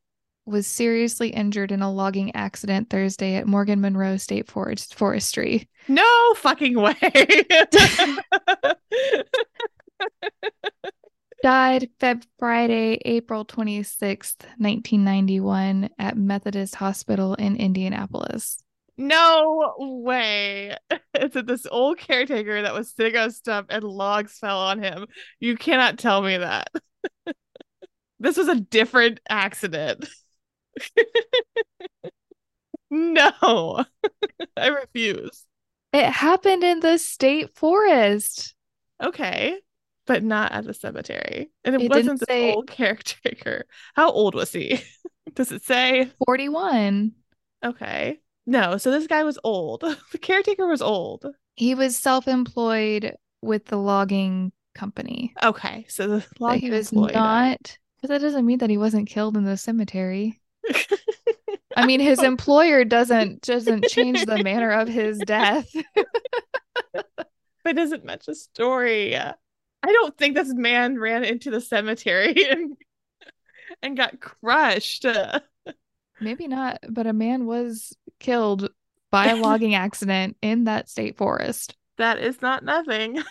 was 0.45 0.67
seriously 0.67 1.29
injured 1.29 1.71
in 1.71 1.83
a 1.83 1.93
logging 1.93 2.35
accident 2.35 2.91
Thursday 2.91 3.37
at 3.37 3.47
Morgan 3.47 3.81
Monroe 3.81 4.17
State 4.17 4.49
Forest 4.51 4.95
Forestry. 4.97 5.69
No 5.87 6.35
fucking 6.37 6.75
way. 6.81 6.97
Died 11.43 11.91
Feb 12.01 12.25
Friday, 12.39 13.01
April 13.05 13.45
26th, 13.45 14.43
1991 14.59 15.91
at 15.99 16.17
Methodist 16.17 16.77
Hospital 16.77 17.35
in 17.35 17.57
Indianapolis. 17.57 18.63
no 18.97 19.75
way. 19.79 20.77
It's 21.15 21.35
that 21.35 21.47
this 21.47 21.67
old 21.71 21.99
caretaker 21.99 22.63
that 22.63 22.73
was 22.75 22.91
sitting 22.93 23.17
on 23.17 23.29
a 23.29 23.31
stump 23.31 23.67
and 23.71 23.85
logs 23.85 24.39
fell 24.39 24.59
on 24.59 24.83
him. 24.83 25.07
You 25.41 25.57
cannot 25.57 25.99
tell 25.99 26.23
me 26.23 26.39
that. 26.39 26.69
This 28.23 28.37
was 28.37 28.49
a 28.49 28.61
different 28.61 29.21
accident. 29.29 30.09
no. 32.91 33.85
I 34.57 34.67
refuse. 34.69 35.45
It 35.93 36.07
happened 36.07 36.65
in 36.65 36.81
the 36.81 36.99
state 36.99 37.55
forest. 37.55 38.55
Okay. 39.03 39.59
But 40.07 40.23
not 40.23 40.53
at 40.53 40.65
the 40.65 40.75
cemetery. 40.75 41.51
And 41.65 41.75
it, 41.75 41.83
It 41.83 41.91
wasn't 41.91 42.21
the 42.21 42.27
say- 42.29 42.53
old 42.53 42.67
caretaker. 42.69 43.65
How 43.95 44.11
old 44.11 44.35
was 44.35 44.53
he? 44.53 44.83
Does 45.35 45.53
it 45.53 45.65
say? 45.65 46.11
41. 46.27 47.13
Okay. 47.65 48.19
No, 48.47 48.77
so 48.77 48.91
this 48.91 49.07
guy 49.07 49.23
was 49.23 49.39
old. 49.45 49.85
The 50.11 50.19
caretaker 50.19 50.67
was 50.67 50.83
old. 50.83 51.27
He 51.55 51.75
was 51.75 51.97
self 51.97 52.27
employed 52.27 53.15
with 53.41 53.67
the 53.67 53.77
logging 53.77 54.53
company. 54.75 55.33
Okay, 55.43 55.87
so 55.89 56.09
the 56.09 56.27
logging 56.41 56.63
he 56.63 56.71
was 56.71 56.93
not, 56.93 57.79
but 58.03 58.09
that 58.09 58.21
doesn't 58.21 58.45
mean 58.45 58.59
that 58.59 58.69
he 58.69 58.77
wasn't 58.77 59.09
killed 59.09 59.37
in 59.37 59.45
the 59.45 59.57
cemetery. 59.57 60.41
I 61.77 61.87
mean, 61.87 62.01
his 62.01 62.19
oh. 62.19 62.25
employer 62.25 62.85
doesn't 62.85 63.43
doesn't 63.43 63.85
change 63.85 64.25
the 64.27 64.43
manner 64.43 64.73
of 64.73 64.89
his 64.89 65.19
death. 65.27 65.73
but 66.93 67.77
doesn't 67.77 68.05
match 68.05 68.27
the 68.27 68.35
story. 68.35 69.17
I 69.17 69.35
don't 69.85 70.17
think 70.19 70.35
this 70.35 70.53
man 70.53 70.99
ran 70.99 71.25
into 71.25 71.51
the 71.51 71.61
cemetery 71.61 72.35
and 72.51 72.77
and 73.83 73.97
got 73.97 74.21
crushed. 74.21 75.07
Maybe 76.21 76.47
not, 76.47 76.79
but 76.89 77.07
a 77.07 77.13
man 77.13 77.47
was 77.47 77.97
killed 78.19 78.69
by 79.11 79.29
a 79.29 79.37
logging 79.37 79.75
accident 79.75 80.37
in 80.43 80.65
that 80.65 80.89
state 80.89 81.17
forest. 81.17 81.77
That 81.99 82.19
is 82.19 82.43
not 82.43 82.65
nothing. 82.65 83.23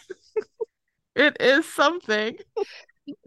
it 1.15 1.37
is 1.39 1.65
something. 1.65 2.37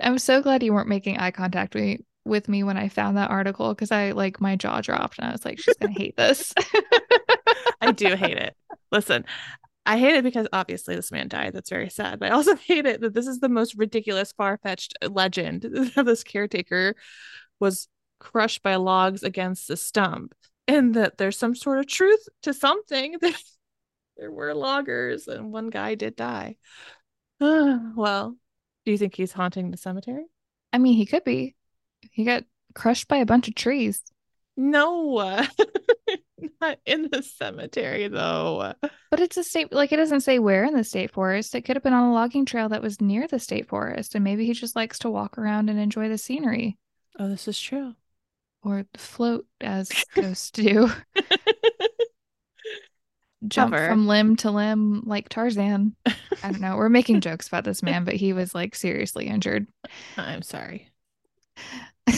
I'm 0.01 0.19
so 0.19 0.43
glad 0.43 0.63
you 0.63 0.73
weren't 0.73 0.89
making 0.89 1.19
eye 1.19 1.31
contact 1.31 1.75
with 1.75 1.85
me, 1.85 2.05
with 2.25 2.49
me 2.49 2.63
when 2.63 2.77
I 2.77 2.89
found 2.89 3.17
that 3.17 3.31
article 3.31 3.75
because 3.75 3.93
I 3.93 4.13
like 4.13 4.41
my 4.41 4.57
jaw 4.57 4.81
dropped 4.81 5.19
and 5.19 5.29
I 5.29 5.33
was 5.33 5.45
like, 5.45 5.59
she's 5.59 5.77
gonna 5.77 5.93
hate 5.93 6.17
this. 6.17 6.55
I 7.81 7.93
do 7.93 8.15
hate 8.17 8.39
it. 8.39 8.57
Listen, 8.91 9.25
I 9.87 9.99
hate 9.99 10.17
it 10.17 10.25
because 10.25 10.49
obviously 10.53 10.97
this 10.97 11.13
man 11.13 11.29
died. 11.29 11.53
That's 11.53 11.71
very 11.71 11.91
sad. 11.91 12.19
But 12.19 12.31
I 12.31 12.35
also 12.35 12.55
hate 12.69 12.87
it 12.87 13.01
that 13.01 13.15
this 13.15 13.27
is 13.27 13.41
the 13.41 13.49
most 13.49 13.75
ridiculous, 13.75 14.33
far 14.33 14.59
fetched 14.59 14.97
legend 15.03 15.63
that 15.63 16.05
this 16.05 16.25
caretaker 16.25 16.95
was 17.61 17.89
crushed 18.19 18.63
by 18.63 18.77
logs 18.77 19.23
against 19.23 19.69
a 19.71 19.77
stump, 19.77 20.35
and 20.67 20.95
that 20.95 21.19
there's 21.19 21.39
some 21.39 21.55
sort 21.55 21.79
of 21.79 21.87
truth 21.87 22.27
to 22.43 22.55
something. 22.55 23.17
That 23.21 23.35
there 24.17 24.31
were 24.31 24.55
loggers, 24.55 25.29
and 25.29 25.53
one 25.53 25.71
guy 25.71 25.95
did 25.97 26.17
die. 26.17 26.57
well, 27.41 28.37
do 28.85 28.93
you 28.93 28.99
think 28.99 29.15
he's 29.15 29.33
haunting 29.33 29.71
the 29.71 29.77
cemetery? 29.77 30.25
I 30.73 30.79
mean, 30.79 30.95
he 30.97 31.07
could 31.07 31.25
be. 31.25 31.55
He 32.11 32.25
got 32.25 32.45
crushed 32.75 33.09
by 33.09 33.17
a 33.19 33.27
bunch 33.27 33.49
of 33.49 33.55
trees. 33.55 34.03
No, 34.57 35.17
not 36.61 36.79
in 36.87 37.09
the 37.11 37.23
cemetery 37.23 38.07
though. 38.09 38.75
But 39.11 39.21
it's 39.21 39.37
a 39.37 39.43
state, 39.45 39.73
like 39.73 39.91
it 39.93 39.97
doesn't 39.97 40.21
say 40.21 40.39
where 40.39 40.65
in 40.65 40.75
the 40.75 40.85
state 40.85 41.11
forest. 41.13 41.55
It 41.55 41.63
could 41.63 41.77
have 41.77 41.83
been 41.83 41.93
on 41.93 42.11
a 42.11 42.13
logging 42.13 42.45
trail 42.45 42.69
that 42.69 42.83
was 42.83 43.01
near 43.01 43.27
the 43.27 43.41
state 43.41 43.69
forest, 43.69 44.15
and 44.15 44.23
maybe 44.23 44.47
he 44.47 44.53
just 44.53 44.77
likes 44.77 44.99
to 45.01 45.11
walk 45.11 45.39
around 45.39 45.71
and 45.71 45.79
enjoy 45.81 46.09
the 46.09 46.19
scenery 46.19 46.79
Oh, 47.19 47.29
this 47.29 47.49
is 47.49 47.59
true. 47.59 47.95
or 48.63 48.87
float 48.97 49.47
as 49.61 49.91
ghosts 50.15 50.51
do. 50.53 50.89
Jump 53.49 53.75
from 53.75 54.07
limb 54.07 54.37
to 54.37 54.51
limb 54.51 55.03
like 55.05 55.29
Tarzan. 55.29 55.95
I 56.07 56.15
don't 56.43 56.61
know. 56.61 56.77
We're 56.77 56.89
making 56.89 57.21
jokes 57.21 57.49
about 57.49 57.65
this 57.65 57.83
man, 57.83 58.05
but 58.05 58.15
he 58.15 58.33
was 58.33 58.55
like 58.55 58.75
seriously 58.75 59.27
injured. 59.27 59.67
I'm 60.17 60.43
sorry. 60.43 60.91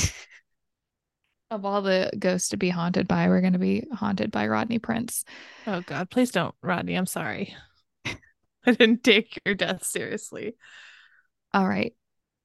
Of 1.49 1.65
all 1.65 1.81
the 1.81 2.11
ghosts 2.19 2.49
to 2.49 2.57
be 2.57 2.71
haunted 2.71 3.07
by, 3.07 3.29
we're 3.29 3.41
going 3.41 3.53
to 3.53 3.61
be 3.61 3.85
haunted 3.93 4.33
by 4.33 4.49
Rodney 4.49 4.81
Prince. 4.81 5.25
Oh 5.65 5.81
God, 5.81 6.11
please 6.11 6.33
don't, 6.33 6.53
Rodney. 6.61 6.97
I'm 6.97 7.07
sorry. 7.07 7.55
I 8.05 8.73
didn't 8.73 9.05
take 9.05 9.41
your 9.47 9.55
death 9.55 9.85
seriously. 9.85 10.57
All 11.55 11.67
right. 11.67 11.95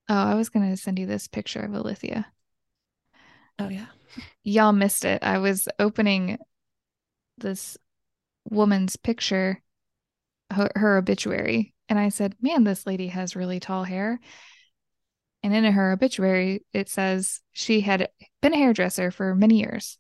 Oh, 0.07 0.13
I 0.13 0.36
was 0.36 0.49
going 0.49 0.69
to 0.69 0.77
send 0.77 0.99
you 0.99 1.07
this 1.07 1.27
picture 1.27 1.61
of 1.61 1.71
Alithia. 1.71 2.25
Oh 3.57 3.69
yeah. 3.69 3.88
Y'all 4.43 4.71
missed 4.71 5.03
it. 5.03 5.23
I 5.23 5.39
was 5.39 5.67
opening 5.79 6.38
this 7.39 7.79
woman's 8.49 8.95
picture, 8.95 9.61
her, 10.51 10.69
her 10.75 10.97
obituary, 10.97 11.73
and 11.89 11.99
I 11.99 12.09
said, 12.09 12.35
Man, 12.41 12.63
this 12.63 12.85
lady 12.85 13.07
has 13.07 13.35
really 13.35 13.59
tall 13.59 13.83
hair. 13.83 14.19
And 15.43 15.53
in 15.55 15.63
her 15.63 15.91
obituary, 15.91 16.63
it 16.71 16.87
says 16.87 17.41
she 17.51 17.81
had 17.81 18.09
been 18.41 18.53
a 18.53 18.57
hairdresser 18.57 19.09
for 19.11 19.33
many 19.33 19.59
years. 19.59 19.97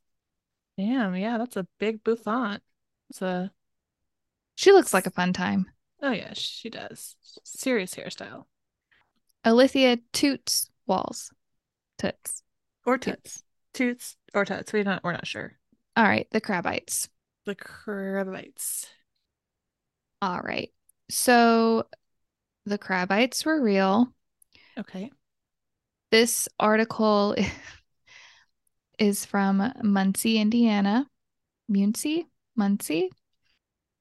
Damn, 0.77 1.15
yeah, 1.15 1.37
that's 1.37 1.57
a 1.57 1.67
big 1.79 2.03
bouffant. 2.03 2.61
It's 3.09 3.21
a 3.21 3.51
She 4.55 4.71
looks 4.71 4.93
like 4.93 5.07
a 5.07 5.11
fun 5.11 5.33
time. 5.33 5.65
oh 6.01 6.11
yeah, 6.11 6.33
she 6.33 6.69
does. 6.69 7.15
Serious 7.43 7.95
hairstyle. 7.95 8.45
Alithia 9.45 9.99
toots 10.13 10.69
walls. 10.85 11.31
Toots. 11.97 12.43
Or 12.85 12.97
toots. 12.97 13.43
Toots 13.73 14.17
or 14.33 14.45
tuts. 14.45 14.71
We're 14.71 14.83
not 14.83 15.03
we're 15.03 15.13
not 15.13 15.27
sure. 15.27 15.53
All 15.97 16.03
right, 16.03 16.27
the 16.31 16.41
Crabites. 16.41 17.09
The 17.45 17.55
Crabites. 17.55 18.85
All 20.21 20.39
right. 20.39 20.71
So 21.09 21.87
the 22.65 22.77
Crabites 22.77 23.45
were 23.45 23.61
real. 23.61 24.13
Okay. 24.77 25.11
This 26.11 26.47
article 26.59 27.35
is 28.99 29.25
from 29.25 29.73
Muncie, 29.81 30.39
Indiana. 30.39 31.07
Muncie? 31.67 32.27
Muncie? 32.55 33.09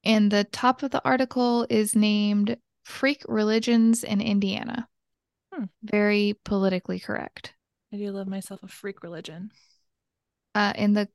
And 0.03 0.31
the 0.31 0.43
top 0.43 0.83
of 0.83 0.91
the 0.91 1.03
article 1.03 1.65
is 1.69 1.95
named 1.95 2.57
Freak 2.83 3.23
Religions 3.27 4.03
in 4.03 4.21
Indiana. 4.21 4.87
Hmm. 5.53 5.65
Very 5.83 6.35
politically 6.43 6.99
correct. 6.99 7.53
I 7.93 7.97
do 7.97 8.11
love 8.11 8.27
myself 8.27 8.63
a 8.63 8.67
freak 8.67 9.03
religion. 9.03 9.51
Uh, 10.55 10.73
in 10.75 10.93
the, 10.93 11.09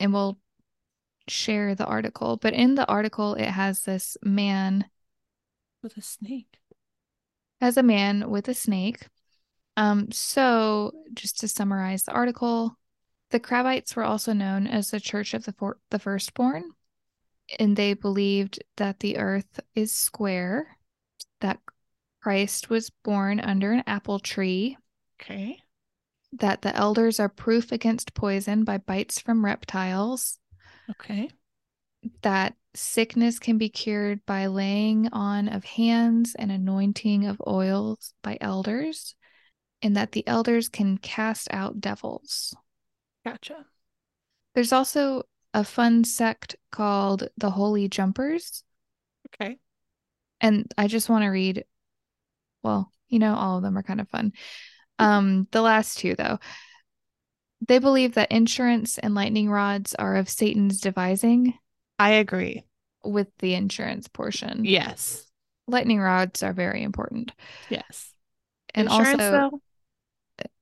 and 0.00 0.12
we'll 0.12 0.38
share 1.28 1.74
the 1.74 1.86
article, 1.86 2.36
but 2.36 2.52
in 2.54 2.74
the 2.74 2.86
article, 2.86 3.34
it 3.34 3.48
has 3.48 3.82
this 3.84 4.16
man 4.22 4.84
With 5.82 5.96
a 5.96 6.02
snake. 6.02 6.58
as 7.60 7.76
a 7.76 7.82
man 7.82 8.30
with 8.30 8.48
a 8.48 8.54
snake. 8.54 9.08
Um, 9.76 10.10
so 10.12 10.92
just 11.14 11.40
to 11.40 11.48
summarize 11.48 12.04
the 12.04 12.12
article, 12.12 12.78
the 13.30 13.40
Crabites 13.40 13.96
were 13.96 14.04
also 14.04 14.32
known 14.32 14.66
as 14.66 14.90
the 14.90 15.00
Church 15.00 15.34
of 15.34 15.44
the 15.44 15.52
For- 15.52 15.78
the 15.90 15.98
Firstborn, 15.98 16.70
and 17.58 17.76
they 17.76 17.94
believed 17.94 18.62
that 18.76 19.00
the 19.00 19.16
earth 19.18 19.60
is 19.74 19.92
square, 19.92 20.76
that 21.40 21.58
Christ 22.22 22.70
was 22.70 22.90
born 23.02 23.40
under 23.40 23.72
an 23.72 23.82
apple 23.86 24.18
tree, 24.18 24.76
Okay. 25.20 25.58
that 26.32 26.62
the 26.62 26.74
elders 26.74 27.18
are 27.18 27.28
proof 27.28 27.72
against 27.72 28.14
poison 28.14 28.64
by 28.64 28.78
bites 28.78 29.20
from 29.20 29.44
reptiles, 29.44 30.38
Okay. 30.90 31.30
that 32.22 32.54
sickness 32.74 33.38
can 33.38 33.56
be 33.56 33.68
cured 33.68 34.24
by 34.26 34.46
laying 34.46 35.08
on 35.12 35.48
of 35.48 35.64
hands 35.64 36.34
and 36.38 36.50
anointing 36.50 37.26
of 37.26 37.40
oils 37.46 38.12
by 38.22 38.36
elders, 38.40 39.14
and 39.80 39.96
that 39.96 40.12
the 40.12 40.26
elders 40.26 40.68
can 40.68 40.98
cast 40.98 41.48
out 41.52 41.80
devils. 41.80 42.54
Gotcha. 43.24 43.66
There's 44.54 44.72
also 44.72 45.24
a 45.52 45.64
fun 45.64 46.04
sect 46.04 46.56
called 46.70 47.28
the 47.36 47.50
Holy 47.50 47.88
Jumpers, 47.88 48.64
Okay. 49.28 49.58
and 50.40 50.70
I 50.76 50.88
just 50.88 51.08
want 51.08 51.24
to 51.24 51.28
read. 51.28 51.64
Well, 52.62 52.90
you 53.08 53.18
know, 53.18 53.34
all 53.34 53.58
of 53.58 53.62
them 53.62 53.76
are 53.76 53.82
kind 53.82 54.00
of 54.00 54.08
fun. 54.08 54.32
Um, 54.98 55.48
the 55.50 55.62
last 55.62 55.98
two, 55.98 56.14
though, 56.14 56.38
they 57.66 57.78
believe 57.78 58.14
that 58.14 58.32
insurance 58.32 58.98
and 58.98 59.14
lightning 59.14 59.50
rods 59.50 59.94
are 59.94 60.16
of 60.16 60.28
Satan's 60.28 60.80
devising, 60.80 61.58
I 61.98 62.10
agree. 62.10 62.64
with 63.04 63.28
the 63.38 63.54
insurance 63.54 64.08
portion. 64.08 64.64
Yes. 64.64 65.26
Lightning 65.66 66.00
rods 66.00 66.42
are 66.42 66.52
very 66.52 66.82
important. 66.82 67.32
Yes. 67.70 68.12
And 68.74 68.88
Insurance, 68.88 69.22
also 69.22 69.60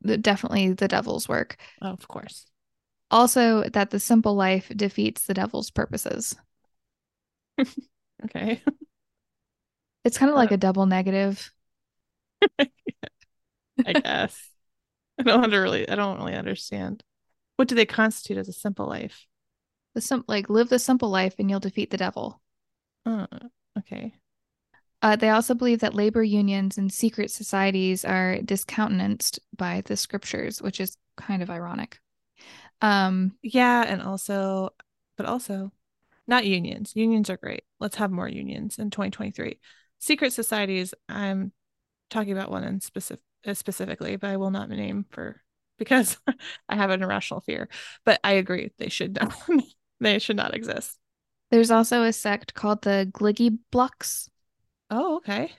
though? 0.04 0.16
definitely 0.20 0.72
the 0.72 0.88
devil's 0.88 1.28
work. 1.28 1.56
Oh, 1.80 1.90
of 1.90 2.06
course. 2.08 2.46
Also 3.10 3.64
that 3.70 3.90
the 3.90 4.00
simple 4.00 4.34
life 4.34 4.70
defeats 4.74 5.26
the 5.26 5.34
devil's 5.34 5.70
purposes. 5.70 6.36
Okay. 8.24 8.62
It's 10.04 10.16
kind 10.16 10.30
of 10.30 10.36
like 10.36 10.52
uh. 10.52 10.54
a 10.54 10.58
double 10.58 10.86
negative. 10.86 11.52
I 13.86 13.92
guess. 13.92 14.48
I 15.26 15.48
don't 15.48 15.50
really 15.50 15.88
I 15.88 15.94
don't 15.94 16.18
really 16.18 16.34
understand. 16.34 17.02
What 17.56 17.68
do 17.68 17.74
they 17.74 17.86
constitute 17.86 18.38
as 18.38 18.48
a 18.48 18.52
simple 18.52 18.86
life? 18.86 19.26
The 19.94 20.00
sim- 20.00 20.24
like 20.26 20.48
live 20.48 20.68
the 20.68 20.78
simple 20.78 21.10
life 21.10 21.34
and 21.38 21.50
you'll 21.50 21.60
defeat 21.60 21.90
the 21.90 21.96
devil. 21.96 22.40
Uh, 23.04 23.26
okay. 23.78 24.14
Uh, 25.02 25.16
they 25.16 25.30
also 25.30 25.54
believe 25.54 25.80
that 25.80 25.94
labor 25.94 26.22
unions 26.22 26.78
and 26.78 26.92
secret 26.92 27.30
societies 27.30 28.04
are 28.04 28.38
discountenanced 28.42 29.40
by 29.56 29.82
the 29.86 29.96
scriptures, 29.96 30.62
which 30.62 30.80
is 30.80 30.96
kind 31.16 31.42
of 31.42 31.50
ironic. 31.50 31.98
Um, 32.80 33.36
Yeah, 33.42 33.84
and 33.86 34.00
also 34.00 34.70
but 35.16 35.26
also 35.26 35.72
not 36.26 36.46
unions. 36.46 36.92
Unions 36.94 37.30
are 37.30 37.36
great. 37.36 37.64
Let's 37.80 37.96
have 37.96 38.10
more 38.10 38.28
unions 38.28 38.78
in 38.78 38.90
2023. 38.90 39.58
Secret 39.98 40.32
societies, 40.32 40.94
I'm 41.08 41.52
talking 42.10 42.32
about 42.32 42.50
one 42.50 42.64
in 42.64 42.80
specific 42.80 43.22
Uh, 43.44 43.54
specifically, 43.54 44.16
but 44.16 44.30
I 44.30 44.36
will 44.36 44.50
not 44.50 44.68
name 44.68 45.04
for 45.10 45.42
because 45.78 46.16
I 46.68 46.76
have 46.76 46.90
an 46.90 47.02
irrational 47.02 47.40
fear. 47.40 47.68
But 48.04 48.20
I 48.22 48.32
agree 48.32 48.72
they 48.78 48.88
should 48.88 49.16
not 49.16 49.34
they 50.00 50.18
should 50.18 50.36
not 50.36 50.54
exist. 50.54 50.98
there's 51.50 51.70
also 51.70 52.02
a 52.02 52.12
sect 52.12 52.54
called 52.54 52.82
the 52.82 53.10
Gliggy 53.12 53.58
Blocks. 53.70 54.28
Oh, 54.90 55.16
okay. 55.16 55.52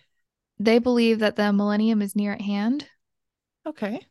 They 0.60 0.80
believe 0.80 1.20
that 1.20 1.36
the 1.36 1.52
millennium 1.52 2.02
is 2.02 2.16
near 2.16 2.34
at 2.34 2.42
hand. 2.42 2.88
Okay. 3.68 4.06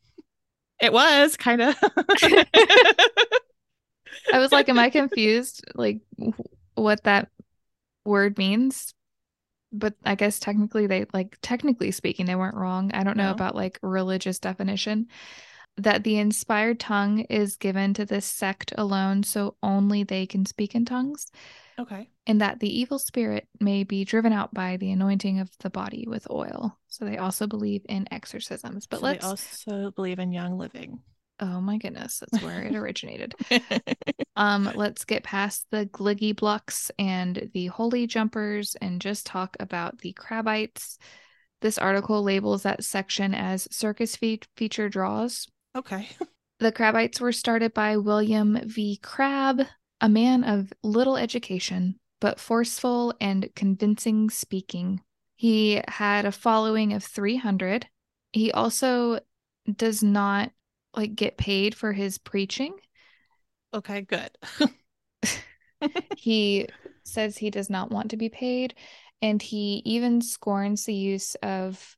It 0.81 0.93
was 0.93 1.37
kind 1.37 1.63
of. 1.63 1.77
I 4.33 4.39
was 4.39 4.53
like, 4.53 4.69
am 4.69 4.79
I 4.79 4.91
confused? 4.91 5.65
Like 5.75 6.01
what 6.75 7.05
that 7.05 7.31
word 8.05 8.37
means? 8.37 8.95
But 9.73 9.95
I 10.05 10.15
guess 10.15 10.39
technically 10.39 10.87
they 10.87 11.07
like 11.13 11.39
technically 11.43 11.91
speaking 11.91 12.27
they 12.27 12.35
weren't 12.35 12.57
wrong. 12.57 12.91
I 12.93 13.05
don't 13.05 13.17
know 13.17 13.31
about 13.31 13.55
like 13.55 13.79
religious 13.83 14.39
definition. 14.39 15.09
That 15.79 16.05
the 16.05 16.19
inspired 16.19 16.79
tongue 16.79 17.21
is 17.21 17.57
given 17.57 17.95
to 17.95 18.05
this 18.05 18.27
sect 18.27 18.75
alone, 18.77 19.23
so 19.23 19.57
only 19.63 20.05
they 20.05 20.27
can 20.27 20.45
speak 20.45 20.75
in 20.75 20.85
tongues, 20.85 21.33
okay. 21.79 22.11
and 22.27 22.43
that 22.43 22.61
the 22.61 22.69
evil 22.69 22.99
spirit 22.99 23.49
may 23.59 23.83
be 23.83 24.05
driven 24.05 24.35
out 24.35 24.53
by 24.53 24.77
the 24.77 24.91
anointing 24.91 25.41
of 25.41 25.49
the 25.61 25.71
body 25.71 26.05
with 26.07 26.31
oil. 26.31 26.77
So 26.89 27.07
they 27.07 27.17
also 27.17 27.47
believe 27.47 27.87
in 27.89 28.07
exorcisms. 28.13 28.87
But 28.87 29.01
so 29.01 29.07
they 29.07 29.13
let's 29.13 29.25
also 29.25 29.91
believe 29.93 30.19
in 30.19 30.31
young 30.31 30.59
living. 30.59 31.01
Oh 31.43 31.61
my 31.61 31.77
goodness, 31.77 32.21
that's 32.21 32.43
where 32.43 32.63
it 32.63 32.75
originated. 32.75 33.35
Um, 34.35 34.73
let's 34.75 35.05
get 35.05 35.25
past 35.25 35.67
the 35.71 35.85
Gliggy 35.93 36.35
Blocks 36.35 36.91
and 36.99 37.51
the 37.53 37.67
Holy 37.67 38.07
Jumpers 38.07 38.75
and 38.81 38.99
just 38.99 39.27
talk 39.27 39.59
about 39.61 39.99
the 39.99 40.15
Crabites. 40.15 40.97
This 41.61 41.77
article 41.77 42.23
labels 42.23 42.63
that 42.63 42.83
section 42.83 43.35
as 43.35 43.69
circus 43.71 44.17
fe- 44.17 44.41
feature 44.57 44.89
draws. 44.89 45.49
okay. 45.77 46.09
The 46.61 46.73
Crabites 46.73 47.21
were 47.21 47.33
started 47.33 47.75
by 47.75 47.99
William 47.99 48.59
V. 48.65 48.99
Crab, 49.03 49.67
a 50.01 50.09
man 50.09 50.45
of 50.45 50.73
little 50.83 51.19
education, 51.19 51.97
but 52.21 52.41
forceful 52.41 53.13
and 53.21 53.51
convincing 53.55 54.31
speaking. 54.31 55.03
He 55.37 55.83
had 55.89 56.25
a 56.25 56.33
following 56.33 56.95
of 56.95 57.05
300. 57.05 57.87
He 58.33 58.51
also 58.51 59.21
does 59.77 60.03
not 60.03 60.53
like 60.95 61.15
get 61.15 61.37
paid 61.37 61.75
for 61.75 61.93
his 61.93 62.19
preaching. 62.19 62.75
Okay, 63.75 64.03
good. 64.03 64.31
he 66.17 66.69
says 67.05 67.37
he 67.37 67.51
does 67.51 67.71
not 67.71 67.91
want 67.91 68.11
to 68.11 68.17
be 68.17 68.29
paid 68.29 68.75
and 69.21 69.41
he 69.41 69.83
even 69.85 70.21
scorns 70.21 70.85
the 70.85 70.95
use 70.95 71.35
of 71.37 71.97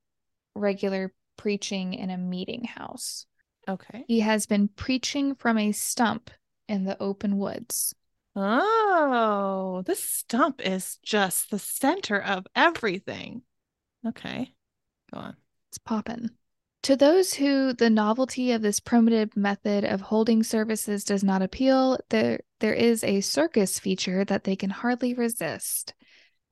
regular 0.55 1.13
preaching 1.37 1.95
in 1.95 2.11
a 2.11 2.17
meeting 2.17 2.65
house 2.65 3.27
okay. 3.69 4.05
he 4.07 4.21
has 4.21 4.47
been 4.47 4.69
preaching 4.69 5.35
from 5.35 5.59
a 5.59 5.73
stump 5.73 6.31
in 6.69 6.85
the 6.85 6.97
open 7.03 7.37
woods 7.37 7.95
Oh, 8.37 9.83
this 9.87 10.03
stump 10.03 10.61
is 10.61 10.99
just 11.05 11.51
the 11.51 11.59
center 11.59 12.21
of 12.21 12.47
everything. 12.57 13.43
Okay. 14.05 14.53
Go 15.13 15.21
on. 15.21 15.37
it's 15.69 15.79
poppin' 15.79 16.31
to 16.85 16.97
those 16.97 17.35
who 17.35 17.73
the 17.73 17.91
novelty 17.91 18.53
of 18.53 18.63
this 18.63 18.81
primitive 18.81 19.37
method 19.37 19.85
of 19.85 20.01
holding 20.01 20.43
services 20.43 21.05
does 21.05 21.25
not 21.25 21.43
appeal 21.43 21.99
there 22.11 22.41
there 22.61 22.75
is 22.75 23.03
a 23.03 23.21
circus 23.21 23.79
feature 23.79 24.25
that 24.25 24.45
they 24.45 24.57
can 24.57 24.71
hardly 24.71 25.13
resist 25.15 25.95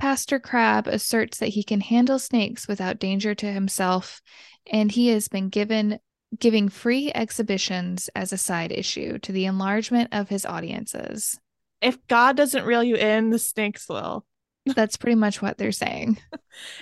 Pastor 0.03 0.41
Crab 0.41 0.89
asserts 0.89 1.39
that 1.39 1.51
he 1.51 1.63
can 1.63 1.81
handle 1.81 2.19
snakes 2.19 2.67
without 2.67 2.99
danger 2.99 3.37
to 3.37 3.47
himself, 3.47 4.21
and 4.69 4.91
he 4.91 5.07
has 5.11 5.29
been 5.29 5.49
given 5.49 6.01
giving 6.37 6.69
free 6.69 7.13
exhibitions 7.15 8.11
as 8.17 8.33
a 8.33 8.37
side 8.37 8.73
issue 8.73 9.19
to 9.19 9.31
the 9.31 9.45
enlargement 9.45 10.09
of 10.11 10.29
his 10.29 10.45
audiences. 10.45 11.39
If 11.81 12.05
God 12.09 12.37
doesn't 12.37 12.65
reel 12.65 12.83
you 12.83 12.97
in, 12.97 13.31
the 13.31 13.39
snakes 13.39 13.89
will. 13.89 14.27
That's 14.67 14.97
pretty 14.97 15.15
much 15.15 15.41
what 15.41 15.57
they're 15.57 15.71
saying. 15.71 16.19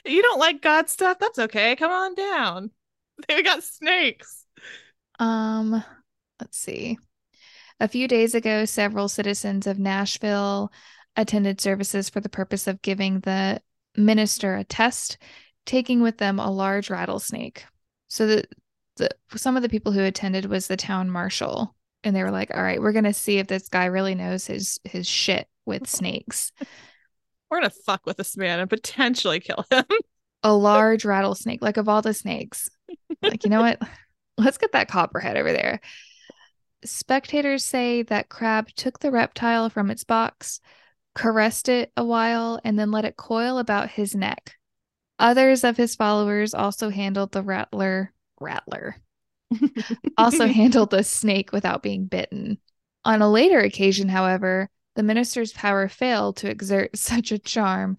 You 0.04 0.20
don't 0.20 0.40
like 0.40 0.62
God 0.62 0.90
stuff? 0.90 1.20
That's 1.20 1.38
okay. 1.38 1.76
Come 1.76 1.92
on 1.92 2.14
down. 2.16 2.72
They 3.28 3.42
got 3.42 3.62
snakes. 3.62 4.44
Um, 5.18 5.82
let's 6.40 6.58
see. 6.58 6.98
A 7.78 7.88
few 7.88 8.08
days 8.08 8.34
ago, 8.34 8.64
several 8.64 9.08
citizens 9.08 9.66
of 9.66 9.78
Nashville 9.78 10.72
attended 11.16 11.60
services 11.60 12.08
for 12.08 12.20
the 12.20 12.28
purpose 12.28 12.66
of 12.66 12.82
giving 12.82 13.20
the 13.20 13.60
minister 13.96 14.56
a 14.56 14.64
test, 14.64 15.18
taking 15.66 16.02
with 16.02 16.18
them 16.18 16.38
a 16.38 16.50
large 16.50 16.90
rattlesnake. 16.90 17.64
So 18.08 18.26
the, 18.26 18.44
the 18.96 19.10
some 19.36 19.56
of 19.56 19.62
the 19.62 19.68
people 19.68 19.92
who 19.92 20.02
attended 20.02 20.46
was 20.46 20.66
the 20.66 20.76
town 20.76 21.10
marshal, 21.10 21.74
and 22.04 22.14
they 22.14 22.22
were 22.22 22.30
like, 22.30 22.54
"All 22.54 22.62
right, 22.62 22.80
we're 22.80 22.92
gonna 22.92 23.14
see 23.14 23.38
if 23.38 23.46
this 23.46 23.68
guy 23.68 23.86
really 23.86 24.14
knows 24.14 24.46
his 24.46 24.80
his 24.84 25.06
shit 25.06 25.48
with 25.64 25.88
snakes." 25.88 26.52
We're 27.50 27.62
gonna 27.62 27.70
fuck 27.84 28.06
with 28.06 28.16
this 28.16 28.36
man 28.36 28.60
and 28.60 28.70
potentially 28.70 29.40
kill 29.40 29.64
him. 29.72 29.84
a 30.44 30.54
large 30.54 31.04
rattlesnake, 31.04 31.60
like 31.62 31.78
of 31.78 31.88
all 31.88 32.00
the 32.00 32.14
snakes. 32.14 32.70
Like, 33.22 33.44
you 33.44 33.50
know 33.50 33.60
what? 33.60 33.80
Let's 34.38 34.58
get 34.58 34.72
that 34.72 34.88
copperhead 34.88 35.36
over 35.36 35.52
there. 35.52 35.80
Spectators 36.84 37.64
say 37.64 38.02
that 38.04 38.28
Crab 38.28 38.68
took 38.74 38.98
the 38.98 39.10
reptile 39.10 39.68
from 39.68 39.90
its 39.90 40.04
box, 40.04 40.60
caressed 41.14 41.68
it 41.68 41.92
a 41.96 42.04
while, 42.04 42.60
and 42.64 42.78
then 42.78 42.90
let 42.90 43.04
it 43.04 43.16
coil 43.16 43.58
about 43.58 43.90
his 43.90 44.14
neck. 44.14 44.56
Others 45.18 45.64
of 45.64 45.76
his 45.76 45.94
followers 45.94 46.54
also 46.54 46.88
handled 46.88 47.32
the 47.32 47.42
rattler, 47.42 48.14
rattler, 48.40 48.96
also 50.16 50.46
handled 50.46 50.90
the 50.90 51.04
snake 51.04 51.52
without 51.52 51.82
being 51.82 52.06
bitten. 52.06 52.58
On 53.04 53.20
a 53.20 53.30
later 53.30 53.58
occasion, 53.58 54.08
however, 54.08 54.70
the 54.96 55.02
minister's 55.02 55.52
power 55.52 55.88
failed 55.88 56.36
to 56.38 56.50
exert 56.50 56.90
such 56.96 57.32
a 57.32 57.38
charm. 57.38 57.96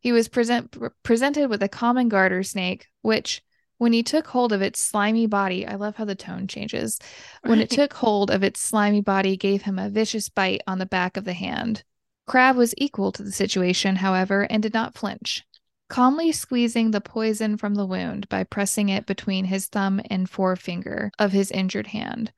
He 0.00 0.12
was 0.12 0.28
present, 0.28 0.76
presented 1.02 1.48
with 1.48 1.62
a 1.62 1.68
common 1.68 2.08
garter 2.08 2.42
snake, 2.42 2.86
which, 3.02 3.42
when 3.82 3.92
he 3.92 4.04
took 4.04 4.28
hold 4.28 4.52
of 4.52 4.62
its 4.62 4.78
slimy 4.78 5.26
body, 5.26 5.66
I 5.66 5.74
love 5.74 5.96
how 5.96 6.04
the 6.04 6.14
tone 6.14 6.46
changes. 6.46 7.00
When 7.42 7.58
it 7.58 7.68
took 7.68 7.94
hold 7.94 8.30
of 8.30 8.44
its 8.44 8.60
slimy 8.60 9.00
body, 9.00 9.36
gave 9.36 9.62
him 9.62 9.76
a 9.76 9.90
vicious 9.90 10.28
bite 10.28 10.60
on 10.68 10.78
the 10.78 10.86
back 10.86 11.16
of 11.16 11.24
the 11.24 11.32
hand. 11.32 11.82
Crab 12.28 12.54
was 12.54 12.74
equal 12.78 13.10
to 13.10 13.24
the 13.24 13.32
situation, 13.32 13.96
however, 13.96 14.46
and 14.48 14.62
did 14.62 14.72
not 14.72 14.94
flinch, 14.94 15.42
calmly 15.88 16.30
squeezing 16.30 16.92
the 16.92 17.00
poison 17.00 17.56
from 17.56 17.74
the 17.74 17.84
wound 17.84 18.28
by 18.28 18.44
pressing 18.44 18.88
it 18.88 19.04
between 19.04 19.46
his 19.46 19.66
thumb 19.66 20.00
and 20.08 20.30
forefinger 20.30 21.10
of 21.18 21.32
his 21.32 21.50
injured 21.50 21.88
hand. 21.88 22.32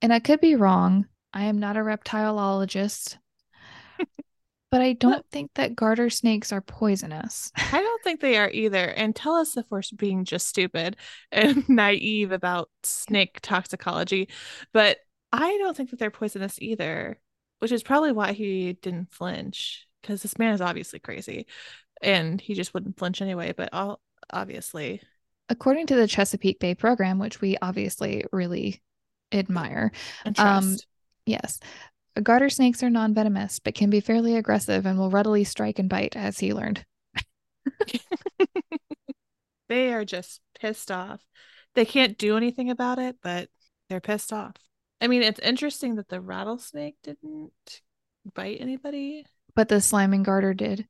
And 0.00 0.14
I 0.14 0.18
could 0.18 0.40
be 0.40 0.56
wrong. 0.56 1.04
I 1.34 1.44
am 1.44 1.58
not 1.58 1.76
a 1.76 1.80
reptilologist. 1.80 3.18
But 4.70 4.80
I 4.82 4.92
don't 4.94 5.26
think 5.30 5.52
that 5.54 5.74
garter 5.76 6.10
snakes 6.10 6.52
are 6.52 6.60
poisonous. 6.60 7.52
I 7.72 7.80
don't 7.80 8.02
think 8.04 8.20
they 8.20 8.36
are 8.38 8.50
either. 8.50 8.84
And 8.84 9.14
tell 9.14 9.34
us 9.34 9.56
if 9.56 9.66
we're 9.70 9.82
being 9.96 10.24
just 10.24 10.48
stupid 10.48 10.96
and 11.32 11.68
naive 11.68 12.32
about 12.32 12.70
snake 12.82 13.40
toxicology. 13.42 14.28
But 14.72 14.98
I 15.32 15.56
don't 15.58 15.76
think 15.76 15.90
that 15.90 15.98
they're 15.98 16.10
poisonous 16.10 16.58
either, 16.60 17.20
which 17.60 17.72
is 17.72 17.82
probably 17.82 18.12
why 18.12 18.32
he 18.32 18.72
didn't 18.74 19.12
flinch 19.12 19.86
because 20.02 20.22
this 20.22 20.38
man 20.38 20.54
is 20.54 20.60
obviously 20.60 20.98
crazy 20.98 21.46
and 22.02 22.40
he 22.40 22.54
just 22.54 22.74
wouldn't 22.74 22.98
flinch 22.98 23.22
anyway. 23.22 23.52
But 23.56 23.70
all, 23.72 24.00
obviously, 24.32 25.02
According 25.48 25.88
to 25.88 25.96
the 25.96 26.06
Chesapeake 26.06 26.60
Bay 26.60 26.76
program, 26.76 27.18
which 27.18 27.40
we 27.40 27.56
obviously 27.60 28.24
really 28.32 28.82
admire, 29.32 29.90
and 30.24 30.38
Um, 30.38 30.76
yes, 31.26 31.58
garter 32.22 32.50
snakes 32.50 32.82
are 32.82 32.90
non 32.90 33.14
venomous 33.14 33.58
but 33.58 33.74
can 33.74 33.90
be 33.90 34.00
fairly 34.00 34.36
aggressive 34.36 34.86
and 34.86 34.98
will 34.98 35.10
readily 35.10 35.44
strike 35.44 35.78
and 35.78 35.88
bite, 35.88 36.16
as 36.16 36.38
he 36.38 36.52
learned. 36.52 36.84
they 39.68 39.92
are 39.92 40.04
just 40.04 40.40
pissed 40.58 40.90
off. 40.90 41.20
They 41.74 41.84
can't 41.84 42.18
do 42.18 42.36
anything 42.36 42.70
about 42.70 42.98
it, 42.98 43.16
but 43.22 43.48
they're 43.88 44.00
pissed 44.00 44.32
off. 44.32 44.56
I 45.00 45.06
mean, 45.06 45.22
it's 45.22 45.40
interesting 45.40 45.96
that 45.96 46.08
the 46.08 46.20
rattlesnake 46.20 46.96
didn't 47.02 47.52
bite 48.34 48.58
anybody. 48.60 49.24
But 49.54 49.68
the 49.68 49.76
sliming 49.76 50.22
garter 50.22 50.54
did. 50.54 50.86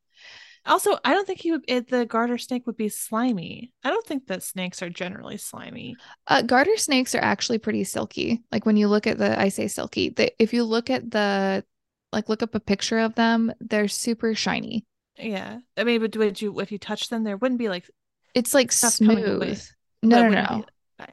Also, 0.67 0.99
I 1.05 1.15
don't 1.15 1.27
think 1.27 1.41
he 1.41 1.53
would. 1.53 1.65
It, 1.67 1.89
the 1.89 2.05
garter 2.07 2.39
snake 2.39 2.67
would 2.67 2.77
be 2.77 2.89
slimy. 2.89 3.73
I 3.83 3.91
don't 3.91 4.07
think 4.07 4.27
that 4.27 4.43
snakes 4.43 4.83
are 4.83 4.91
generally 4.91 5.37
slimy. 5.37 5.97
Uh, 6.27 6.43
garter 6.43 6.77
snakes 6.77 7.15
are 7.15 7.23
actually 7.23 7.59
pretty 7.59 7.85
silky. 7.85 8.43
Like 8.53 8.67
when 8.67 8.77
you 8.77 8.89
look 8.89 9.07
at 9.07 9.19
the, 9.19 9.39
I 9.41 9.49
say 9.49 9.69
silky. 9.69 10.11
The, 10.11 10.33
if 10.43 10.53
you 10.53 10.65
look 10.65 10.91
at 10.91 11.11
the, 11.11 11.65
like 12.13 12.29
look 12.29 12.43
up 12.43 12.55
a 12.55 12.61
picture 12.61 12.99
of 12.99 13.15
them, 13.15 13.53
they're 13.61 13.89
super 13.89 14.35
shiny. 14.35 14.85
Yeah, 15.19 15.59
I 15.77 15.85
mean, 15.85 16.01
but 16.01 16.17
would 16.17 16.41
you 16.41 16.59
if 16.61 16.73
you 16.73 16.79
touch 16.79 17.09
them, 17.09 17.25
there 17.25 17.37
wouldn't 17.37 17.59
be 17.59 17.69
like 17.69 17.89
It's 18.35 18.55
like 18.55 18.73
Stuff 18.73 18.99
coming 18.99 19.25
away. 19.25 19.55
smooth. 19.55 19.67
No, 20.03 20.29
no, 20.29 20.43
no. 20.43 20.65
be- 20.99 21.05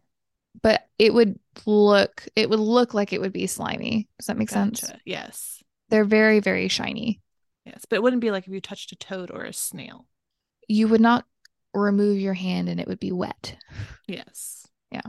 But 0.61 0.87
it 0.97 1.13
would 1.13 1.39
look, 1.65 2.25
it 2.35 2.49
would 2.49 2.59
look 2.59 2.93
like 2.93 3.13
it 3.13 3.21
would 3.21 3.33
be 3.33 3.47
slimy. 3.47 4.07
Does 4.19 4.27
that 4.27 4.37
make 4.37 4.49
sense? 4.49 4.91
Yes, 5.05 5.61
They're 5.89 6.05
very, 6.05 6.39
very 6.39 6.67
shiny. 6.67 7.21
Yes, 7.67 7.85
but 7.89 7.97
it 7.97 8.03
wouldn't 8.03 8.21
be 8.21 8.31
like 8.31 8.47
if 8.47 8.53
you 8.53 8.61
touched 8.61 8.91
a 8.91 8.95
toad 8.95 9.31
or 9.31 9.43
a 9.43 9.53
snail. 9.53 10.05
You 10.67 10.87
would 10.87 11.01
not 11.01 11.25
remove 11.73 12.19
your 12.19 12.33
hand 12.33 12.69
and 12.69 12.79
it 12.79 12.87
would 12.87 12.99
be 12.99 13.11
wet. 13.11 13.57
Yes. 14.07 14.67
Yeah. 14.91 15.01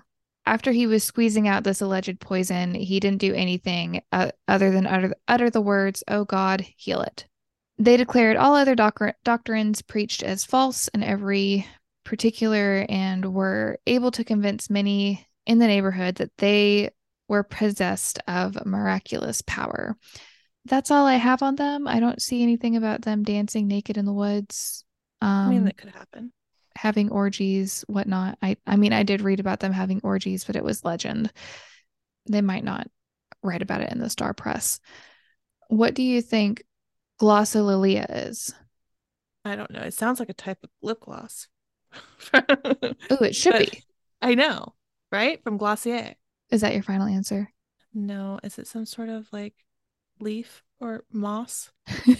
After 0.45 0.73
he 0.73 0.87
was 0.87 1.05
squeezing 1.05 1.47
out 1.47 1.65
this 1.65 1.81
alleged 1.81 2.21
poison, 2.21 2.75
he 2.75 3.01
didn't 3.01 3.21
do 3.21 3.35
anything 3.35 4.03
uh, 4.13 4.31
other 4.47 4.71
than 4.71 4.87
utter, 4.87 5.15
utter 5.27 5.51
the 5.51 5.61
words, 5.61 6.03
Oh 6.09 6.25
God, 6.25 6.67
heal 6.77 7.01
it. 7.03 7.27
They 7.79 7.97
declared 7.97 8.37
all 8.37 8.55
other 8.55 8.75
doc- 8.75 9.15
doctrines 9.25 9.83
preached 9.83 10.23
as 10.23 10.45
false, 10.45 10.89
and 10.89 11.05
every 11.05 11.67
particular 12.05 12.85
and 12.89 13.33
were 13.33 13.79
able 13.87 14.11
to 14.11 14.25
convince 14.25 14.69
many 14.69 15.25
in 15.47 15.59
the 15.59 15.67
neighborhood 15.67 16.17
that 16.17 16.37
they 16.39 16.91
were 17.29 17.43
possessed 17.45 18.19
of 18.27 18.67
miraculous 18.67 19.43
power. 19.43 19.97
That's 20.65 20.91
all 20.91 21.07
I 21.07 21.15
have 21.15 21.43
on 21.43 21.55
them. 21.57 21.89
I 21.89 21.99
don't 22.01 22.21
see 22.21 22.43
anything 22.43 22.77
about 22.77 23.03
them 23.03 23.23
dancing 23.23 23.67
naked 23.69 23.97
in 23.97 24.05
the 24.05 24.13
woods. 24.13 24.85
Um, 25.23 25.29
I 25.29 25.49
mean, 25.51 25.65
that 25.65 25.77
could 25.79 25.91
happen. 25.91 26.33
having 26.77 27.11
orgies, 27.11 27.85
whatnot. 27.89 28.39
I 28.43 28.57
I 28.67 28.77
mean, 28.77 28.93
I 28.93 29.03
did 29.03 29.21
read 29.23 29.41
about 29.41 29.61
them 29.61 29.73
having 29.73 30.01
orgies, 30.05 30.45
but 30.45 30.57
it 30.57 30.65
was 30.65 30.85
legend. 30.85 31.33
They 32.29 32.43
might 32.43 32.65
not 32.65 32.87
write 33.43 33.63
about 33.63 33.81
it 33.81 33.91
in 33.93 33.99
the 33.99 34.11
Star 34.11 34.35
Press. 34.35 34.79
What 35.69 35.95
do 35.95 36.03
you 36.03 36.21
think 36.21 36.65
glossolalia 37.21 38.07
is? 38.29 38.53
I 39.45 39.57
don't 39.57 39.71
know. 39.71 39.81
It 39.83 39.95
sounds 39.95 40.21
like 40.21 40.29
a 40.29 40.35
type 40.35 40.59
of 40.63 40.71
lip 40.83 41.01
gloss. 41.01 41.49
Oh, 42.35 43.25
it 43.25 43.35
should 43.35 43.53
But- 43.53 43.71
be. 43.71 43.83
I 44.21 44.35
know, 44.35 44.75
right? 45.13 45.43
From 45.45 45.57
Glossier. 45.57 46.15
Is 46.51 46.61
that 46.63 46.75
your 46.75 46.83
final 46.83 47.07
answer? 47.07 47.51
No, 47.95 48.39
is 48.43 48.59
it 48.59 48.67
some 48.67 48.85
sort 48.85 49.09
of 49.09 49.27
like 49.33 49.55
leaf 50.21 50.62
or 50.81 51.05
moss? 51.12 51.71
no, 52.09 52.16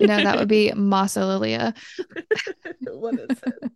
that 0.00 0.36
would 0.38 0.48
be 0.48 0.70
mossolilia. 0.74 1.76
what 2.80 3.14
is 3.14 3.42
it? 3.46 3.72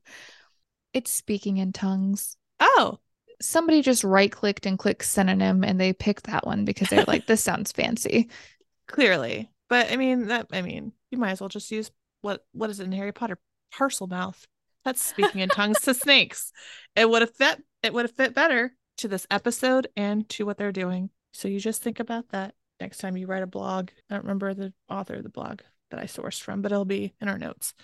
It's 0.92 1.10
speaking 1.10 1.58
in 1.58 1.72
tongues. 1.72 2.36
Oh, 2.60 2.98
Somebody 3.40 3.82
just 3.82 4.02
right 4.02 4.32
clicked 4.32 4.66
and 4.66 4.78
clicked 4.78 5.04
synonym 5.04 5.62
and 5.62 5.80
they 5.80 5.92
picked 5.92 6.24
that 6.24 6.44
one 6.44 6.64
because 6.64 6.88
they're 6.88 7.04
like, 7.06 7.26
this 7.26 7.42
sounds 7.42 7.70
fancy. 7.70 8.28
clearly. 8.88 9.50
But 9.68 9.92
I 9.92 9.96
mean 9.96 10.26
that 10.26 10.48
I 10.52 10.62
mean, 10.62 10.92
you 11.10 11.18
might 11.18 11.32
as 11.32 11.40
well 11.40 11.48
just 11.48 11.70
use 11.70 11.90
what 12.22 12.44
what 12.52 12.70
is 12.70 12.80
it 12.80 12.84
in 12.84 12.92
Harry 12.92 13.12
Potter? 13.12 13.38
Parselmouth. 13.72 14.46
That's 14.84 15.02
speaking 15.02 15.40
in 15.40 15.50
tongues 15.50 15.80
to 15.82 15.94
snakes. 15.94 16.52
It 16.96 17.08
would 17.08 17.22
have 17.22 17.34
fit 17.34 17.62
it 17.82 17.92
would 17.92 18.06
have 18.06 18.16
fit 18.16 18.34
better 18.34 18.72
to 18.98 19.08
this 19.08 19.26
episode 19.30 19.86
and 19.96 20.28
to 20.30 20.44
what 20.44 20.58
they're 20.58 20.72
doing. 20.72 21.10
So 21.32 21.46
you 21.46 21.60
just 21.60 21.82
think 21.82 22.00
about 22.00 22.30
that 22.30 22.54
next 22.80 22.98
time 22.98 23.16
you 23.16 23.26
write 23.26 23.42
a 23.42 23.46
blog. 23.46 23.90
I 24.10 24.14
don't 24.14 24.24
remember 24.24 24.54
the 24.54 24.72
author 24.88 25.14
of 25.14 25.22
the 25.22 25.28
blog 25.28 25.60
that 25.90 26.00
I 26.00 26.04
sourced 26.04 26.40
from, 26.40 26.62
but 26.62 26.72
it'll 26.72 26.84
be 26.84 27.14
in 27.20 27.28
our 27.28 27.38
notes. 27.38 27.74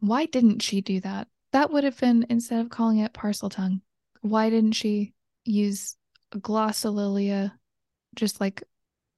Why 0.00 0.26
didn't 0.26 0.60
she 0.60 0.80
do 0.80 1.00
that? 1.00 1.28
That 1.52 1.72
would 1.72 1.84
have 1.84 1.98
been 1.98 2.26
instead 2.28 2.60
of 2.60 2.70
calling 2.70 2.98
it 2.98 3.12
Parseltongue. 3.12 3.80
Why 4.20 4.50
didn't 4.50 4.72
she 4.72 5.14
use 5.44 5.96
glossolalia 6.34 7.52
just 8.14 8.40
like 8.40 8.62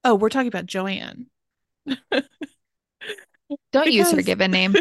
Oh, 0.03 0.15
we're 0.15 0.29
talking 0.29 0.47
about 0.47 0.65
Joanne. 0.65 1.27
don't 3.71 3.91
use 3.91 4.11
her 4.11 4.21
given 4.21 4.51
name. 4.51 4.73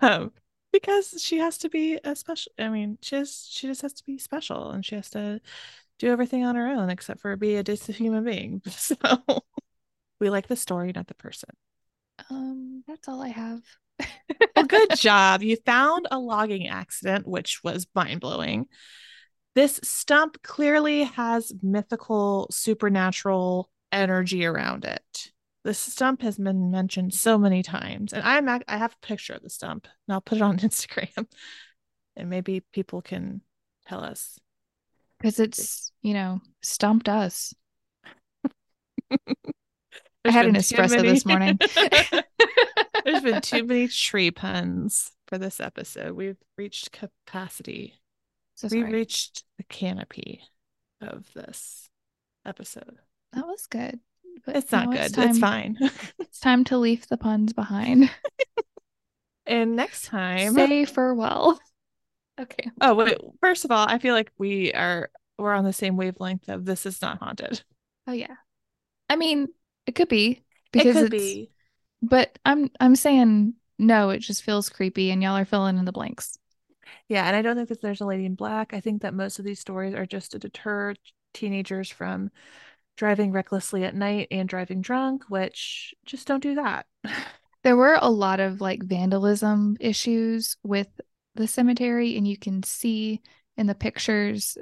um, 0.00 0.32
because 0.72 1.22
she 1.22 1.38
has 1.38 1.58
to 1.58 1.68
be 1.70 1.98
a 2.04 2.14
special. 2.14 2.52
I 2.58 2.68
mean, 2.68 2.98
she 3.00 3.16
has, 3.16 3.46
she 3.48 3.66
just 3.66 3.82
has 3.82 3.94
to 3.94 4.04
be 4.04 4.18
special, 4.18 4.70
and 4.70 4.84
she 4.84 4.94
has 4.96 5.08
to 5.10 5.40
do 5.98 6.10
everything 6.10 6.44
on 6.44 6.56
her 6.56 6.68
own 6.68 6.90
except 6.90 7.20
for 7.20 7.36
be 7.36 7.56
a 7.56 7.62
decent 7.62 7.96
human 7.96 8.24
being. 8.24 8.62
So 8.70 8.96
we 10.20 10.30
like 10.30 10.48
the 10.48 10.56
story, 10.56 10.92
not 10.94 11.06
the 11.06 11.14
person. 11.14 11.50
Um, 12.30 12.82
that's 12.86 13.08
all 13.08 13.22
I 13.22 13.28
have. 13.28 13.60
Well, 14.56 14.66
good 14.66 14.90
job. 14.96 15.42
You 15.42 15.56
found 15.64 16.08
a 16.10 16.18
logging 16.18 16.68
accident, 16.68 17.26
which 17.26 17.62
was 17.62 17.86
mind 17.94 18.20
blowing. 18.20 18.66
This 19.54 19.80
stump 19.82 20.42
clearly 20.42 21.04
has 21.04 21.52
mythical, 21.62 22.48
supernatural 22.50 23.70
energy 23.92 24.44
around 24.44 24.84
it. 24.84 25.32
This 25.64 25.78
stump 25.78 26.22
has 26.22 26.38
been 26.38 26.70
mentioned 26.70 27.14
so 27.14 27.38
many 27.38 27.62
times, 27.62 28.12
and 28.12 28.22
I'm 28.22 28.48
I 28.48 28.76
have 28.76 28.94
a 28.94 29.06
picture 29.06 29.34
of 29.34 29.42
the 29.42 29.50
stump, 29.50 29.86
and 30.06 30.14
I'll 30.14 30.20
put 30.20 30.38
it 30.38 30.42
on 30.42 30.58
Instagram, 30.60 31.26
and 32.16 32.30
maybe 32.30 32.60
people 32.72 33.02
can 33.02 33.42
tell 33.86 34.02
us. 34.02 34.38
Because 35.18 35.40
it's, 35.40 35.92
you 36.02 36.14
know, 36.14 36.40
stumped 36.62 37.08
us. 37.08 37.54
I 40.24 40.30
had 40.30 40.46
an 40.46 40.54
espresso 40.54 41.00
this 41.02 41.24
morning. 41.24 41.58
There's 43.04 43.22
been 43.22 43.40
too 43.40 43.64
many 43.64 43.88
tree 43.88 44.30
puns 44.30 45.12
for 45.26 45.38
this 45.38 45.60
episode. 45.60 46.12
We've 46.12 46.36
reached 46.56 46.92
capacity. 46.92 47.94
So 48.56 48.68
we 48.70 48.82
reached 48.82 49.44
the 49.56 49.64
canopy 49.64 50.42
of 51.00 51.32
this 51.34 51.88
episode. 52.44 52.98
that 53.32 53.46
was 53.46 53.66
good. 53.66 54.00
But 54.44 54.56
It's 54.56 54.72
not 54.72 54.90
good. 54.90 55.00
It's, 55.00 55.14
time- 55.14 55.34
fine. 55.34 55.78
It's 56.18 56.40
time 56.40 56.64
to 56.64 56.78
leave 56.78 57.06
the 57.08 57.16
puns 57.16 57.52
behind. 57.52 58.10
and 59.46 59.74
next 59.76 60.04
time, 60.06 60.54
Say 60.54 60.84
farewell. 60.84 61.58
Okay. 62.38 62.70
oh 62.80 62.94
wait. 62.94 63.18
First 63.40 63.64
of 63.64 63.70
all, 63.70 63.86
I 63.88 63.98
feel 63.98 64.14
like 64.14 64.30
we 64.38 64.72
are 64.72 65.10
we're 65.38 65.54
on 65.54 65.64
the 65.64 65.72
same 65.72 65.96
wavelength 65.96 66.48
of 66.48 66.64
this 66.64 66.86
is 66.86 67.00
not 67.02 67.18
haunted. 67.18 67.62
Oh 68.06 68.12
yeah. 68.12 68.36
I 69.08 69.16
mean, 69.16 69.48
it 69.86 69.94
could 69.94 70.08
be 70.08 70.44
because 70.72 70.96
it 70.96 71.02
could 71.02 71.10
be. 71.10 71.50
but 72.02 72.38
I'm 72.44 72.70
I'm 72.80 72.96
saying 72.96 73.54
no, 73.78 74.10
it 74.10 74.18
just 74.18 74.42
feels 74.42 74.68
creepy 74.68 75.10
and 75.10 75.22
y'all 75.22 75.36
are 75.36 75.44
filling 75.44 75.78
in 75.78 75.84
the 75.84 75.92
blanks. 75.92 76.38
Yeah, 77.08 77.26
and 77.26 77.36
I 77.36 77.42
don't 77.42 77.56
think 77.56 77.68
that 77.68 77.80
there's 77.80 78.00
a 78.00 78.06
lady 78.06 78.26
in 78.26 78.34
black. 78.34 78.74
I 78.74 78.80
think 78.80 79.02
that 79.02 79.14
most 79.14 79.38
of 79.38 79.44
these 79.44 79.60
stories 79.60 79.94
are 79.94 80.06
just 80.06 80.32
to 80.32 80.38
deter 80.38 80.94
teenagers 81.32 81.90
from 81.90 82.30
driving 82.96 83.32
recklessly 83.32 83.84
at 83.84 83.94
night 83.94 84.28
and 84.30 84.48
driving 84.48 84.80
drunk, 84.80 85.24
which 85.28 85.94
just 86.04 86.26
don't 86.26 86.42
do 86.42 86.56
that. 86.56 86.86
There 87.64 87.76
were 87.76 87.98
a 88.00 88.08
lot 88.08 88.38
of 88.40 88.60
like 88.60 88.82
vandalism 88.84 89.76
issues 89.80 90.56
with 90.62 90.88
the 91.38 91.46
cemetery, 91.48 92.16
and 92.16 92.26
you 92.26 92.36
can 92.36 92.62
see 92.62 93.20
in 93.56 93.66
the 93.66 93.74
pictures 93.74 94.58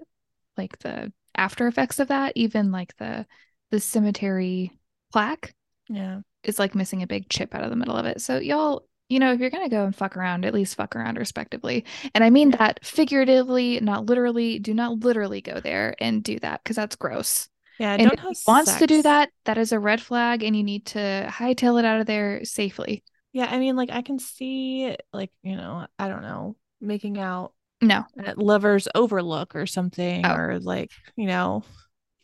like 0.57 0.79
the 0.79 1.13
after 1.37 1.67
effects 1.67 1.99
of 1.99 2.09
that. 2.09 2.33
Even 2.37 2.71
like 2.71 2.97
the 2.99 3.27
the 3.71 3.81
cemetery 3.81 4.71
plaque 5.13 5.55
yeah. 5.89 6.21
is 6.45 6.59
like 6.59 6.75
missing 6.75 7.03
a 7.03 7.07
big 7.07 7.29
chip 7.29 7.55
out 7.55 7.65
of 7.65 7.71
the 7.71 7.77
middle 7.77 7.97
of 7.97 8.07
it. 8.07 8.21
So 8.21 8.39
y'all, 8.39 8.87
you 9.09 9.19
know, 9.19 9.33
if 9.33 9.41
you're 9.41 9.51
gonna 9.51 9.69
go 9.69 9.85
and 9.85 9.95
fuck 9.95 10.17
around, 10.17 10.45
at 10.45 10.55
least 10.55 10.77
fuck 10.77 10.95
around 10.95 11.19
respectively. 11.19 11.85
And 12.15 12.23
I 12.23 12.31
mean 12.31 12.51
that 12.53 12.85
figuratively, 12.85 13.81
not 13.81 14.07
literally. 14.07 14.59
Do 14.59 14.75
not 14.75 15.01
literally 15.01 15.41
go 15.41 15.61
there 15.61 15.95
and 16.01 16.23
do 16.23 16.39
that 16.41 16.63
because 16.63 16.77
that's 16.77 16.97
gross. 16.97 17.49
Yeah, 17.79 17.93
And 17.93 18.09
don't 18.09 18.33
if 18.33 18.39
wants 18.47 18.77
to 18.77 18.87
do 18.87 19.03
that, 19.03 19.31
that 19.45 19.59
is 19.59 19.73
a 19.73 19.79
red 19.79 20.01
flag, 20.01 20.43
and 20.43 20.57
you 20.57 20.65
need 20.65 20.87
to 20.87 21.29
hightail 21.31 21.79
it 21.79 21.85
out 21.85 22.01
of 22.01 22.07
there 22.07 22.43
safely. 22.45 23.05
Yeah, 23.33 23.49
I 23.51 23.59
mean, 23.59 23.77
like 23.77 23.91
I 23.91 24.01
can 24.01 24.19
see, 24.19 24.97
like 25.13 25.31
you 25.43 25.57
know, 25.57 25.87
I 25.99 26.09
don't 26.09 26.23
know, 26.23 26.57
making 26.81 27.19
out 27.19 27.53
No, 27.81 28.05
at 28.19 28.39
Lovers 28.39 28.89
Overlook 28.95 29.55
or 29.57 29.67
something, 29.67 30.25
Oh. 30.25 30.35
or 30.35 30.59
like 30.61 30.91
you 31.17 31.27
know, 31.27 31.63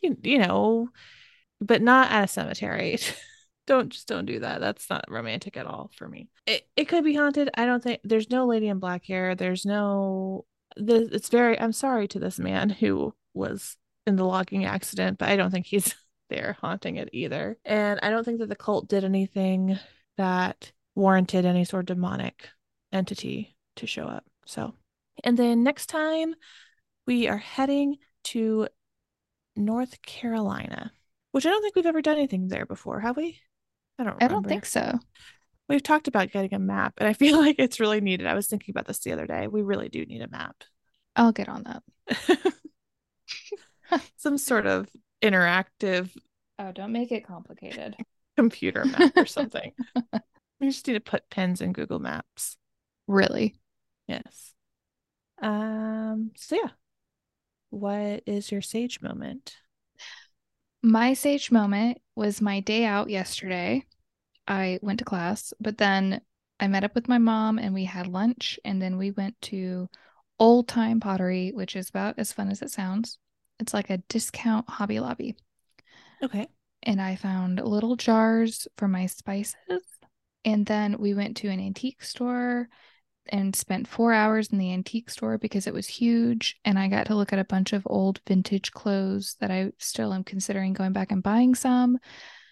you, 0.01 0.17
you 0.23 0.37
know, 0.39 0.89
but 1.61 1.81
not 1.81 2.11
at 2.11 2.25
a 2.25 2.27
cemetery. 2.27 2.97
don't 3.67 3.89
just 3.89 4.07
don't 4.07 4.25
do 4.25 4.39
that. 4.39 4.59
That's 4.59 4.89
not 4.89 5.05
romantic 5.09 5.55
at 5.57 5.65
all 5.65 5.89
for 5.95 6.07
me. 6.07 6.27
It 6.45 6.67
it 6.75 6.85
could 6.85 7.03
be 7.03 7.15
haunted. 7.15 7.49
I 7.55 7.65
don't 7.65 7.81
think 7.83 8.01
there's 8.03 8.29
no 8.29 8.45
lady 8.45 8.67
in 8.67 8.79
black 8.79 9.03
here. 9.03 9.35
There's 9.35 9.65
no. 9.65 10.45
The, 10.75 11.07
it's 11.11 11.29
very. 11.29 11.59
I'm 11.59 11.71
sorry 11.73 12.07
to 12.09 12.19
this 12.19 12.39
man 12.39 12.69
who 12.69 13.13
was 13.33 13.77
in 14.05 14.15
the 14.17 14.25
logging 14.25 14.65
accident, 14.65 15.17
but 15.17 15.29
I 15.29 15.35
don't 15.35 15.51
think 15.51 15.65
he's 15.67 15.95
there 16.29 16.57
haunting 16.61 16.97
it 16.97 17.09
either. 17.13 17.57
And 17.63 17.99
I 18.03 18.09
don't 18.09 18.23
think 18.23 18.39
that 18.39 18.49
the 18.49 18.55
cult 18.55 18.87
did 18.89 19.03
anything 19.03 19.77
that 20.17 20.71
warranted 20.95 21.45
any 21.45 21.63
sort 21.63 21.81
of 21.89 21.95
demonic 21.95 22.49
entity 22.91 23.55
to 23.77 23.87
show 23.87 24.03
up. 24.03 24.25
So, 24.45 24.73
and 25.23 25.37
then 25.37 25.63
next 25.63 25.87
time 25.87 26.35
we 27.05 27.27
are 27.27 27.37
heading 27.37 27.97
to 28.25 28.67
North 29.55 30.01
Carolina, 30.01 30.91
which 31.31 31.45
I 31.45 31.49
don't 31.49 31.61
think 31.61 31.75
we've 31.75 31.85
ever 31.85 32.01
done 32.01 32.17
anything 32.17 32.47
there 32.47 32.65
before, 32.65 32.99
have 32.99 33.17
we? 33.17 33.39
I 33.99 34.03
don't 34.03 34.21
I 34.21 34.27
don't 34.27 34.47
think 34.47 34.65
so. 34.65 34.99
We've 35.69 35.83
talked 35.83 36.07
about 36.07 36.31
getting 36.31 36.53
a 36.53 36.59
map, 36.59 36.93
and 36.97 37.07
I 37.07 37.13
feel 37.13 37.39
like 37.39 37.55
it's 37.59 37.79
really 37.79 38.01
needed. 38.01 38.27
I 38.27 38.33
was 38.33 38.47
thinking 38.47 38.73
about 38.73 38.87
this 38.87 38.99
the 38.99 39.13
other 39.13 39.27
day. 39.27 39.47
We 39.47 39.61
really 39.61 39.89
do 39.89 40.05
need 40.05 40.21
a 40.21 40.29
map. 40.29 40.55
I'll 41.15 41.31
get 41.31 41.49
on 41.49 41.63
that. 41.63 42.53
Some 44.17 44.37
sort 44.37 44.65
of 44.65 44.89
interactive 45.23 46.09
Oh, 46.59 46.71
don't 46.71 46.91
make 46.91 47.11
it 47.11 47.25
complicated. 47.25 47.95
computer 48.37 48.85
map 48.85 49.13
or 49.15 49.25
something. 49.25 49.73
we 50.59 50.67
just 50.67 50.87
need 50.87 50.93
to 50.93 50.99
put 50.99 51.29
pins 51.29 51.61
in 51.61 51.73
Google 51.73 51.99
Maps. 51.99 52.57
Really? 53.07 53.55
Yes. 54.07 54.53
Um, 55.41 56.31
so 56.35 56.55
yeah. 56.55 56.71
What 57.69 58.23
is 58.25 58.51
your 58.51 58.61
sage 58.61 59.01
moment? 59.01 59.57
My 60.83 61.13
sage 61.13 61.51
moment 61.51 62.01
was 62.15 62.41
my 62.41 62.59
day 62.59 62.85
out 62.85 63.09
yesterday. 63.09 63.85
I 64.47 64.79
went 64.81 64.99
to 64.99 65.05
class, 65.05 65.53
but 65.59 65.77
then 65.77 66.21
I 66.59 66.67
met 66.67 66.83
up 66.83 66.95
with 66.95 67.07
my 67.07 67.17
mom 67.17 67.57
and 67.57 67.73
we 67.73 67.85
had 67.85 68.07
lunch, 68.07 68.59
and 68.65 68.81
then 68.81 68.97
we 68.97 69.11
went 69.11 69.39
to 69.43 69.89
Old 70.39 70.67
Time 70.67 70.99
Pottery, 70.99 71.51
which 71.53 71.75
is 71.75 71.89
about 71.89 72.19
as 72.19 72.33
fun 72.33 72.49
as 72.49 72.61
it 72.61 72.71
sounds. 72.71 73.17
It's 73.59 73.73
like 73.73 73.89
a 73.89 73.97
discount 74.09 74.69
Hobby 74.69 74.99
Lobby. 74.99 75.35
Okay. 76.23 76.47
And 76.83 77.01
I 77.01 77.15
found 77.15 77.59
little 77.61 77.95
jars 77.95 78.67
for 78.77 78.87
my 78.87 79.05
spices 79.05 79.55
And 80.45 80.65
then 80.65 80.97
we 80.99 81.13
went 81.13 81.37
to 81.37 81.49
an 81.49 81.59
antique 81.59 82.03
store 82.03 82.69
and 83.29 83.55
spent 83.55 83.87
four 83.87 84.13
hours 84.13 84.49
in 84.49 84.57
the 84.57 84.73
antique 84.73 85.09
store 85.09 85.37
because 85.37 85.67
it 85.67 85.73
was 85.73 85.87
huge. 85.87 86.59
And 86.65 86.77
I 86.77 86.87
got 86.87 87.07
to 87.07 87.15
look 87.15 87.33
at 87.33 87.39
a 87.39 87.45
bunch 87.45 87.73
of 87.73 87.83
old 87.85 88.21
vintage 88.27 88.71
clothes 88.71 89.35
that 89.39 89.51
I 89.51 89.71
still 89.77 90.13
am 90.13 90.23
considering 90.23 90.73
going 90.73 90.93
back 90.93 91.11
and 91.11 91.23
buying 91.23 91.55
some. 91.55 91.97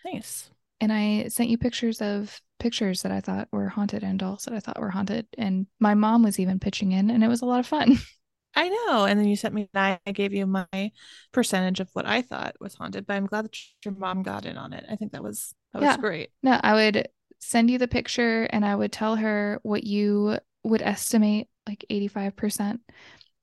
Nice. 0.05 0.49
And 0.79 0.91
I 0.91 1.27
sent 1.27 1.49
you 1.49 1.57
pictures 1.57 2.01
of 2.01 2.41
pictures 2.59 3.01
that 3.03 3.11
I 3.11 3.21
thought 3.21 3.47
were 3.51 3.69
haunted 3.69 4.03
and 4.03 4.17
dolls 4.17 4.45
that 4.45 4.53
I 4.53 4.59
thought 4.59 4.79
were 4.79 4.89
haunted. 4.89 5.27
And 5.37 5.67
my 5.79 5.93
mom 5.93 6.23
was 6.23 6.39
even 6.39 6.59
pitching 6.59 6.91
in, 6.91 7.11
and 7.11 7.23
it 7.23 7.27
was 7.27 7.41
a 7.41 7.45
lot 7.45 7.59
of 7.59 7.67
fun. 7.67 7.97
I 8.55 8.67
know. 8.67 9.05
And 9.05 9.19
then 9.19 9.27
you 9.27 9.35
sent 9.35 9.53
me, 9.53 9.69
and 9.73 9.99
I 10.05 10.11
gave 10.11 10.33
you 10.33 10.45
my 10.45 10.91
percentage 11.31 11.79
of 11.79 11.89
what 11.93 12.05
I 12.05 12.21
thought 12.21 12.55
was 12.59 12.75
haunted, 12.75 13.05
but 13.05 13.13
I'm 13.13 13.27
glad 13.27 13.45
that 13.45 13.57
your 13.85 13.93
mom 13.93 14.23
got 14.23 14.45
in 14.45 14.57
on 14.57 14.73
it. 14.73 14.85
I 14.89 14.95
think 14.95 15.13
that 15.13 15.23
was 15.23 15.53
that 15.73 15.81
was 15.81 15.97
great. 15.97 16.31
No, 16.43 16.59
I 16.61 16.73
would 16.73 17.07
send 17.39 17.69
you 17.69 17.77
the 17.77 17.87
picture 17.87 18.43
and 18.43 18.63
I 18.63 18.75
would 18.75 18.91
tell 18.91 19.15
her 19.15 19.59
what 19.63 19.83
you 19.83 20.37
would 20.63 20.81
estimate 20.81 21.47
like 21.67 21.85
85%. 21.89 22.79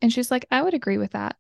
And 0.00 0.12
she's 0.12 0.30
like, 0.30 0.46
I 0.50 0.62
would 0.62 0.74
agree 0.74 0.98
with 0.98 1.12
that. 1.12 1.36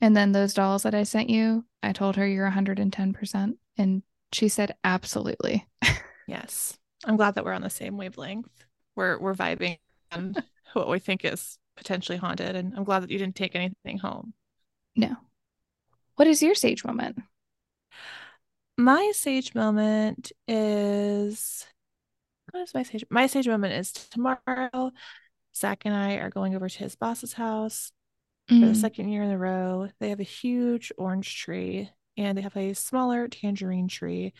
And 0.00 0.16
then 0.16 0.32
those 0.32 0.54
dolls 0.54 0.82
that 0.82 0.94
I 0.94 1.04
sent 1.04 1.30
you, 1.30 1.64
I 1.82 1.92
told 1.92 2.16
her 2.16 2.26
you're 2.26 2.50
110%. 2.50 3.56
And 3.78 4.02
she 4.32 4.48
said, 4.48 4.74
absolutely. 4.84 5.66
Yes. 6.28 6.78
I'm 7.04 7.16
glad 7.16 7.34
that 7.34 7.44
we're 7.44 7.52
on 7.52 7.62
the 7.62 7.68
same 7.68 7.96
wavelength. 7.96 8.64
We're 8.94 9.18
we're 9.18 9.34
vibing 9.34 9.78
on 10.12 10.36
what 10.72 10.88
we 10.88 10.98
think 10.98 11.24
is 11.24 11.58
potentially 11.76 12.18
haunted. 12.18 12.54
And 12.54 12.74
I'm 12.76 12.84
glad 12.84 13.02
that 13.02 13.10
you 13.10 13.18
didn't 13.18 13.36
take 13.36 13.54
anything 13.54 13.98
home. 13.98 14.32
No. 14.96 15.16
What 16.16 16.28
is 16.28 16.42
your 16.42 16.54
sage 16.54 16.84
moment? 16.84 17.18
My 18.78 19.12
sage 19.14 19.54
moment 19.54 20.32
is 20.46 21.66
what 22.50 22.62
is 22.62 22.74
my 22.74 22.82
sage? 22.82 23.04
My 23.10 23.26
sage 23.26 23.48
moment 23.48 23.74
is 23.74 23.92
tomorrow. 23.92 24.92
Zach 25.54 25.82
and 25.84 25.94
I 25.94 26.14
are 26.14 26.30
going 26.30 26.54
over 26.54 26.68
to 26.68 26.78
his 26.78 26.96
boss's 26.96 27.34
house 27.34 27.92
for 28.58 28.66
the 28.66 28.74
Mm, 28.74 28.76
second 28.76 29.08
year 29.08 29.22
in 29.22 29.30
a 29.30 29.38
row. 29.38 29.88
They 30.00 30.10
have 30.10 30.20
a 30.20 30.24
huge 30.24 30.92
orange 30.98 31.38
tree 31.38 31.90
and 32.16 32.36
they 32.36 32.42
have 32.42 32.56
a 32.56 32.74
smaller 32.74 33.28
tangerine 33.28 33.88
tree. 33.88 34.32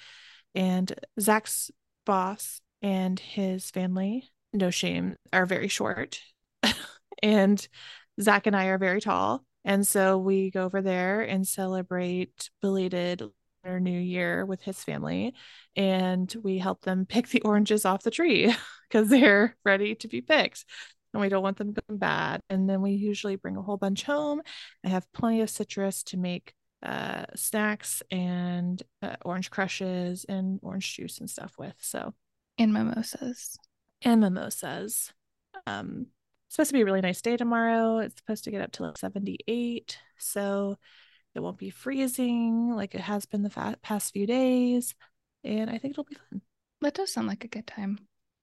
And 0.55 0.93
Zach's 1.21 1.71
boss 2.05 2.61
and 2.83 3.19
his 3.19 3.71
family, 3.71 4.31
no 4.53 4.71
shame, 4.71 5.17
are 5.33 5.47
very 5.47 5.69
short. 5.69 6.21
and 7.23 7.67
Zach 8.21 8.47
and 8.47 8.57
I 8.57 8.67
are 8.67 8.79
very 8.79 9.01
tall. 9.01 9.45
And 9.65 9.87
so 9.87 10.19
we 10.19 10.51
go 10.51 10.65
over 10.65 10.83
there 10.83 11.21
and 11.23 11.47
celebrate 11.47 12.51
belated 12.61 13.23
Lunar 13.65 13.81
New 13.81 13.99
Year 14.01 14.45
with 14.45 14.63
his 14.63 14.83
family. 14.83 15.35
And 15.77 16.35
we 16.43 16.59
help 16.59 16.83
them 16.83 17.07
pick 17.07 17.29
the 17.29 17.43
oranges 17.43 17.85
off 17.85 18.03
the 18.03 18.11
tree 18.11 18.53
because 18.89 19.09
they're 19.09 19.57
ready 19.65 19.95
to 19.97 20.09
be 20.09 20.21
picked 20.21 20.65
and 21.13 21.21
we 21.21 21.29
don't 21.29 21.43
want 21.43 21.59
them 21.59 21.75
to 21.75 21.83
going 21.89 21.99
bad. 21.99 22.41
And 22.49 22.69
then 22.69 22.83
we 22.83 22.93
usually 22.93 23.37
bring 23.37 23.57
a 23.57 23.63
whole 23.63 23.77
bunch 23.77 24.05
home. 24.05 24.43
I 24.85 24.89
have 24.89 25.11
plenty 25.13 25.41
of 25.41 25.51
citrus 25.51 26.03
to 26.05 26.17
make 26.17 26.55
uh, 26.83 27.25
snacks 27.37 28.03
and 28.11 28.83
uh, 29.03 29.17
orange 29.25 29.51
crushes 29.51 30.25
and 30.29 30.59
orange 30.63 30.97
juice 30.97 31.19
and 31.19 31.31
stuff 31.31 31.55
with. 31.59 31.75
So, 31.79 32.15
and 32.59 32.73
mimosas. 32.73 33.57
and 34.03 34.21
mimosas. 34.21 35.13
Um, 35.67 36.07
supposed 36.49 36.71
to 36.71 36.75
be 36.75 36.83
a 36.83 36.85
really 36.85 37.01
nice 37.01 37.23
day 37.23 37.37
tomorrow. 37.37 37.99
It's 37.99 38.17
supposed 38.17 38.45
to 38.45 38.51
get 38.51 38.63
up 38.63 38.73
to 38.73 38.83
like 38.85 38.99
78. 38.99 39.99
So 40.19 40.77
it 41.35 41.41
won't 41.41 41.59
be 41.59 41.71
freezing 41.71 42.71
like 42.75 42.95
it 42.95 43.01
has 43.01 43.27
been 43.27 43.43
the 43.43 43.51
fa- 43.51 43.79
past 43.83 44.13
few 44.13 44.27
days. 44.27 44.95
And 45.45 45.71
I 45.71 45.79
think 45.79 45.93
it'll 45.93 46.05
be 46.05 46.17
fun. 46.31 46.43
That 46.83 46.95
does 46.95 47.13
sound 47.13 47.29
like 47.29 47.45
a 47.45 47.49
good 47.49 47.67
time. 47.67 47.99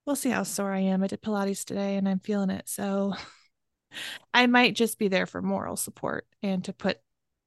We'll 0.10 0.16
see 0.16 0.32
how 0.32 0.41
sore 0.41 0.74
I 0.74 0.80
am. 0.80 1.03
I 1.03 1.07
did 1.07 1.22
Pilates 1.22 1.64
today 1.64 1.95
and 1.95 2.10
I'm 2.10 2.18
feeling 2.18 2.49
it. 2.49 2.68
So 2.68 3.14
I 4.34 4.47
might 4.47 4.74
just 4.76 4.97
be 4.97 5.07
there 5.07 5.28
for 5.28 5.39
moral 5.39 5.76
support 5.76 6.26
and 6.41 6.64
to 6.66 6.74
put 6.74 6.97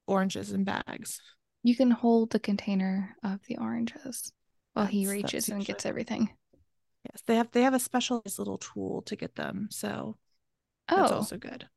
oranges 0.07 0.53
in 0.53 0.63
bags. 0.63 1.19
You 1.63 1.75
can 1.75 1.91
hold 1.91 2.29
the 2.31 2.39
container 2.39 3.17
of 3.21 3.41
the 3.49 3.57
oranges 3.57 4.31
while 4.75 4.85
he 4.85 5.03
That's- 5.03 5.21
that's 5.23 5.33
reaches 5.33 5.49
and 5.49 5.65
gets 5.65 5.85
everything. 5.85 6.29
Yes, 7.11 7.21
they 7.27 7.35
have 7.35 7.51
they 7.51 7.63
have 7.63 7.73
a 7.73 7.79
specialized 7.79 8.39
little 8.39 8.59
tool 8.59 9.01
to 9.07 9.17
get 9.17 9.35
them. 9.35 9.67
So 9.69 10.15
that's 10.87 11.11
Oh, 11.11 11.15
also 11.15 11.35
good. 11.37 11.67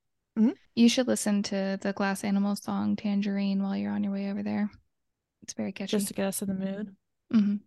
you 0.76 0.89
should 0.89 1.09
listen 1.09 1.43
to 1.43 1.80
the 1.82 1.95
Glass 1.95 2.22
Animal 2.22 2.55
song 2.55 2.95
Tangerine 2.95 3.61
while 3.61 3.76
you're 3.76 3.91
on 3.91 4.05
your 4.05 4.12
way 4.12 4.30
over 4.30 4.45
there. 4.45 4.70
It's 5.43 5.55
very 5.55 5.72
catchy. 5.72 5.91
Just 5.91 6.07
to 6.07 6.14
get 6.14 6.26
us 6.28 6.43
in 6.43 6.49
the 6.49 6.55
mood. 6.55 6.97
Mhm. 7.34 7.61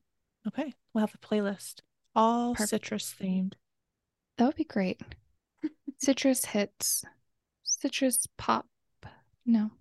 Okay. 0.47 0.73
We'll 0.93 1.05
have 1.05 1.13
a 1.13 1.17
playlist. 1.17 1.81
All 2.19 2.53
Perfect. 2.53 2.69
citrus 2.69 3.15
themed. 3.19 3.53
That 4.37 4.45
would 4.47 4.55
be 4.55 4.65
great. 4.65 5.01
Citrus 5.99 6.43
hits. 6.45 7.05
Citrus 7.63 8.27
pop. 8.37 8.65
No, 9.45 9.71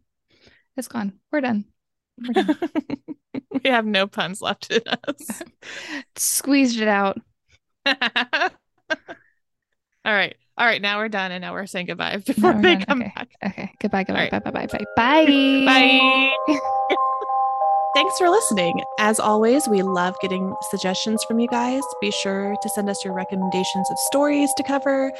it's 0.77 0.87
gone. 0.89 1.15
We're 1.33 1.41
done. 1.41 1.65
We're 2.25 2.33
done. 2.35 2.59
we 3.65 3.71
have 3.71 3.85
no 3.87 4.07
puns 4.07 4.41
left 4.41 4.71
in 4.71 4.83
us. 4.87 5.43
Squeezed 6.17 6.81
it 6.81 6.87
out. 6.89 7.19
All 7.85 7.95
right. 10.05 10.37
All 10.57 10.67
right. 10.67 10.81
Now 10.81 10.99
we're 10.99 11.09
done 11.09 11.33
and 11.33 11.43
now 11.43 11.53
we're 11.53 11.67
saying 11.67 11.87
goodbye 11.87 12.19
before 12.19 12.55
they 12.55 12.77
done. 12.77 12.85
come 12.87 13.03
Okay. 13.03 13.13
back. 13.15 13.29
Okay. 13.45 13.73
Goodbye. 13.81 14.05
Goodbye. 14.05 14.31
right. 14.33 14.45
Bye. 14.45 14.51
Bye. 14.51 14.67
Bye. 14.97 15.67
Bye. 15.67 16.31
Bye. 16.47 16.99
Thanks 17.99 18.17
for 18.17 18.31
listening. 18.31 18.81
As 19.01 19.19
always, 19.19 19.67
we 19.69 19.83
love 19.83 20.15
getting 20.21 20.55
suggestions 20.71 21.25
from 21.25 21.41
you 21.41 21.49
guys. 21.49 21.83
Be 22.01 22.13
sure 22.13 22.55
to 22.63 22.69
send 22.69 22.89
us 22.89 23.05
your 23.05 23.13
recommendations 23.13 23.91
of 23.91 23.99
stories 23.99 24.55
to 24.57 24.63
cover, 24.63 25.11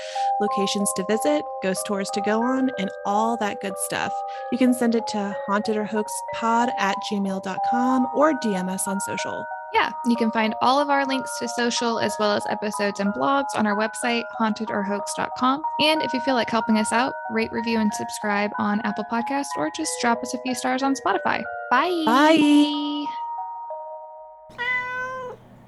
locations 0.41 0.93
to 0.93 1.05
visit, 1.09 1.45
ghost 1.61 1.85
tours 1.89 2.09
to 2.11 2.21
go 2.21 2.41
on, 2.41 2.71
and 2.79 2.89
all 3.05 3.37
that 3.39 3.61
good 3.61 3.77
stuff. 3.87 4.13
You 4.53 4.59
can 4.59 4.73
send 4.73 4.95
it 4.95 5.09
to 5.09 5.35
hauntedorhoaxpod 5.49 6.69
at 6.79 6.95
gmail.com 7.11 8.07
or 8.15 8.35
DM 8.35 8.71
us 8.71 8.87
on 8.87 9.01
social. 9.01 9.45
Yeah, 9.73 9.91
you 10.07 10.17
can 10.17 10.31
find 10.31 10.55
all 10.63 10.81
of 10.81 10.89
our 10.89 11.05
links 11.05 11.31
to 11.39 11.49
social 11.49 11.99
as 11.99 12.15
well 12.19 12.33
as 12.33 12.47
episodes 12.49 13.01
and 13.01 13.13
blogs 13.13 13.55
on 13.55 13.67
our 13.67 13.77
website, 13.77 14.23
hauntedorhoax.com. 14.41 15.63
And 15.81 16.03
if 16.03 16.13
you 16.15 16.21
feel 16.21 16.35
like 16.35 16.51
helping 16.51 16.79
us 16.79 16.93
out, 16.93 17.13
rate, 17.31 17.53
review, 17.53 17.79
and 17.79 17.93
subscribe 17.93 18.51
on 18.59 18.81
Apple 18.83 19.05
Podcasts 19.11 19.49
or 19.57 19.71
just 19.71 19.93
drop 20.01 20.23
us 20.23 20.35
a 20.35 20.39
few 20.39 20.55
stars 20.55 20.83
on 20.83 20.95
Spotify. 20.95 21.43
Bye. 21.71 22.03
Bye. 22.07 22.98